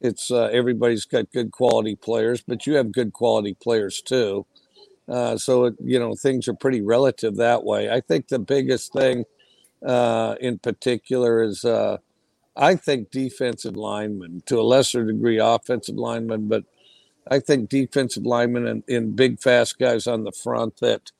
[0.00, 4.46] it's uh, everybody's got good quality players, but you have good quality players too.
[5.08, 7.90] Uh, so it, you know things are pretty relative that way.
[7.90, 9.24] I think the biggest thing
[9.84, 11.64] uh, in particular is
[12.56, 16.64] I think defensive linemen, to a lesser degree, offensive linemen, but
[17.30, 21.10] I think defensive linemen and, and, big, fast guys on the front that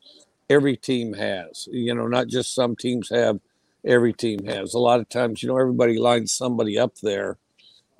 [0.48, 1.68] every team has.
[1.70, 3.40] You know, not just some teams have,
[3.84, 4.74] every team has.
[4.74, 7.38] A lot of times, you know, everybody lines somebody up there,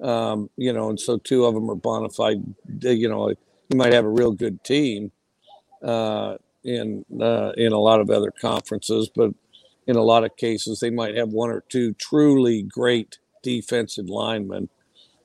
[0.02, 2.42] um, you know, and so two of them are bona fide.
[2.80, 5.12] You know, you might have a real good team
[5.82, 9.32] uh, in uh, in a lot of other conferences, but
[9.86, 14.68] in a lot of cases, they might have one or two truly great defensive linemen.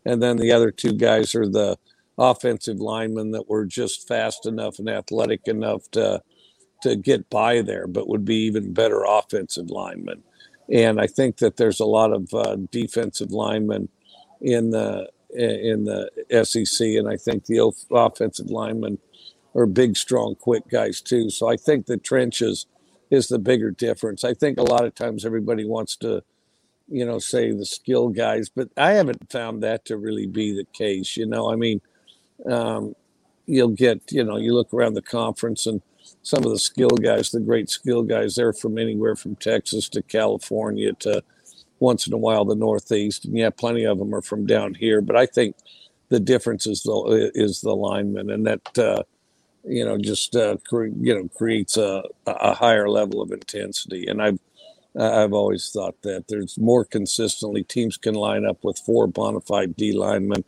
[0.06, 1.78] And then the other two guys are the
[2.18, 6.22] offensive linemen that were just fast enough and athletic enough to
[6.82, 10.24] to get by there, but would be even better offensive linemen.
[10.72, 13.90] And I think that there's a lot of uh, defensive linemen
[14.42, 16.10] in the in the
[16.44, 18.98] SEC, and I think the offensive linemen
[19.56, 21.30] are big, strong, quick guys too.
[21.30, 22.66] So I think the trenches
[23.10, 24.26] is the bigger difference.
[24.26, 26.24] I think a lot of times everybody wants to
[26.92, 30.66] you know, say the skill guys, but I haven't found that to really be the
[30.74, 31.16] case.
[31.16, 31.82] You know, I mean,
[32.46, 32.96] um,
[33.46, 35.82] you'll get, you know, you look around the conference and
[36.24, 40.02] some of the skill guys, the great skill guys, they're from anywhere from Texas to
[40.04, 41.24] California to
[41.80, 45.02] once in a while the Northeast, and yeah, plenty of them are from down here.
[45.02, 45.56] But I think
[46.10, 49.04] the difference is the is the lineman, and that uh,
[49.66, 54.08] you know just uh, cre- you know creates a, a higher level of intensity.
[54.08, 54.40] And I've
[55.00, 59.76] I've always thought that there's more consistently teams can line up with four bona fide
[59.76, 60.46] D linemen,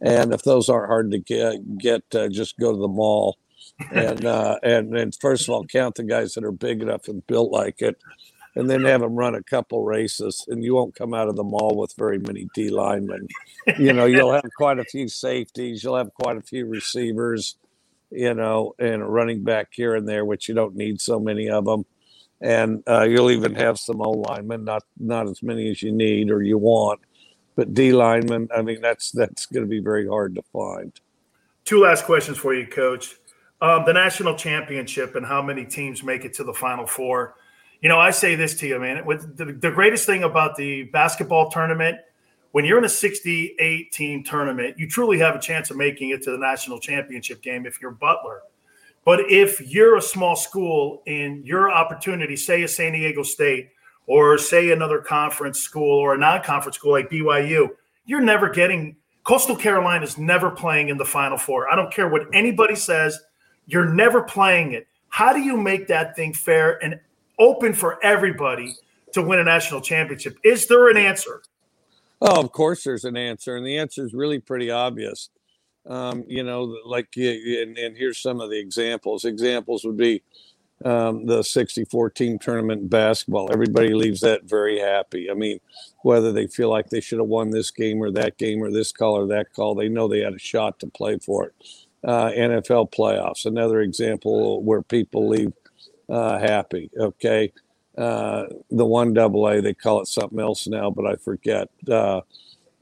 [0.00, 3.38] and if those aren't hard to get, get uh, just go to the mall.
[3.92, 7.26] And uh, and and first of all, count the guys that are big enough and
[7.26, 7.96] built like it,
[8.54, 11.44] and then have them run a couple races, and you won't come out of the
[11.44, 13.28] mall with very many D linemen.
[13.78, 17.56] You know, you'll have quite a few safeties, you'll have quite a few receivers,
[18.10, 21.48] you know, and a running back here and there, which you don't need so many
[21.48, 21.84] of them.
[22.40, 26.30] And uh, you'll even have some O linemen, not not as many as you need
[26.30, 27.00] or you want,
[27.54, 28.48] but D linemen.
[28.54, 30.92] I mean, that's that's going to be very hard to find.
[31.66, 33.16] Two last questions for you, Coach.
[33.62, 37.34] Um, the national championship and how many teams make it to the Final Four
[37.80, 39.04] you know, I say this to you, man.
[39.06, 41.98] With the, the greatest thing about the basketball tournament,
[42.52, 46.22] when you're in a 68 team tournament, you truly have a chance of making it
[46.24, 48.42] to the national championship game if you're Butler.
[49.04, 53.70] But if you're a small school and your opportunity, say a San Diego State
[54.06, 57.68] or say another conference school or a non-conference school like BYU,
[58.04, 61.70] you're never getting Coastal Carolina is never playing in the Final Four.
[61.72, 63.18] I don't care what anybody says,
[63.72, 64.86] you're never playing it.
[65.08, 67.00] How do you make that thing fair and
[67.40, 68.76] open for everybody
[69.12, 70.38] to win a national championship.
[70.44, 71.42] Is there an answer?
[72.20, 75.30] Oh, of course, there's an answer, and the answer is really pretty obvious.
[75.88, 79.24] Um, you know, like, and, and, here's some of the examples.
[79.24, 80.22] Examples would be
[80.84, 83.50] um, the 64 team tournament in basketball.
[83.50, 85.30] Everybody leaves that very happy.
[85.30, 85.58] I mean,
[86.02, 88.92] whether they feel like they should have won this game or that game or this
[88.92, 91.54] call or that call, they know they had a shot to play for it.
[92.02, 95.52] Uh, NFL playoffs, another example where people leave
[96.08, 96.90] uh, happy.
[96.98, 97.52] Okay.
[97.96, 101.68] Uh, the one double A, they call it something else now, but I forget.
[101.88, 102.22] Uh,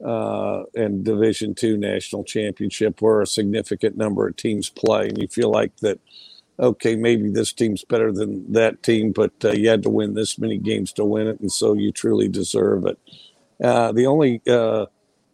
[0.03, 5.27] uh, and Division Two national championship, where a significant number of teams play, and you
[5.27, 5.99] feel like that.
[6.59, 10.37] Okay, maybe this team's better than that team, but uh, you had to win this
[10.37, 12.97] many games to win it, and so you truly deserve it.
[13.63, 14.85] Uh, the only uh,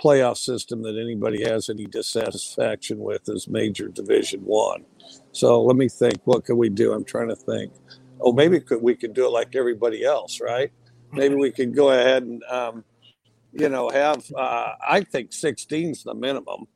[0.01, 4.85] playoff system that anybody has any dissatisfaction with is Major Division One.
[5.31, 6.19] So let me think.
[6.25, 6.93] What can we do?
[6.93, 7.73] I'm trying to think.
[8.19, 10.71] Oh, maybe could, we could do it like everybody else, right?
[11.11, 12.83] Maybe we could go ahead and, um,
[13.53, 14.25] you know, have.
[14.35, 16.67] Uh, I think 16 is the minimum,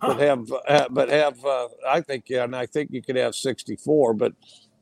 [0.00, 1.44] but have, uh, but have.
[1.44, 4.32] Uh, I think yeah, and I think you could have 64, but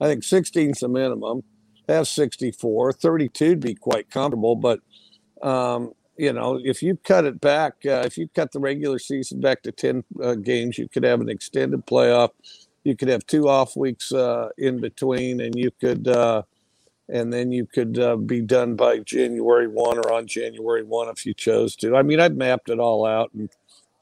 [0.01, 1.43] I think 16 is the minimum.
[1.89, 4.81] Have 64, 32 would be quite comfortable, but
[5.43, 9.41] um, you know, if you cut it back, uh, if you cut the regular season
[9.41, 12.31] back to 10 uh, games, you could have an extended playoff
[12.89, 16.43] you could have two off weeks uh, in between, and you could, uh,
[17.09, 21.27] and then you could uh, be done by January one or on January one if
[21.27, 21.97] you chose to.
[21.97, 23.51] I mean, I've mapped it all out and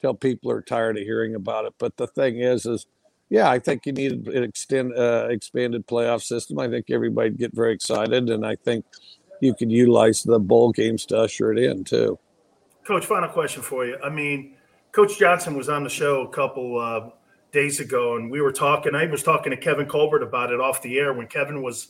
[0.01, 1.73] tell people are tired of hearing about it.
[1.77, 2.85] But the thing is, is
[3.29, 6.57] yeah, I think you need an extend uh, expanded playoff system.
[6.57, 8.85] I think everybody'd get very excited, and I think
[9.41, 12.17] you could utilize the bowl games to usher it in too.
[12.83, 13.97] Coach, final question for you.
[14.03, 14.55] I mean,
[14.91, 17.09] Coach Johnson was on the show a couple uh,
[17.51, 18.95] days ago, and we were talking.
[18.95, 21.89] I was talking to Kevin Colbert about it off the air when Kevin was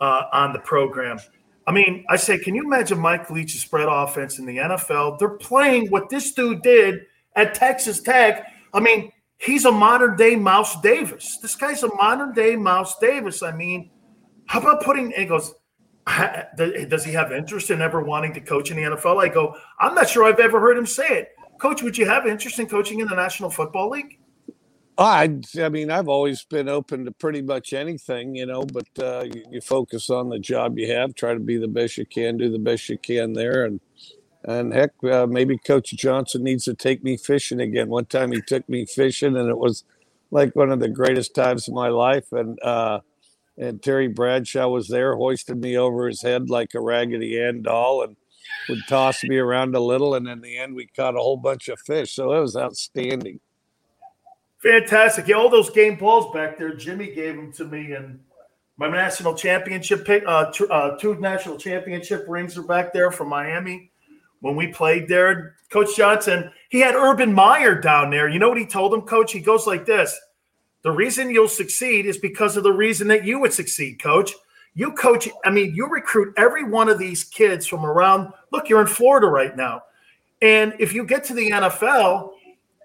[0.00, 1.18] uh, on the program.
[1.66, 5.18] I mean, I say, can you imagine Mike Leach's spread offense in the NFL?
[5.18, 7.00] They're playing what this dude did
[7.36, 8.46] at Texas Tech.
[8.72, 11.38] I mean, he's a modern day Mouse Davis.
[11.42, 13.42] This guy's a modern day Mouse Davis.
[13.42, 13.90] I mean,
[14.46, 15.10] how about putting?
[15.10, 15.54] He goes,
[16.56, 19.22] does he have interest in ever wanting to coach in the NFL?
[19.22, 21.36] I go, I'm not sure I've ever heard him say it.
[21.58, 24.18] Coach, would you have interest in coaching in the National Football League?
[24.96, 29.24] I, I mean, I've always been open to pretty much anything, you know, but uh,
[29.32, 32.36] you, you, focus on the job you have, try to be the best you can,
[32.36, 33.64] do the best you can there.
[33.64, 33.80] And,
[34.42, 37.88] and heck, uh, maybe Coach Johnson needs to take me fishing again.
[37.88, 39.84] One time he took me fishing, and it was
[40.32, 42.32] like one of the greatest times of my life.
[42.32, 43.00] And, uh,
[43.58, 48.02] and Terry Bradshaw was there, hoisted me over his head like a Raggedy Ann doll,
[48.02, 48.16] and
[48.68, 50.14] would toss me around a little.
[50.14, 52.12] And in the end, we caught a whole bunch of fish.
[52.12, 53.40] So it was outstanding.
[54.62, 55.28] Fantastic.
[55.28, 58.18] Yeah, all those game balls back there, Jimmy gave them to me, and
[58.76, 63.28] my national championship pick, uh, two, uh, two national championship rings are back there from
[63.28, 63.90] Miami
[64.40, 65.56] when we played there.
[65.70, 68.28] Coach Johnson, he had Urban Meyer down there.
[68.28, 69.32] You know what he told him, Coach?
[69.32, 70.18] He goes like this:
[70.88, 74.32] "The reason you'll succeed is because of the reason that you would succeed, Coach."
[74.74, 78.32] You coach, I mean, you recruit every one of these kids from around.
[78.52, 79.82] Look, you're in Florida right now.
[80.40, 82.30] And if you get to the NFL,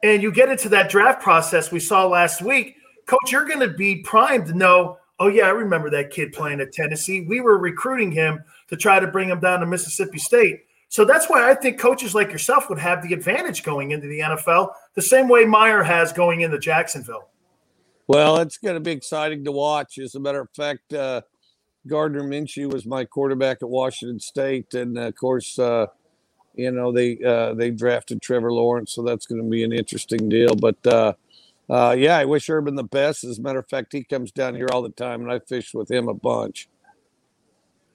[0.03, 2.75] and you get into that draft process we saw last week,
[3.05, 6.59] coach, you're going to be primed to know, oh, yeah, I remember that kid playing
[6.59, 7.21] at Tennessee.
[7.21, 10.65] We were recruiting him to try to bring him down to Mississippi State.
[10.89, 14.19] So that's why I think coaches like yourself would have the advantage going into the
[14.19, 17.29] NFL, the same way Meyer has going into Jacksonville.
[18.07, 19.97] Well, it's going to be exciting to watch.
[19.97, 21.21] As a matter of fact, uh,
[21.87, 25.87] Gardner Minshew was my quarterback at Washington State, and of course, uh,
[26.55, 30.29] you know they uh, they drafted Trevor Lawrence, so that's going to be an interesting
[30.29, 30.55] deal.
[30.55, 31.13] But uh,
[31.69, 33.23] uh, yeah, I wish Urban the best.
[33.23, 35.73] As a matter of fact, he comes down here all the time, and I fish
[35.73, 36.67] with him a bunch.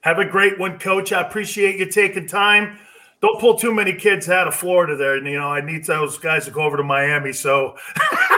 [0.01, 1.11] Have a great one, Coach.
[1.11, 2.79] I appreciate you taking time
[3.21, 5.15] don't pull too many kids out of Florida there.
[5.15, 7.33] And, You know, I need those guys to go over to Miami.
[7.33, 7.75] So,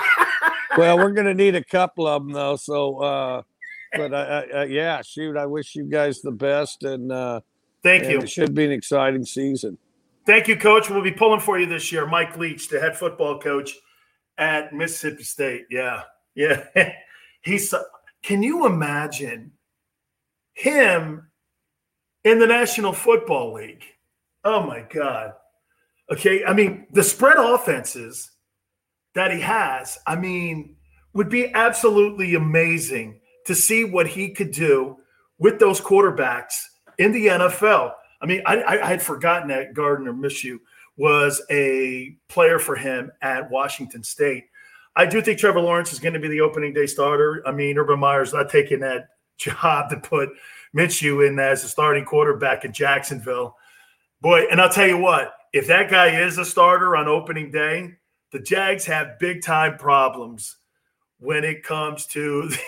[0.78, 2.56] well, we're going to need a couple of them though.
[2.56, 3.42] So, uh,
[3.94, 7.42] but uh, uh, yeah, shoot, I wish you guys the best, and uh,
[7.84, 8.20] thank and you.
[8.22, 9.78] It should be an exciting season.
[10.26, 10.90] Thank you, Coach.
[10.90, 13.72] We'll be pulling for you this year, Mike Leach, the head football coach
[14.38, 15.66] at Mississippi State.
[15.70, 16.04] Yeah,
[16.36, 16.64] yeah.
[17.42, 17.74] He's.
[18.24, 19.52] Can you imagine
[20.54, 21.28] him
[22.24, 23.84] in the National Football League?
[24.44, 25.34] Oh my God.
[26.12, 26.46] Okay.
[26.46, 28.31] I mean, the spread offenses
[29.16, 30.76] that he has, I mean,
[31.14, 34.98] would be absolutely amazing to see what he could do
[35.40, 36.54] with those quarterbacks
[36.98, 37.94] in the NFL.
[38.22, 40.60] I mean, I, I had forgotten that Gardner Minshew
[40.98, 44.46] was a player for him at Washington State.
[44.96, 47.42] I do think Trevor Lawrence is going to be the opening day starter.
[47.46, 49.08] I mean, Urban Meyer's not taking that
[49.38, 50.30] job to put
[50.76, 53.56] Minshew in as a starting quarterback in Jacksonville.
[54.22, 57.96] Boy, and I'll tell you what, if that guy is a starter on opening day,
[58.32, 60.58] the Jags have big time problems
[61.20, 62.60] when it comes to the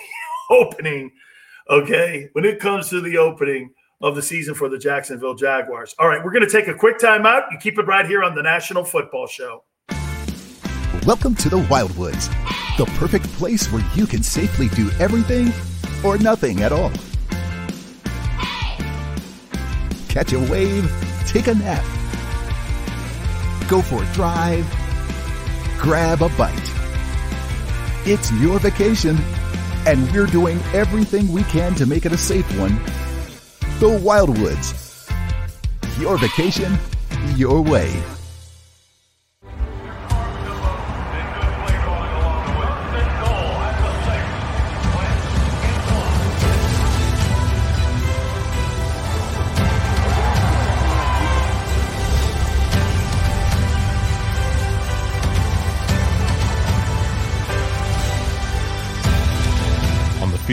[0.49, 1.11] opening.
[1.69, 2.29] Okay.
[2.33, 3.71] When it comes to the opening
[4.01, 5.95] of the season for the Jacksonville Jaguars.
[5.97, 6.23] All right.
[6.23, 7.51] We're going to take a quick timeout.
[7.51, 9.63] You keep it right here on the National Football Show.
[11.05, 12.27] Welcome to the Wildwoods,
[12.77, 15.51] the perfect place where you can safely do everything
[16.03, 16.91] or nothing at all.
[20.09, 20.91] Catch a wave
[21.25, 21.83] take a nap,
[23.67, 24.67] go for a drive,
[25.83, 26.71] grab a bite.
[28.05, 29.17] It's your vacation,
[29.85, 32.75] and we're doing everything we can to make it a safe one.
[33.81, 34.79] The Wildwoods.
[35.99, 36.79] Your vacation,
[37.35, 38.01] your way.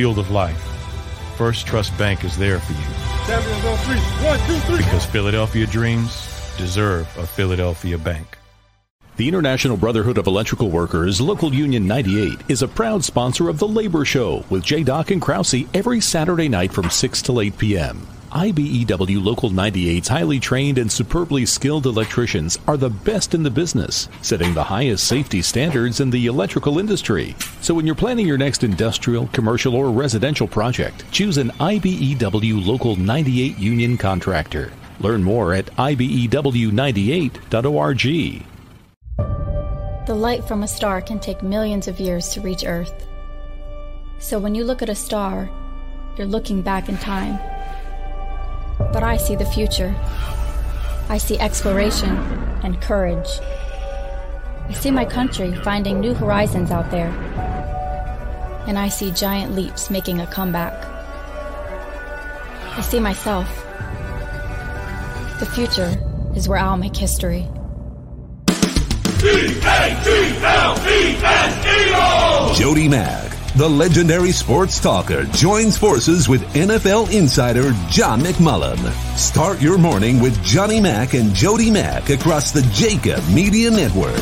[0.00, 0.56] Field of life,
[1.36, 2.78] Firstrust Bank is there for you.
[4.24, 4.78] One, two, three.
[4.78, 8.38] Because Philadelphia dreams deserve a Philadelphia bank.
[9.18, 13.68] The International Brotherhood of Electrical Workers, Local Union 98, is a proud sponsor of The
[13.68, 14.84] Labor Show with J.
[14.84, 18.06] Doc and Krause every Saturday night from 6 to 8 p.m.
[18.30, 24.08] IBEW Local 98's highly trained and superbly skilled electricians are the best in the business,
[24.22, 27.34] setting the highest safety standards in the electrical industry.
[27.60, 32.94] So when you're planning your next industrial, commercial, or residential project, choose an IBEW Local
[32.94, 34.70] 98 union contractor.
[35.00, 38.46] Learn more at IBEW98.org.
[40.06, 43.08] The light from a star can take millions of years to reach Earth.
[44.20, 45.50] So when you look at a star,
[46.16, 47.40] you're looking back in time
[48.92, 49.94] but I see the future.
[51.08, 52.16] I see exploration
[52.62, 53.28] and courage.
[54.68, 57.10] I see my country finding new horizons out there.
[58.66, 60.72] And I see giant leaps making a comeback.
[62.76, 63.48] I see myself.
[65.40, 65.96] The future
[66.36, 67.48] is where I'll make history.
[72.54, 73.29] Jody Mac
[73.60, 78.78] the legendary sports talker joins forces with NFL insider John McMullen.
[79.18, 84.16] Start your morning with Johnny Mac and Jody Mac across the Jakib Media Network.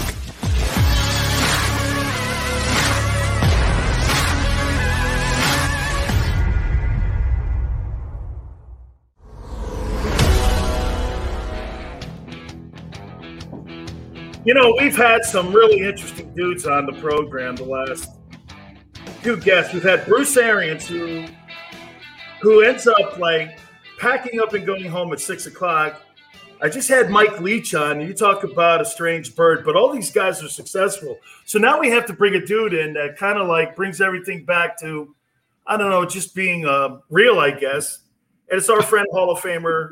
[14.45, 18.18] You know, we've had some really interesting dudes on the program the last
[19.29, 19.75] two guests.
[19.75, 21.27] We've had Bruce Arians, who
[22.41, 23.59] who ends up like
[23.99, 26.01] packing up and going home at six o'clock.
[26.63, 28.01] I just had Mike Leach on.
[28.01, 31.19] You talk about a strange bird, but all these guys are successful.
[31.45, 34.47] So now we have to bring a dude in that kind of like brings everything
[34.47, 35.15] back to,
[35.67, 38.01] I don't know, just being uh, real, I guess.
[38.51, 39.91] And it's our friend Hall of Famer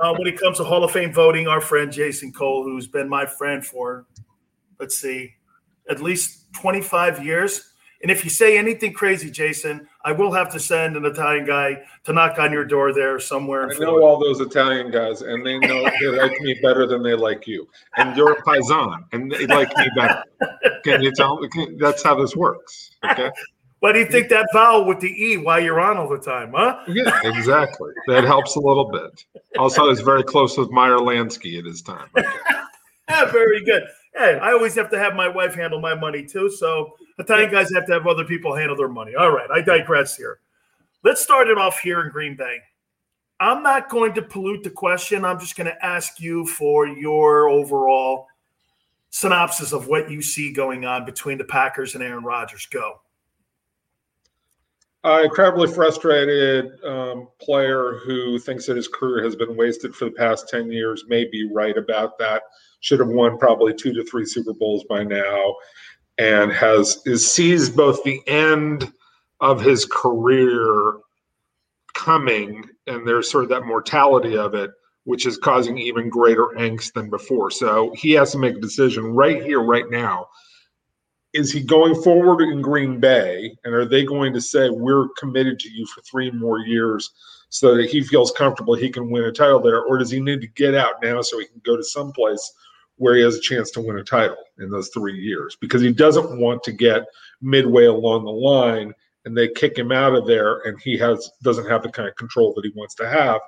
[0.00, 1.46] uh, when it comes to Hall of Fame voting.
[1.46, 4.06] Our friend Jason Cole, who's been my friend for,
[4.80, 5.34] let's see,
[5.88, 7.68] at least twenty five years.
[8.02, 11.82] And if you say anything crazy, Jason, I will have to send an Italian guy
[12.04, 13.70] to knock on your door there somewhere.
[13.70, 17.14] I know all those Italian guys, and they know they like me better than they
[17.14, 17.68] like you.
[17.96, 20.24] And you're a paisan, and they like me better.
[20.84, 21.38] Can you tell?
[21.48, 22.90] Can, that's how this works.
[23.08, 23.30] Okay.
[23.82, 26.52] Why do you think that vowel with the E while you're on all the time,
[26.54, 26.84] huh?
[26.86, 27.90] Yeah, exactly.
[28.06, 29.24] That helps a little bit.
[29.58, 32.08] Also, it's very close with Meyer Lansky at his time.
[32.16, 32.28] Okay.
[33.08, 33.82] yeah, very good.
[34.14, 36.48] Hey, I always have to have my wife handle my money too.
[36.48, 39.14] So Italian guys have to have other people handle their money.
[39.14, 40.40] All right, I digress here.
[41.02, 42.58] Let's start it off here in Green Bay.
[43.40, 45.24] I'm not going to pollute the question.
[45.24, 48.28] I'm just going to ask you for your overall
[49.10, 52.66] synopsis of what you see going on between the Packers and Aaron Rodgers.
[52.66, 53.00] Go.
[55.04, 60.12] Uh, incredibly frustrated um, player who thinks that his career has been wasted for the
[60.12, 62.42] past 10 years may be right about that.
[62.78, 65.56] Should have won probably two to three Super Bowls by now
[66.18, 68.92] and has is sees both the end
[69.40, 70.98] of his career
[71.94, 74.70] coming and there's sort of that mortality of it
[75.04, 77.50] which is causing even greater angst than before.
[77.50, 80.28] So he has to make a decision right here right now.
[81.32, 85.58] Is he going forward in Green Bay and are they going to say we're committed
[85.60, 87.10] to you for 3 more years
[87.48, 90.40] so that he feels comfortable he can win a title there or does he need
[90.40, 92.52] to get out now so he can go to some place
[93.02, 95.92] where he has a chance to win a title in those 3 years because he
[95.92, 97.02] doesn't want to get
[97.40, 101.68] midway along the line and they kick him out of there and he has doesn't
[101.68, 103.40] have the kind of control that he wants to have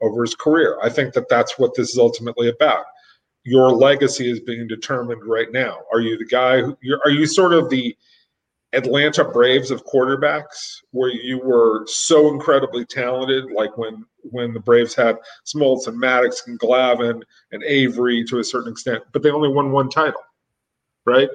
[0.00, 0.78] over his career.
[0.82, 2.86] I think that that's what this is ultimately about
[3.42, 5.80] your legacy is being determined right now.
[5.92, 6.74] Are you the guy who
[7.04, 7.94] are you sort of the
[8.74, 14.94] Atlanta Braves of quarterbacks where you were so incredibly talented, like when when the Braves
[14.94, 17.22] had Smoltz and Maddux and Glavine
[17.52, 20.22] and Avery to a certain extent, but they only won one title,
[21.04, 21.28] right?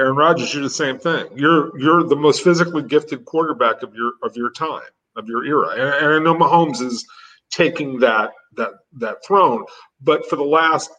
[0.00, 1.26] Aaron Rodgers, you're the same thing.
[1.34, 4.82] You're you're the most physically gifted quarterback of your of your time,
[5.16, 5.70] of your era.
[5.70, 7.04] And, and I know Mahomes is
[7.50, 9.64] taking that that that throne.
[10.00, 10.90] But for the last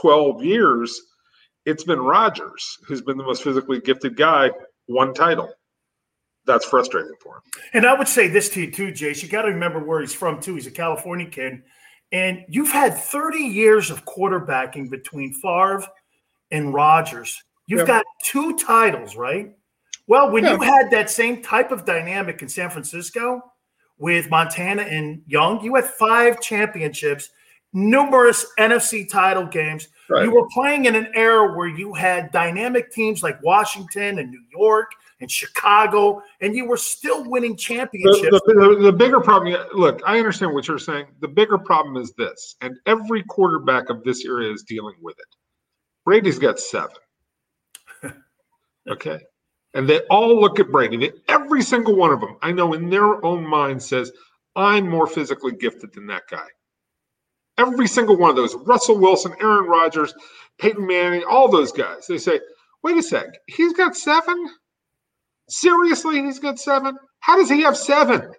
[0.00, 1.00] 12 years,
[1.66, 4.50] it's been Rodgers who's been the most physically gifted guy,
[4.88, 5.52] one title.
[6.44, 7.42] That's frustrating for him.
[7.74, 9.22] And I would say this to you too, Jace.
[9.22, 10.54] You got to remember where he's from too.
[10.54, 11.62] He's a California kid,
[12.10, 15.86] and you've had 30 years of quarterbacking between Favre
[16.50, 17.42] and Rodgers.
[17.66, 19.54] You've got two titles, right?
[20.06, 20.52] Well, when yeah.
[20.54, 23.42] you had that same type of dynamic in San Francisco,
[23.98, 25.62] with Montana and Young.
[25.62, 27.30] You had five championships,
[27.72, 29.88] numerous NFC title games.
[30.10, 30.24] Right.
[30.24, 34.42] You were playing in an era where you had dynamic teams like Washington and New
[34.50, 34.90] York
[35.20, 38.30] and Chicago, and you were still winning championships.
[38.30, 41.06] The, the, the, the, bigger problem, look, I understand what you're saying.
[41.20, 45.26] The bigger problem is this, and every quarterback of this era is dealing with it.
[46.04, 46.96] Brady's got seven.
[48.88, 49.18] okay.
[49.74, 51.12] And they all look at Brady.
[51.28, 54.10] Every single one of them, I know in their own mind says,
[54.56, 56.46] I'm more physically gifted than that guy.
[57.58, 60.14] Every single one of those, Russell Wilson, Aaron Rodgers,
[60.58, 62.40] Peyton Manning, all those guys, they say,
[62.82, 64.48] wait a sec, he's got seven?
[65.48, 66.96] Seriously, he's got seven?
[67.20, 68.32] How does he have seven?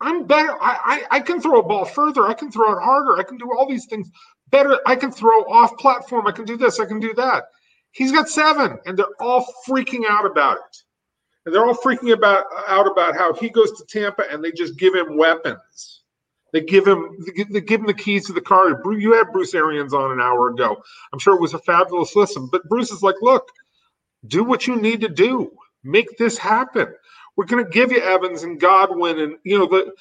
[0.00, 0.52] I'm better.
[0.62, 2.26] I, I, I can throw a ball further.
[2.26, 3.16] I can throw it harder.
[3.18, 4.10] I can do all these things
[4.50, 4.78] better.
[4.86, 6.26] I can throw off platform.
[6.26, 6.78] I can do this.
[6.78, 7.44] I can do that.
[7.92, 10.76] He's got seven, and they're all freaking out about it.
[11.46, 14.78] And they're all freaking about out about how he goes to Tampa and they just
[14.78, 16.03] give him weapons.
[16.54, 17.18] They give him
[17.50, 18.80] they give him the keys to the car.
[18.92, 20.80] You had Bruce Arians on an hour ago.
[21.12, 22.48] I'm sure it was a fabulous listen.
[22.50, 23.48] But Bruce is like, look,
[24.28, 25.50] do what you need to do.
[25.82, 26.94] Make this happen.
[27.34, 29.92] We're going to give you Evans and Godwin and you know the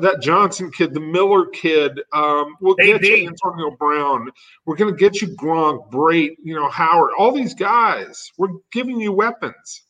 [0.00, 1.98] that Johnson kid, the Miller kid.
[2.12, 4.30] Um, we'll get you Antonio Brown.
[4.66, 8.30] We're going to get you Gronk, Brate, you know Howard, all these guys.
[8.36, 9.84] We're giving you weapons.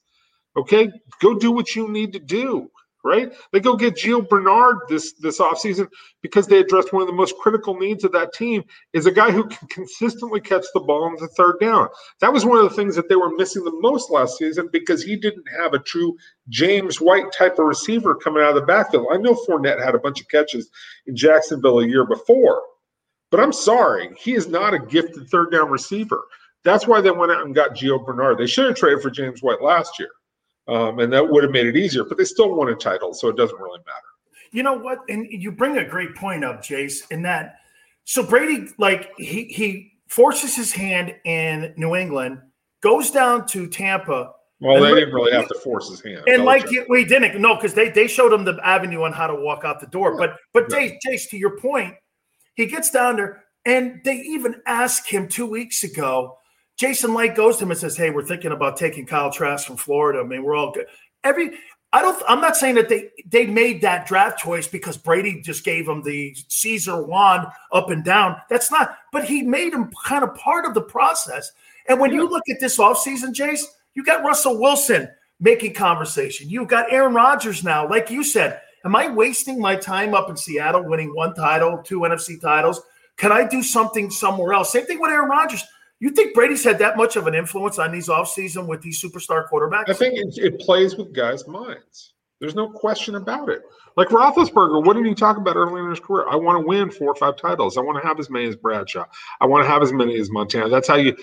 [0.56, 0.88] Okay,
[1.20, 2.70] go do what you need to do
[3.06, 3.32] right?
[3.52, 5.88] They go get Gio Bernard this this offseason
[6.22, 9.30] because they addressed one of the most critical needs of that team is a guy
[9.30, 11.88] who can consistently catch the ball on the third down.
[12.20, 15.02] That was one of the things that they were missing the most last season because
[15.02, 16.16] he didn't have a true
[16.48, 19.06] James White type of receiver coming out of the backfield.
[19.12, 20.68] I know Fournette had a bunch of catches
[21.06, 22.60] in Jacksonville a year before,
[23.30, 26.24] but I'm sorry, he is not a gifted third down receiver.
[26.64, 28.38] That's why they went out and got Gio Bernard.
[28.38, 30.08] They should have traded for James White last year.
[30.68, 33.28] Um, and that would have made it easier, but they still won a title, so
[33.28, 34.50] it doesn't really matter.
[34.50, 34.98] You know what?
[35.08, 37.56] And you bring a great point up, Jace, in that
[38.06, 42.40] so Brady, like he he forces his hand in New England,
[42.80, 44.30] goes down to Tampa.
[44.60, 46.22] Well, they didn't really have to force his hand.
[46.28, 49.34] And like we didn't, no, because they they showed him the avenue on how to
[49.34, 50.16] walk out the door.
[50.16, 50.78] But but yeah.
[50.78, 51.94] Jace, Jace, to your point,
[52.54, 56.38] he gets down there, and they even asked him two weeks ago
[56.76, 59.76] Jason Licht goes to him and says, Hey, we're thinking about taking Kyle Trask from
[59.76, 60.20] Florida.
[60.20, 60.86] I mean, we're all good.
[61.24, 61.58] Every
[61.92, 62.22] I don't.
[62.28, 66.02] I'm not saying that they they made that draft choice because Brady just gave him
[66.02, 68.36] the Caesar wand up and down.
[68.50, 68.98] That's not.
[69.12, 71.52] But he made him kind of part of the process.
[71.88, 73.62] And when you look at this offseason, Jace,
[73.94, 75.08] you got Russell Wilson
[75.40, 76.50] making conversation.
[76.50, 78.60] You've got Aaron Rodgers now, like you said.
[78.84, 82.82] Am I wasting my time up in Seattle winning one title, two NFC titles?
[83.16, 84.70] Can I do something somewhere else?
[84.70, 85.64] Same thing with Aaron Rodgers.
[85.98, 89.48] You think Brady's had that much of an influence on these offseason with these superstar
[89.48, 89.88] quarterbacks?
[89.88, 92.12] I think it, it, plays with guys' minds.
[92.38, 93.62] There's no question about it.
[93.96, 96.28] Like Roethlisberger, what did he talk about early in his career?
[96.28, 97.78] I want to win four or five titles.
[97.78, 99.06] I want to have as many as Bradshaw.
[99.40, 100.68] I want to have as many as Montana.
[100.68, 101.16] That's how you.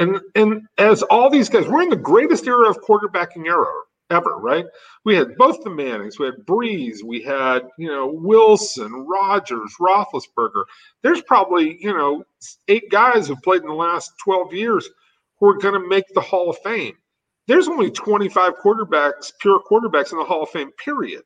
[0.00, 3.72] And and as all these guys, we're in the greatest era of quarterbacking era
[4.10, 4.64] ever, right?
[5.04, 10.64] We had both the Mannings, we had Brees, we had, you know, Wilson, Rodgers, Roethlisberger.
[11.02, 12.24] There's probably, you know,
[12.68, 14.88] eight guys who played in the last 12 years
[15.38, 16.94] who are going to make the Hall of Fame.
[17.46, 21.22] There's only 25 quarterbacks, pure quarterbacks in the Hall of Fame, period.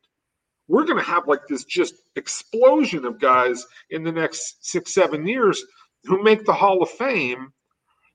[0.69, 5.27] We're going to have like this just explosion of guys in the next six, seven
[5.27, 5.65] years
[6.05, 7.53] who make the Hall of Fame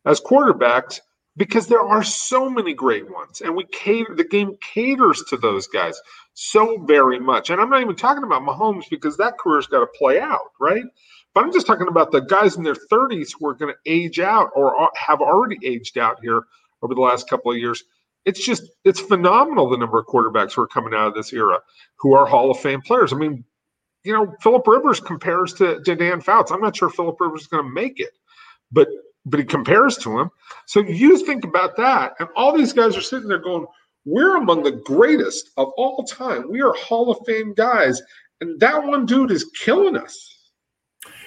[0.05, 0.99] as quarterbacks
[1.37, 5.67] because there are so many great ones and we cater the game caters to those
[5.67, 5.99] guys
[6.33, 7.49] so very much.
[7.49, 10.83] And i'm not even talking about mahomes because that career's got to play out right?
[11.33, 14.19] But i'm just talking about the guys in their 30s who are going to age
[14.19, 16.43] out or have already aged out here
[16.81, 17.83] over the last couple of years.
[18.25, 21.59] It's just it's phenomenal the number of quarterbacks who are coming out of this era
[21.97, 23.13] who are hall of fame players.
[23.13, 23.43] I mean
[24.03, 26.51] you know philip rivers compares to, to dan fouts.
[26.51, 28.11] I'm not sure philip rivers is going to make it
[28.71, 28.87] but
[29.25, 30.29] but he compares to him.
[30.67, 33.65] So you think about that, and all these guys are sitting there going,
[34.05, 36.49] "We're among the greatest of all time.
[36.49, 38.01] We are Hall of Fame guys,
[38.41, 40.31] and that one dude is killing us."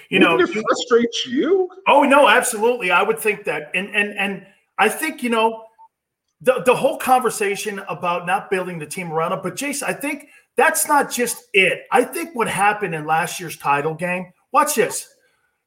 [0.09, 1.69] You know, Wouldn't it frustrates you.
[1.87, 2.89] Oh no, absolutely.
[2.89, 4.45] I would think that, and and and
[4.77, 5.65] I think you know
[6.41, 9.41] the the whole conversation about not building the team around him.
[9.43, 11.83] But Jason, I think that's not just it.
[11.91, 14.31] I think what happened in last year's title game.
[14.51, 15.13] Watch this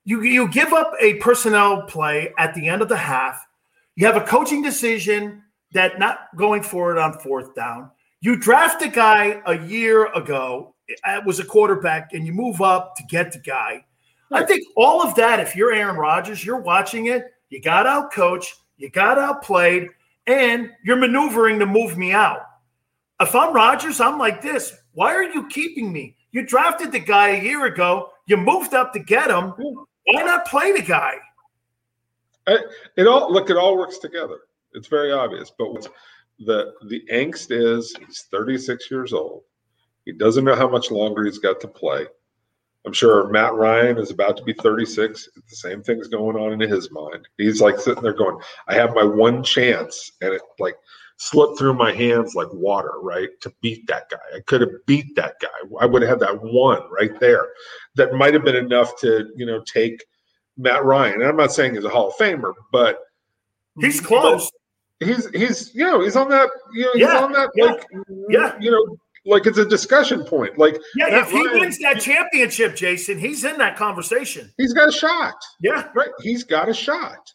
[0.05, 3.47] you you give up a personnel play at the end of the half.
[3.95, 5.43] You have a coaching decision
[5.73, 7.91] that not going forward on fourth down.
[8.21, 12.61] You draft a guy a year ago, it uh, was a quarterback, and you move
[12.61, 13.85] up to get the guy.
[14.31, 18.13] I think all of that, if you're Aaron Rodgers, you're watching it, you got out
[18.13, 19.89] coached, you got outplayed,
[20.27, 22.41] and you're maneuvering to move me out.
[23.21, 24.75] If I'm Rodgers, I'm like this.
[24.95, 26.17] Why are you keeping me?
[26.31, 29.53] You drafted the guy a year ago, you moved up to get him.
[30.05, 31.15] Why not play the guy?
[32.47, 33.51] It all look.
[33.51, 34.39] It all works together.
[34.75, 35.53] It's very obvious.
[35.57, 35.89] But
[36.41, 39.43] the the angst is he's 36 years old.
[40.05, 42.07] He doesn't know how much longer he's got to play.
[42.85, 45.29] I'm sure Matt Ryan is about to be 36.
[45.37, 47.29] The same thing's going on in his mind.
[47.39, 50.11] He's like sitting there going, I have my one chance.
[50.21, 50.77] And it like
[51.23, 53.29] slipped through my hands like water, right?
[53.43, 54.19] To beat that guy.
[54.35, 55.49] I could have beat that guy.
[55.81, 57.47] I would have had that one right there.
[57.95, 60.05] That might have been enough to, you know, take
[60.57, 61.21] Matt Ryan.
[61.21, 62.99] And I'm not saying he's a Hall of Famer, but
[63.81, 64.51] he's close.
[64.99, 67.87] He's he's you know, he's on that, you know, he's yeah, on that yeah, like
[68.29, 68.57] yeah.
[68.61, 70.59] you know, like it's a discussion point.
[70.59, 74.53] Like yeah, Matt if he Ryan, wins that championship, Jason, he's in that conversation.
[74.59, 75.35] He's got a shot.
[75.61, 75.89] Yeah.
[75.95, 76.11] Right.
[76.21, 77.33] He's got a shot.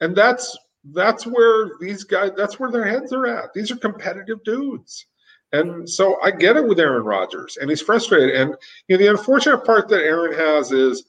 [0.00, 0.56] And that's
[0.92, 3.52] that's where these guys that's where their heads are at.
[3.54, 5.06] These are competitive dudes.
[5.52, 8.34] And so i get it with aaron rodgers and he's frustrated.
[8.34, 8.54] And
[8.88, 11.04] you know the unfortunate part that aaron has is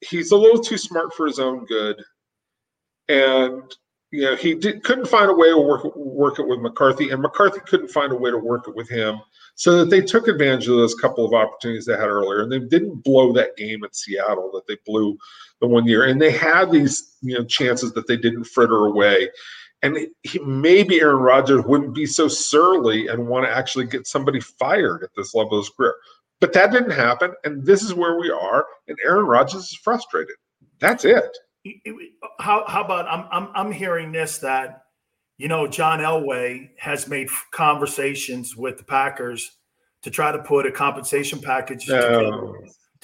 [0.00, 2.02] he's a little too smart for his own good.
[3.08, 3.62] And
[4.10, 7.22] you know he did, couldn't find a way to work work it with mccarthy and
[7.22, 9.20] mccarthy couldn't find a way to work it with him.
[9.56, 12.58] So that they took advantage of those couple of opportunities they had earlier and they
[12.58, 15.16] didn't blow that game at seattle that they blew
[15.64, 19.30] the one year, and they had these you know chances that they didn't fritter away.
[19.82, 24.40] And he, maybe Aaron Rodgers wouldn't be so surly and want to actually get somebody
[24.40, 25.94] fired at this level of his career.
[26.40, 28.66] But that didn't happen, and this is where we are.
[28.88, 30.36] And Aaron Rodgers is frustrated.
[30.80, 31.36] That's it.
[32.38, 34.84] How how about I'm I'm I'm hearing this that
[35.38, 39.50] you know John Elway has made conversations with the Packers
[40.02, 42.54] to try to put a compensation package no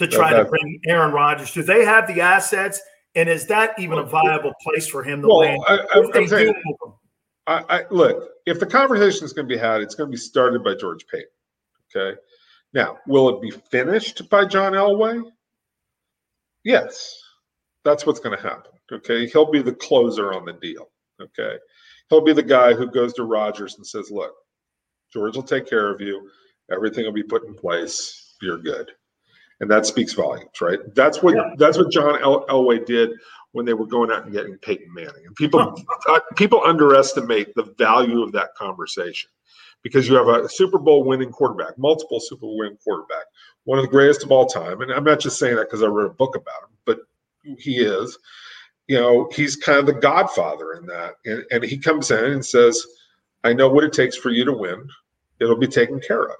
[0.00, 1.52] to try to bring Aaron Rodgers?
[1.52, 2.80] Do they have the assets?
[3.14, 5.62] And is that even a viable place for him to well, land?
[5.68, 6.54] I, I, saying,
[7.46, 10.18] I, I, look, if the conversation is going to be had, it's going to be
[10.18, 11.26] started by George Paton.
[11.94, 12.18] Okay.
[12.72, 15.22] Now, will it be finished by John Elway?
[16.64, 17.20] Yes,
[17.84, 18.72] that's what's going to happen.
[18.90, 19.26] Okay.
[19.26, 20.88] He'll be the closer on the deal.
[21.20, 21.56] Okay.
[22.08, 24.32] He'll be the guy who goes to Rodgers and says, look,
[25.12, 26.30] George will take care of you.
[26.72, 28.36] Everything will be put in place.
[28.40, 28.90] You're good
[29.60, 30.78] and that speaks volumes, right?
[30.94, 31.54] That's what yeah.
[31.56, 33.10] that's what John El- Elway did
[33.52, 35.60] when they were going out and getting Peyton Manning, and people
[36.08, 39.30] uh, people underestimate the value of that conversation
[39.82, 43.24] because you have a Super Bowl winning quarterback, multiple Super Bowl winning quarterback,
[43.64, 44.82] one of the greatest of all time.
[44.82, 46.98] And I'm not just saying that because I wrote a book about him, but
[47.58, 48.18] he is.
[48.88, 51.14] You know, he's kind of the godfather in that.
[51.24, 52.84] And, and he comes in and says,
[53.44, 54.86] I know what it takes for you to win.
[55.40, 56.36] It'll be taken care of.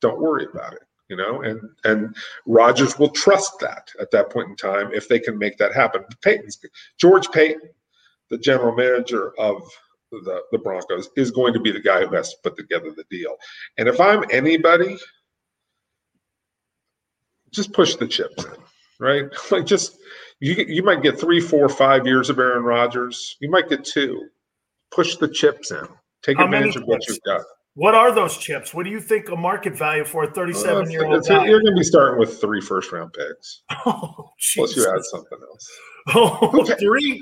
[0.00, 0.82] Don't worry about it.
[1.14, 5.20] You know, and and Rodgers will trust that at that point in time if they
[5.20, 6.02] can make that happen.
[6.22, 6.58] Paton's
[6.98, 7.70] George Paton,
[8.30, 9.62] the general manager of
[10.10, 13.04] the, the Broncos, is going to be the guy who has to put together the
[13.10, 13.36] deal.
[13.78, 14.98] And if I'm anybody,
[17.52, 18.56] just push the chips in,
[18.98, 19.26] right?
[19.52, 19.96] Like just
[20.40, 23.36] you you might get three, four, five years of Aaron Rodgers.
[23.38, 24.30] You might get two.
[24.90, 25.86] Push the chips in.
[26.24, 27.44] Take How advantage of what you've got.
[27.74, 28.72] What are those chips?
[28.72, 31.74] What do you think a market value for a uh, 37 year old You're going
[31.74, 33.62] to be starting with three first round picks.
[33.86, 34.74] Oh, Jesus.
[34.74, 35.70] Plus, you add something else.
[36.14, 37.20] Oh, three.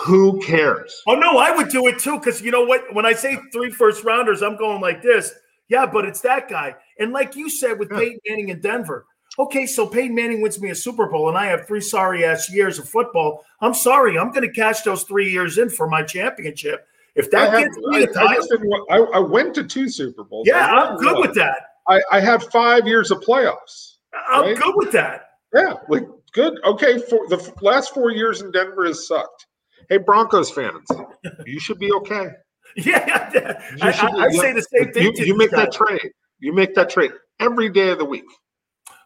[0.00, 1.02] Who cares?
[1.06, 2.18] Oh no, I would do it too.
[2.18, 2.94] Because you know what?
[2.94, 5.32] When I say three first rounders, I'm going like this.
[5.68, 6.74] Yeah, but it's that guy.
[6.98, 9.06] And like you said with Peyton Manning in Denver.
[9.38, 12.50] Okay, so Peyton Manning wins me a Super Bowl, and I have three sorry ass
[12.50, 13.44] years of football.
[13.60, 16.86] I'm sorry, I'm going to cash those three years in for my championship.
[17.14, 19.64] If that I, have, gets me I, a I, title, didn't, I, I went to
[19.64, 20.46] two Super Bowls.
[20.46, 21.22] yeah, I I'm good one.
[21.22, 21.60] with that.
[21.88, 23.96] I, I had five years of playoffs.
[24.28, 24.56] I'm right?
[24.56, 25.22] good with that.
[25.54, 26.58] Yeah, like good.
[26.64, 29.46] Okay, for the last four years in Denver has sucked.
[29.88, 30.86] Hey, Broncos fans,
[31.46, 32.28] you should be okay.
[32.76, 35.02] Yeah, I, should I, I say the same thing.
[35.16, 36.12] You, you make that trade.
[36.38, 38.26] You make that trade every day of the week.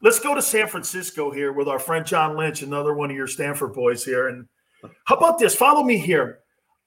[0.02, 3.28] Let's go to San Francisco here with our friend John Lynch, another one of your
[3.28, 4.28] Stanford boys here.
[4.28, 4.46] And
[5.04, 5.54] how about this?
[5.54, 6.40] Follow me here.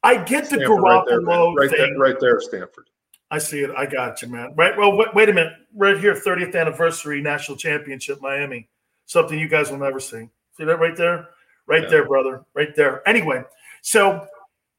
[0.05, 1.21] I get the Stanford right there.
[1.21, 1.79] Garoppolo right thing.
[1.79, 2.89] there, right there, Stanford.
[3.31, 3.71] I see it.
[3.75, 4.53] I got you, man.
[4.55, 4.77] Right.
[4.77, 5.53] Well, wait, wait a minute.
[5.75, 8.69] Right here, 30th anniversary national championship, Miami.
[9.07, 10.29] Something you guys will never see.
[10.57, 11.29] See that right there?
[11.67, 11.89] Right Yeah.
[11.89, 12.43] there, brother.
[12.53, 13.07] Right there.
[13.07, 13.43] Anyway,
[13.81, 14.27] so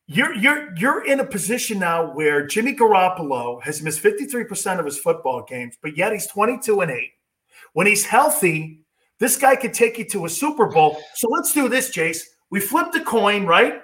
[0.06, 4.98] you're you're you're in a position now where Jimmy Garoppolo has missed 53% of his
[4.98, 7.10] football games, but yet he's 22 and 8.
[7.72, 8.80] When he's healthy,
[9.18, 10.96] this guy could take you to a Super Bowl.
[11.14, 12.22] So let's do this, Jace.
[12.50, 13.82] We flip the coin, right?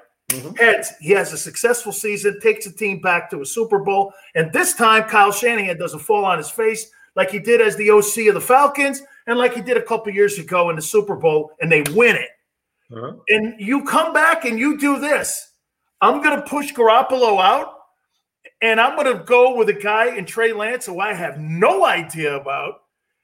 [0.59, 4.13] Heads, he has a successful season, takes the team back to a Super Bowl.
[4.35, 7.91] And this time, Kyle Shanahan doesn't fall on his face like he did as the
[7.91, 11.17] OC of the Falcons and like he did a couple years ago in the Super
[11.17, 12.29] Bowl, and they win it.
[12.93, 13.15] Uh-huh.
[13.29, 15.51] And you come back and you do this.
[16.01, 17.75] I'm going to push Garoppolo out,
[18.61, 21.85] and I'm going to go with a guy in Trey Lance who I have no
[21.87, 22.83] idea about,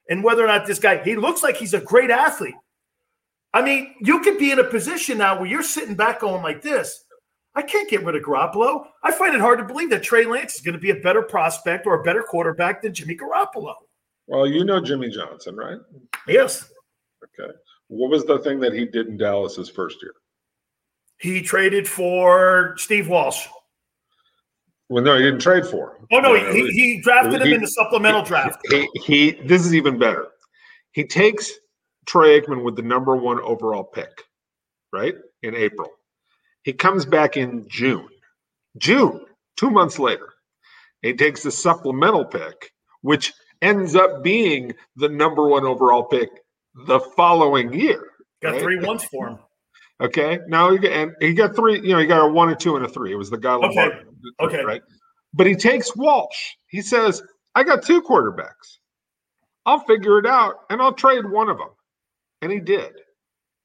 [0.09, 2.55] and whether or not this guy, he looks like he's a great athlete.
[3.55, 6.63] I mean, you could be in a position now where you're sitting back going like
[6.63, 7.05] this.
[7.55, 8.85] I can't get rid of Garoppolo.
[9.03, 11.23] I find it hard to believe that Trey Lance is going to be a better
[11.23, 13.75] prospect or a better quarterback than Jimmy Garoppolo.
[14.27, 15.79] Well, you know Jimmy Johnson, right?
[16.29, 16.71] Yes.
[17.25, 17.51] Okay.
[17.89, 20.13] What was the thing that he did in Dallas his first year?
[21.19, 23.47] He traded for Steve Walsh.
[24.91, 26.07] Well, no, he didn't trade for him.
[26.13, 28.61] Oh, no, he, he drafted him in the supplemental draft.
[28.71, 30.29] He, he this is even better.
[30.93, 31.51] He takes
[32.09, 34.25] Troy Aikman with the number one overall pick,
[34.93, 35.15] right?
[35.43, 35.91] In April.
[36.63, 38.09] He comes back in June.
[38.79, 39.27] June,
[39.57, 40.31] two months later.
[41.03, 42.73] He takes the supplemental pick,
[43.03, 46.31] which ends up being the number one overall pick
[46.87, 48.09] the following year.
[48.43, 48.63] Got right?
[48.63, 49.39] three ones for him.
[50.01, 50.39] Okay.
[50.49, 52.77] Now he got, and he got three, you know, he got a one, a two,
[52.77, 53.13] and a three.
[53.13, 53.67] It was the guy Okay.
[53.67, 54.07] Lombardi.
[54.41, 54.65] Okay.
[54.65, 54.83] Right.
[55.35, 56.55] But he takes Walsh.
[56.69, 57.23] He says,
[57.55, 58.79] I got two quarterbacks.
[59.67, 61.69] I'll figure it out and I'll trade one of them.
[62.43, 62.93] And he did.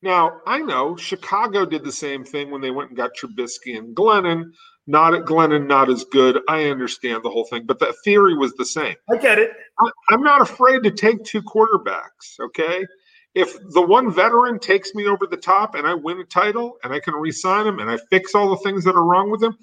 [0.02, 3.96] Now, I know Chicago did the same thing when they went and got Trubisky and
[3.96, 4.52] Glennon.
[4.86, 6.42] Not at Glennon, not as good.
[6.50, 8.96] I understand the whole thing, but the theory was the same.
[9.10, 9.52] I get it.
[9.80, 12.38] I, I'm not afraid to take two quarterbacks.
[12.38, 12.86] Okay.
[13.34, 16.94] If the one veteran takes me over the top and I win a title and
[16.94, 19.58] I can re-sign him and I fix all the things that are wrong with him,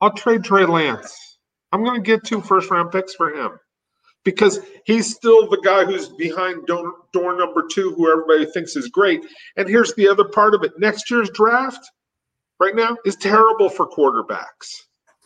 [0.00, 1.38] I'll trade Trey Lance.
[1.70, 3.58] I'm going to get two first round picks for him
[4.24, 8.88] because he's still the guy who's behind door, door number two, who everybody thinks is
[8.88, 9.24] great.
[9.56, 11.84] And here's the other part of it next year's draft
[12.58, 14.72] right now is terrible for quarterbacks.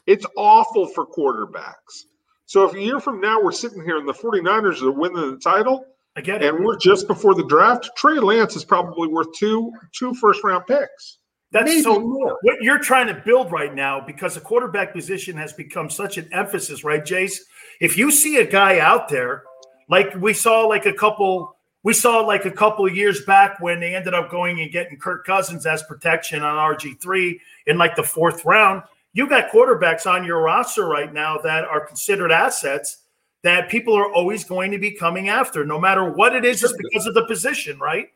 [0.06, 2.04] It's awful for quarterbacks.
[2.46, 5.38] So if a year from now we're sitting here and the 49ers are winning the
[5.38, 5.84] title,
[6.16, 6.52] I get it.
[6.54, 10.66] and we're just before the draft, Trey Lance is probably worth two two first round
[10.66, 11.18] picks.
[11.52, 12.38] That's Maybe so more.
[12.42, 16.28] what you're trying to build right now because the quarterback position has become such an
[16.32, 17.36] emphasis, right, Jace?
[17.80, 19.44] If you see a guy out there,
[19.88, 23.80] like we saw like a couple we saw like a couple of years back when
[23.80, 28.02] they ended up going and getting Kirk Cousins as protection on RG3 in like the
[28.02, 28.82] fourth round.
[29.12, 32.98] You got quarterbacks on your roster right now that are considered assets
[33.42, 36.76] that people are always going to be coming after, no matter what it is, just
[36.76, 38.08] because of the position, right?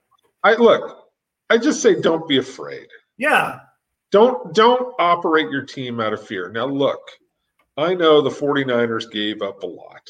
[0.43, 1.09] I look,
[1.49, 2.89] I just say don't be afraid.
[3.17, 3.61] Yeah.
[4.11, 6.51] Don't don't operate your team out of fear.
[6.51, 7.01] Now look,
[7.77, 10.09] I know the 49ers gave up a lot.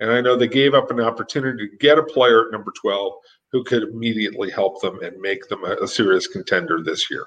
[0.00, 3.12] And I know they gave up an opportunity to get a player at number 12
[3.52, 7.26] who could immediately help them and make them a, a serious contender this year.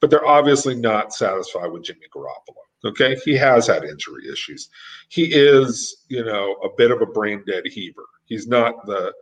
[0.00, 2.62] But they're obviously not satisfied with Jimmy Garoppolo.
[2.86, 3.16] Okay.
[3.24, 4.70] He has had injury issues.
[5.08, 8.06] He is, you know, a bit of a brain dead heaver.
[8.24, 9.12] He's not the,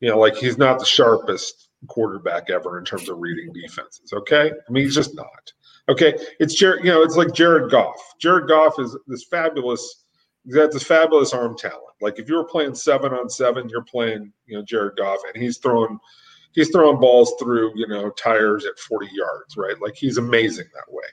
[0.00, 4.12] you know, like he's not the sharpest quarterback ever in terms of reading defenses.
[4.12, 4.50] Okay.
[4.50, 5.52] I mean, he's just not.
[5.88, 6.14] Okay.
[6.38, 7.96] It's Jared, you know, it's like Jared Goff.
[8.20, 10.04] Jared Goff is this fabulous,
[10.44, 11.82] he's got this fabulous arm talent.
[12.00, 15.42] Like if you were playing seven on seven, you're playing, you know, Jared Goff and
[15.42, 15.98] he's throwing
[16.52, 19.80] he's throwing balls through, you know, tires at 40 yards, right?
[19.80, 21.04] Like he's amazing that way.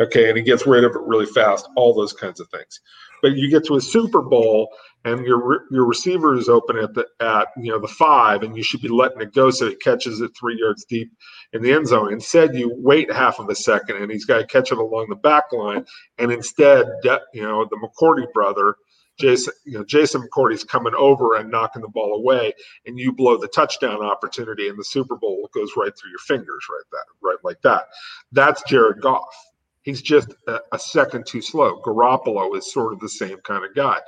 [0.00, 0.28] Okay.
[0.28, 2.80] And he gets rid of it really fast, all those kinds of things.
[3.22, 4.68] But you get to a Super Bowl
[5.04, 8.62] and your your receiver is open at the at you know the five, and you
[8.62, 11.12] should be letting it go so it catches it three yards deep
[11.52, 12.12] in the end zone.
[12.12, 15.16] Instead, you wait half of a second, and he's got to catch it along the
[15.16, 15.84] back line,
[16.18, 16.86] and instead,
[17.32, 18.76] you know, the McCourty brother.
[19.18, 22.52] Jason, you know, Jason McCourty's coming over and knocking the ball away,
[22.86, 26.66] and you blow the touchdown opportunity, and the Super Bowl goes right through your fingers,
[26.70, 27.84] right that, right like that.
[28.32, 29.34] That's Jared Goff.
[29.82, 31.80] He's just a, a second too slow.
[31.82, 34.00] Garoppolo is sort of the same kind of guy.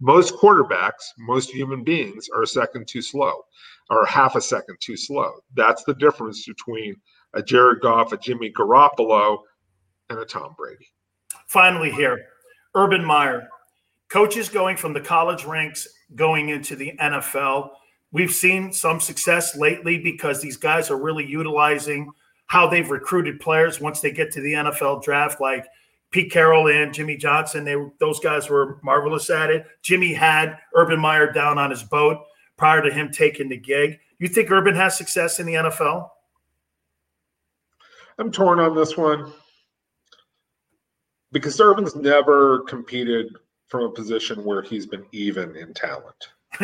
[0.00, 3.42] Most quarterbacks, most human beings are a second too slow
[3.90, 5.30] or half a second too slow.
[5.54, 6.96] That's the difference between
[7.34, 9.38] a Jared Goff, a Jimmy Garoppolo,
[10.10, 10.88] and a Tom Brady.
[11.48, 12.26] Finally, here,
[12.74, 13.48] Urban Meyer,
[14.08, 17.70] coaches going from the college ranks going into the NFL.
[18.12, 22.10] We've seen some success lately because these guys are really utilizing
[22.46, 25.66] how they've recruited players once they get to the NFL draft, like
[26.10, 27.64] Pete Carroll and Jimmy Johnson.
[27.64, 29.66] They those guys were marvelous at it.
[29.82, 32.18] Jimmy had Urban Meyer down on his boat
[32.56, 33.98] prior to him taking the gig.
[34.18, 36.08] You think Urban has success in the NFL?
[38.18, 39.32] I'm torn on this one
[41.32, 43.34] because Urban's never competed
[43.68, 46.28] from a position where he's been even in talent.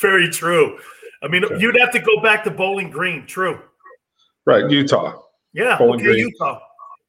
[0.00, 0.78] Very true.
[1.22, 1.58] I mean, okay.
[1.58, 3.26] you'd have to go back to Bowling Green.
[3.26, 3.60] True.
[4.44, 5.22] Right, Utah.
[5.52, 6.28] Yeah, Bowling okay, Green.
[6.28, 6.60] Utah.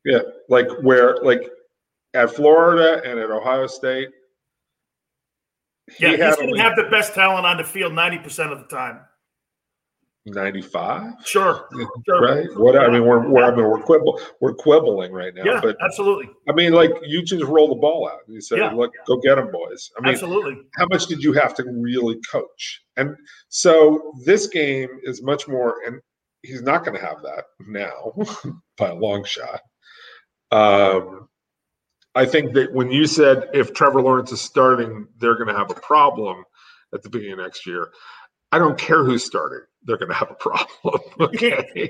[0.06, 0.20] Yeah,
[0.50, 1.50] like where, like
[2.14, 4.10] at Florida and at Ohio State.
[5.98, 8.60] He yeah, he's going to have the best talent on the field ninety percent of
[8.60, 9.02] the time.
[10.26, 11.68] 95 sure,
[12.06, 12.22] sure.
[12.22, 12.48] right?
[12.56, 15.76] What i mean we're, we're i mean we're quibble, we're quibbling right now yeah but
[15.84, 16.30] absolutely.
[16.48, 18.72] I mean like you just roll the ball out you say yeah.
[18.72, 19.92] look go get them boys.
[19.98, 20.62] I mean absolutely.
[20.78, 22.84] how much did you have to really coach?
[22.96, 23.16] And
[23.50, 26.00] so this game is much more and
[26.42, 28.14] he's not going to have that now
[28.78, 29.60] by a long shot.
[30.52, 31.28] Um
[32.16, 35.72] i think that when you said if trevor lawrence is starting they're going to have
[35.72, 36.44] a problem
[36.94, 37.90] at the beginning of next year
[38.54, 41.02] I don't care who's starting, they're going to have a problem.
[41.20, 41.90] okay.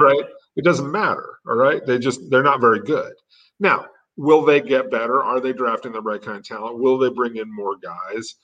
[0.00, 0.24] right?
[0.56, 1.38] It doesn't matter.
[1.46, 1.80] All right.
[1.86, 3.12] They just, they're not very good.
[3.60, 3.86] Now,
[4.16, 5.22] will they get better?
[5.22, 6.80] Are they drafting the right kind of talent?
[6.80, 8.34] Will they bring in more guys?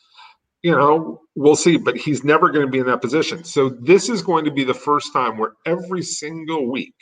[0.63, 3.43] You know, we'll see, but he's never going to be in that position.
[3.43, 6.95] So this is going to be the first time where every single week,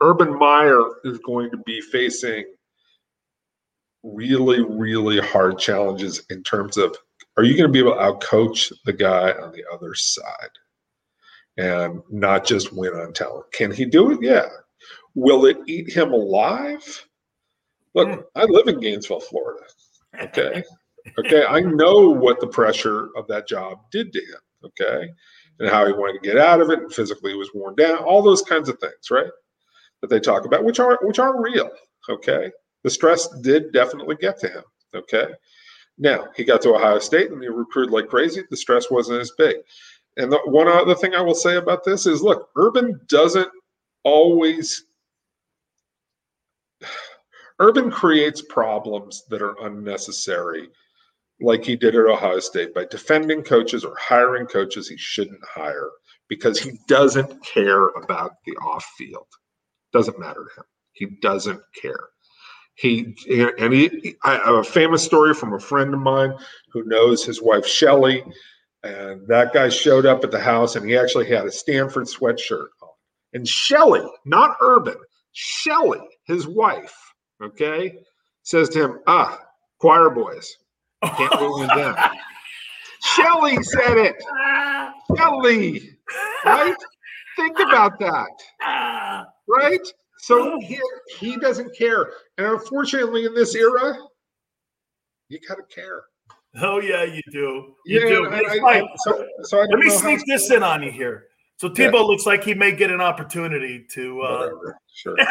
[0.00, 2.44] Urban Meyer is going to be facing
[4.04, 6.96] really, really hard challenges in terms of
[7.36, 10.50] are you going to be able to outcoach the guy on the other side
[11.56, 13.46] and not just win on talent?
[13.52, 14.18] Can he do it?
[14.22, 14.46] Yeah.
[15.14, 17.06] Will it eat him alive?
[17.94, 18.20] Look, hmm.
[18.34, 19.64] I live in Gainesville, Florida.
[20.20, 20.62] Okay.
[21.20, 21.44] Okay.
[21.44, 24.40] I know what the pressure of that job did to him.
[24.64, 25.08] Okay.
[25.60, 28.22] And how he wanted to get out of it and physically was worn down, all
[28.22, 29.30] those kinds of things, right?
[30.00, 31.70] That they talk about, which are which are real.
[32.08, 32.50] Okay.
[32.82, 34.64] The stress did definitely get to him.
[34.96, 35.28] Okay.
[35.98, 38.42] Now, he got to Ohio State and he recruited like crazy.
[38.50, 39.56] The stress wasn't as big.
[40.16, 43.48] And the one other thing I will say about this is look, Urban doesn't
[44.04, 44.84] always.
[47.58, 50.68] Urban creates problems that are unnecessary,
[51.40, 55.90] like he did at Ohio State by defending coaches or hiring coaches he shouldn't hire
[56.28, 59.26] because he doesn't care about the off field.
[59.92, 60.66] Doesn't matter to him.
[60.92, 62.08] He doesn't care.
[62.76, 66.34] He and he, I have a famous story from a friend of mine
[66.70, 68.22] who knows his wife Shelly,
[68.82, 72.68] and that guy showed up at the house and he actually had a Stanford sweatshirt
[72.82, 72.90] on.
[73.32, 74.96] And Shelly, not Urban,
[75.32, 76.94] Shelly, his wife,
[77.42, 77.94] okay,
[78.42, 79.40] says to him, "Ah,
[79.80, 80.54] choir boys,
[81.02, 81.96] can't rule them down."
[83.02, 84.16] Shelly said it.
[85.16, 85.96] Shelly,
[86.44, 86.76] right?
[87.36, 89.92] Think about that, right?
[90.26, 90.80] So he,
[91.20, 92.10] he doesn't care.
[92.36, 93.96] And unfortunately, in this era,
[95.28, 96.02] you got to care.
[96.60, 97.76] Oh, yeah, you do.
[97.84, 98.26] You yeah, do.
[98.26, 101.26] I, I, I, so, so Let me sneak this in on you here.
[101.58, 102.00] So Tebow yeah.
[102.00, 104.20] looks like he may get an opportunity to.
[104.20, 104.50] Uh...
[104.92, 105.14] Sure.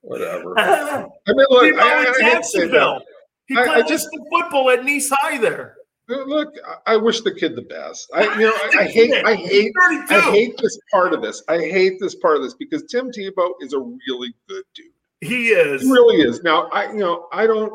[0.00, 0.58] Whatever.
[0.58, 3.00] I mean, look, I, I, I.
[3.44, 5.76] He played I, I just football at Nease High there.
[6.10, 6.54] Uh, look,
[6.86, 8.10] I wish the kid the best.
[8.14, 9.72] I, you know, I, I hate, I hate,
[10.10, 11.42] I hate this part of this.
[11.48, 14.86] I hate this part of this because Tim Tebow is a really good dude.
[15.20, 15.82] He is.
[15.82, 16.42] He really is.
[16.42, 17.72] Now, I, you know, I don't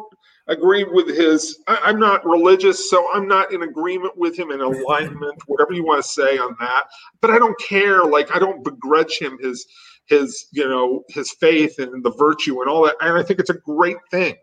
[0.47, 1.59] agree with his.
[1.67, 5.85] I, am not religious, so I'm not in agreement with him in alignment, whatever you
[5.85, 6.83] want to say on that.
[7.21, 8.03] But I don't care.
[8.03, 9.65] Like, I don't begrudge him his,
[10.07, 12.95] his, you know, his faith and the virtue and all that.
[12.99, 14.35] And I think it's a great thing.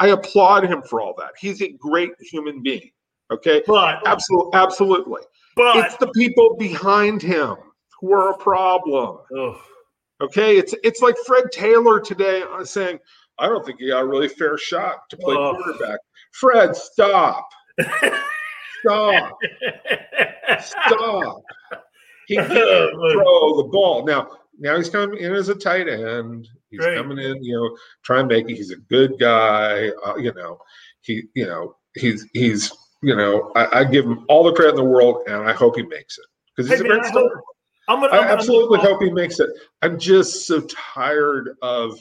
[0.00, 1.30] I applaud him for all that.
[1.38, 2.90] He's a great human being.
[3.30, 3.62] Okay.
[3.66, 5.22] But absolutely, absolutely.
[5.56, 7.56] But it's the people behind him
[8.00, 9.18] who are a problem.
[9.38, 9.56] Ugh.
[10.20, 10.58] Okay.
[10.58, 12.98] It's it's like Fred Taylor today saying,
[13.38, 15.56] I don't think he got a really fair shot to play ugh.
[15.56, 16.00] quarterback.
[16.32, 17.48] Fred, stop.
[18.80, 19.38] stop.
[20.60, 21.42] stop.
[22.26, 24.04] He can't throw the ball.
[24.04, 26.48] Now, now he's coming in as a tight end.
[26.70, 26.96] He's Great.
[26.96, 28.56] coming in, you know, try and make it.
[28.56, 29.90] He's a good guy.
[30.04, 30.58] Uh, you know,
[31.00, 32.72] he, you know, he's he's
[33.02, 35.76] you know, I, I, give him all the credit in the world, and I hope
[35.76, 36.24] he makes it
[36.56, 37.42] because he's hey, a man, great starter.
[37.88, 39.50] I'm gonna, I'm I absolutely gonna, hope he makes it.
[39.82, 40.60] I'm just so
[40.94, 41.98] tired of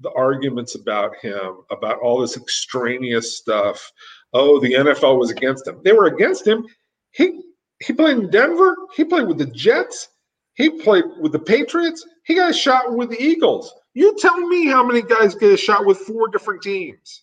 [0.00, 3.90] the arguments about him, about all this extraneous stuff.
[4.34, 5.80] Oh, the NFL was against him.
[5.82, 6.66] They were against him.
[7.12, 7.42] He
[7.80, 8.76] he played in Denver.
[8.94, 10.08] He played with the Jets.
[10.54, 12.06] He played with the Patriots.
[12.24, 13.74] He got a shot with the Eagles.
[13.94, 17.22] You tell me how many guys get a shot with four different teams.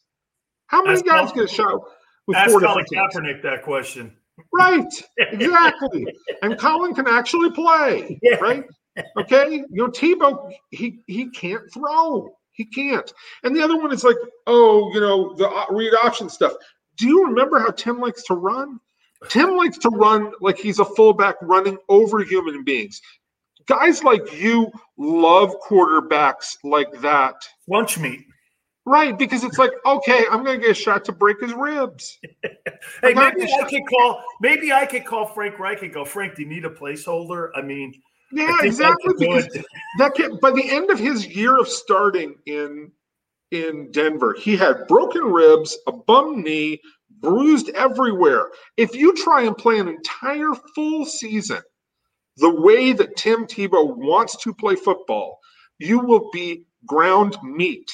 [0.67, 1.81] How many That's guys get a shot?
[2.27, 4.15] With Ask four Colin Kaepernick that question.
[4.51, 6.07] Right, exactly.
[6.41, 8.35] and Colin can actually play, yeah.
[8.35, 8.65] right?
[9.17, 12.35] Okay, you know Tebow, he he can't throw.
[12.51, 13.11] He can't.
[13.43, 16.53] And the other one is like, oh, you know, the read option stuff.
[16.97, 18.79] Do you remember how Tim likes to run?
[19.29, 23.01] Tim likes to run like he's a fullback running over human beings.
[23.65, 27.35] Guys like you love quarterbacks like that.
[27.67, 28.25] Lunch meat.
[28.85, 32.19] Right, because it's like, okay, I'm going to get a shot to break his ribs.
[33.01, 34.21] hey, maybe I could call.
[34.41, 37.49] Maybe I could call Frank Reich and go, Frank, do you need a placeholder?
[37.55, 37.93] I mean,
[38.33, 39.13] yeah, I exactly.
[39.17, 39.47] Because
[39.99, 42.91] that can, by the end of his year of starting in
[43.51, 46.81] in Denver, he had broken ribs, a bum knee,
[47.21, 48.49] bruised everywhere.
[48.75, 51.61] If you try and play an entire full season
[52.37, 55.39] the way that Tim Tebow wants to play football,
[55.77, 57.89] you will be ground meat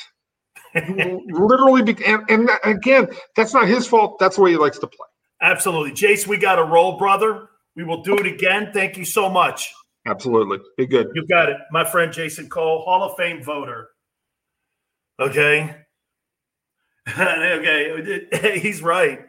[1.29, 4.19] literally, be, and, and again, that's not his fault.
[4.19, 5.07] That's the way he likes to play.
[5.41, 5.91] Absolutely.
[5.91, 7.49] Jace, we got a roll, brother.
[7.75, 8.71] We will do it again.
[8.73, 9.73] Thank you so much.
[10.05, 10.57] Absolutely.
[10.77, 11.07] Be good.
[11.13, 11.57] You got it.
[11.71, 13.89] My friend Jason Cole, Hall of Fame voter.
[15.19, 15.75] Okay.
[17.17, 18.59] okay.
[18.61, 19.21] He's right.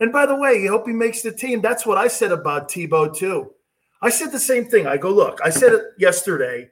[0.00, 1.60] And by the way, I hope he makes the team.
[1.60, 3.50] That's what I said about Tebow, too.
[4.02, 4.86] I said the same thing.
[4.86, 6.70] I go, look, I said it yesterday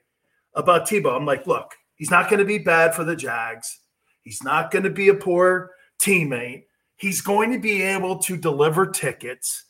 [0.55, 1.15] about Tebow.
[1.15, 3.79] I'm like, look, he's not going to be bad for the Jags.
[4.23, 5.71] He's not going to be a poor
[6.01, 6.63] teammate.
[6.95, 9.65] He's going to be able to deliver tickets.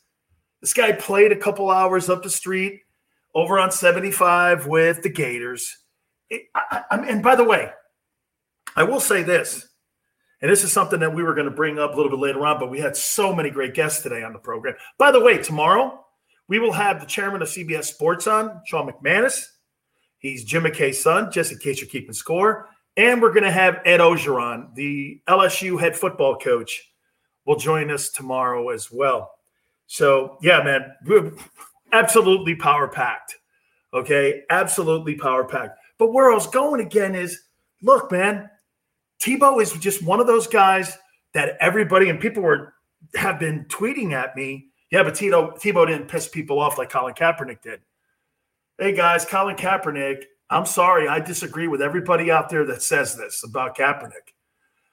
[0.60, 2.80] This guy played a couple hours up the street
[3.34, 5.76] over on 75 with the Gators.
[6.30, 7.70] It, I, I, and by the way,
[8.76, 9.68] I will say this,
[10.40, 12.44] and this is something that we were going to bring up a little bit later
[12.46, 14.74] on, but we had so many great guests today on the program.
[14.98, 16.04] By the way, tomorrow
[16.48, 19.44] we will have the chairman of CBS Sports on, Sean McManus.
[20.18, 22.68] He's Jim McKay's son, just in case you're keeping score.
[22.96, 26.92] And we're going to have Ed Orgeron, the LSU head football coach,
[27.44, 29.32] will join us tomorrow as well.
[29.86, 30.94] So, yeah, man,
[31.92, 33.36] absolutely power packed.
[33.92, 35.78] Okay, absolutely power packed.
[35.98, 37.40] But where I was going again is
[37.82, 38.50] look, man,
[39.20, 40.96] Tebow is just one of those guys
[41.32, 42.74] that everybody and people were
[43.14, 44.68] have been tweeting at me.
[44.90, 47.80] Yeah, but Tito Tebow didn't piss people off like Colin Kaepernick did.
[48.78, 53.42] Hey guys, Colin Kaepernick I'm sorry, I disagree with everybody out there that says this
[53.44, 54.34] about Kaepernick.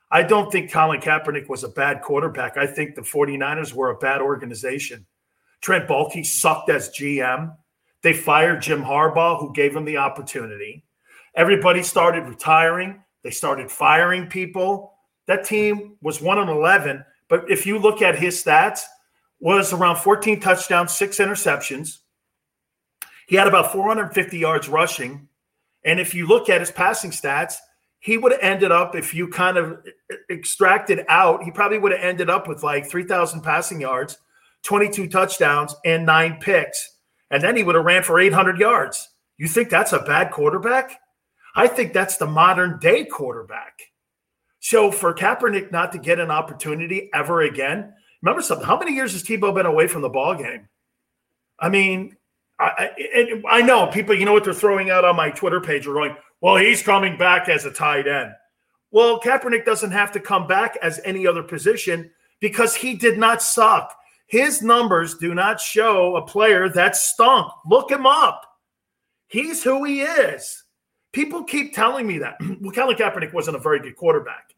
[0.10, 2.58] I don't think Colin Kaepernick was a bad quarterback.
[2.58, 5.06] I think the 49ers were a bad organization.
[5.62, 7.56] Trent Baalke sucked as GM.
[8.02, 10.84] They fired Jim Harbaugh, who gave him the opportunity.
[11.36, 13.04] Everybody started retiring.
[13.24, 14.94] They started firing people.
[15.28, 18.82] That team was 1 on 11, but if you look at his stats,
[19.40, 22.00] was around 14 touchdowns, 6 interceptions.
[23.28, 25.28] He had about 450 yards rushing
[25.84, 27.56] and if you look at his passing stats,
[28.00, 29.80] he would have ended up, if you kind of
[30.30, 34.18] extracted out, he probably would have ended up with like 3,000 passing yards,
[34.64, 36.98] 22 touchdowns, and nine picks.
[37.30, 39.10] And then he would have ran for 800 yards.
[39.38, 41.00] You think that's a bad quarterback?
[41.56, 43.80] I think that's the modern day quarterback.
[44.60, 48.66] So for Kaepernick not to get an opportunity ever again, remember something.
[48.66, 50.70] How many years has Tebow been away from the ball game?
[51.60, 52.16] I mean,
[52.62, 55.88] I, I, I know people, you know what they're throwing out on my Twitter page
[55.88, 58.32] are going, Well, he's coming back as a tight end.
[58.92, 63.42] Well, Kaepernick doesn't have to come back as any other position because he did not
[63.42, 63.96] suck.
[64.28, 67.52] His numbers do not show a player that stunk.
[67.66, 68.46] Look him up.
[69.28, 70.64] He's who he is.
[71.14, 72.38] People keep telling me that.
[72.62, 74.54] well, Colin Kaepernick wasn't a very good quarterback.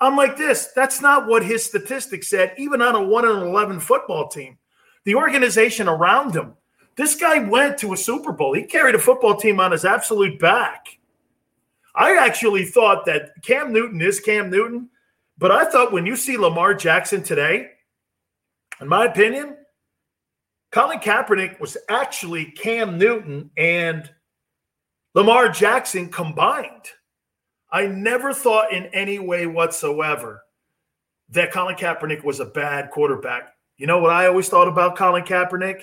[0.00, 0.72] I'm like this.
[0.74, 4.58] That's not what his statistics said, even on a 1 and 11 football team.
[5.04, 6.54] The organization around him.
[6.96, 8.54] This guy went to a Super Bowl.
[8.54, 10.98] He carried a football team on his absolute back.
[11.94, 14.88] I actually thought that Cam Newton is Cam Newton,
[15.38, 17.70] but I thought when you see Lamar Jackson today,
[18.80, 19.56] in my opinion,
[20.72, 24.10] Colin Kaepernick was actually Cam Newton and
[25.14, 26.90] Lamar Jackson combined.
[27.70, 30.42] I never thought in any way whatsoever
[31.30, 33.54] that Colin Kaepernick was a bad quarterback.
[33.78, 35.82] You know what I always thought about Colin Kaepernick?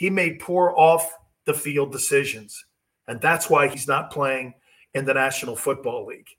[0.00, 1.14] He made poor off
[1.44, 2.64] the field decisions.
[3.06, 4.54] And that's why he's not playing
[4.94, 6.30] in the National Football League.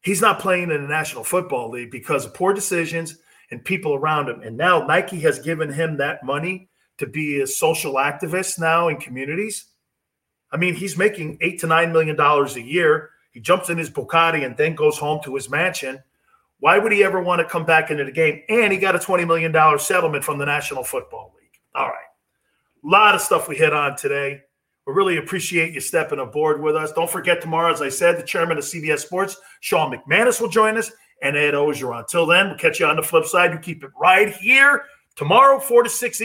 [0.00, 3.18] He's not playing in the National Football League because of poor decisions
[3.52, 4.40] and people around him.
[4.42, 8.96] And now Nike has given him that money to be a social activist now in
[8.96, 9.66] communities.
[10.50, 13.10] I mean, he's making eight to nine million dollars a year.
[13.30, 16.02] He jumps in his Bugatti and then goes home to his mansion.
[16.58, 18.42] Why would he ever want to come back into the game?
[18.48, 21.60] And he got a $20 million settlement from the National Football League.
[21.76, 22.07] All right.
[22.84, 24.40] A lot of stuff we hit on today.
[24.86, 26.92] We really appreciate you stepping aboard with us.
[26.92, 30.78] Don't forget tomorrow, as I said, the chairman of CBS Sports, Sean McManus, will join
[30.78, 30.90] us
[31.22, 32.00] and Ed Orgeron.
[32.00, 33.52] Until then, we'll catch you on the flip side.
[33.52, 34.84] You keep it right here
[35.16, 36.16] tomorrow, 4 to 6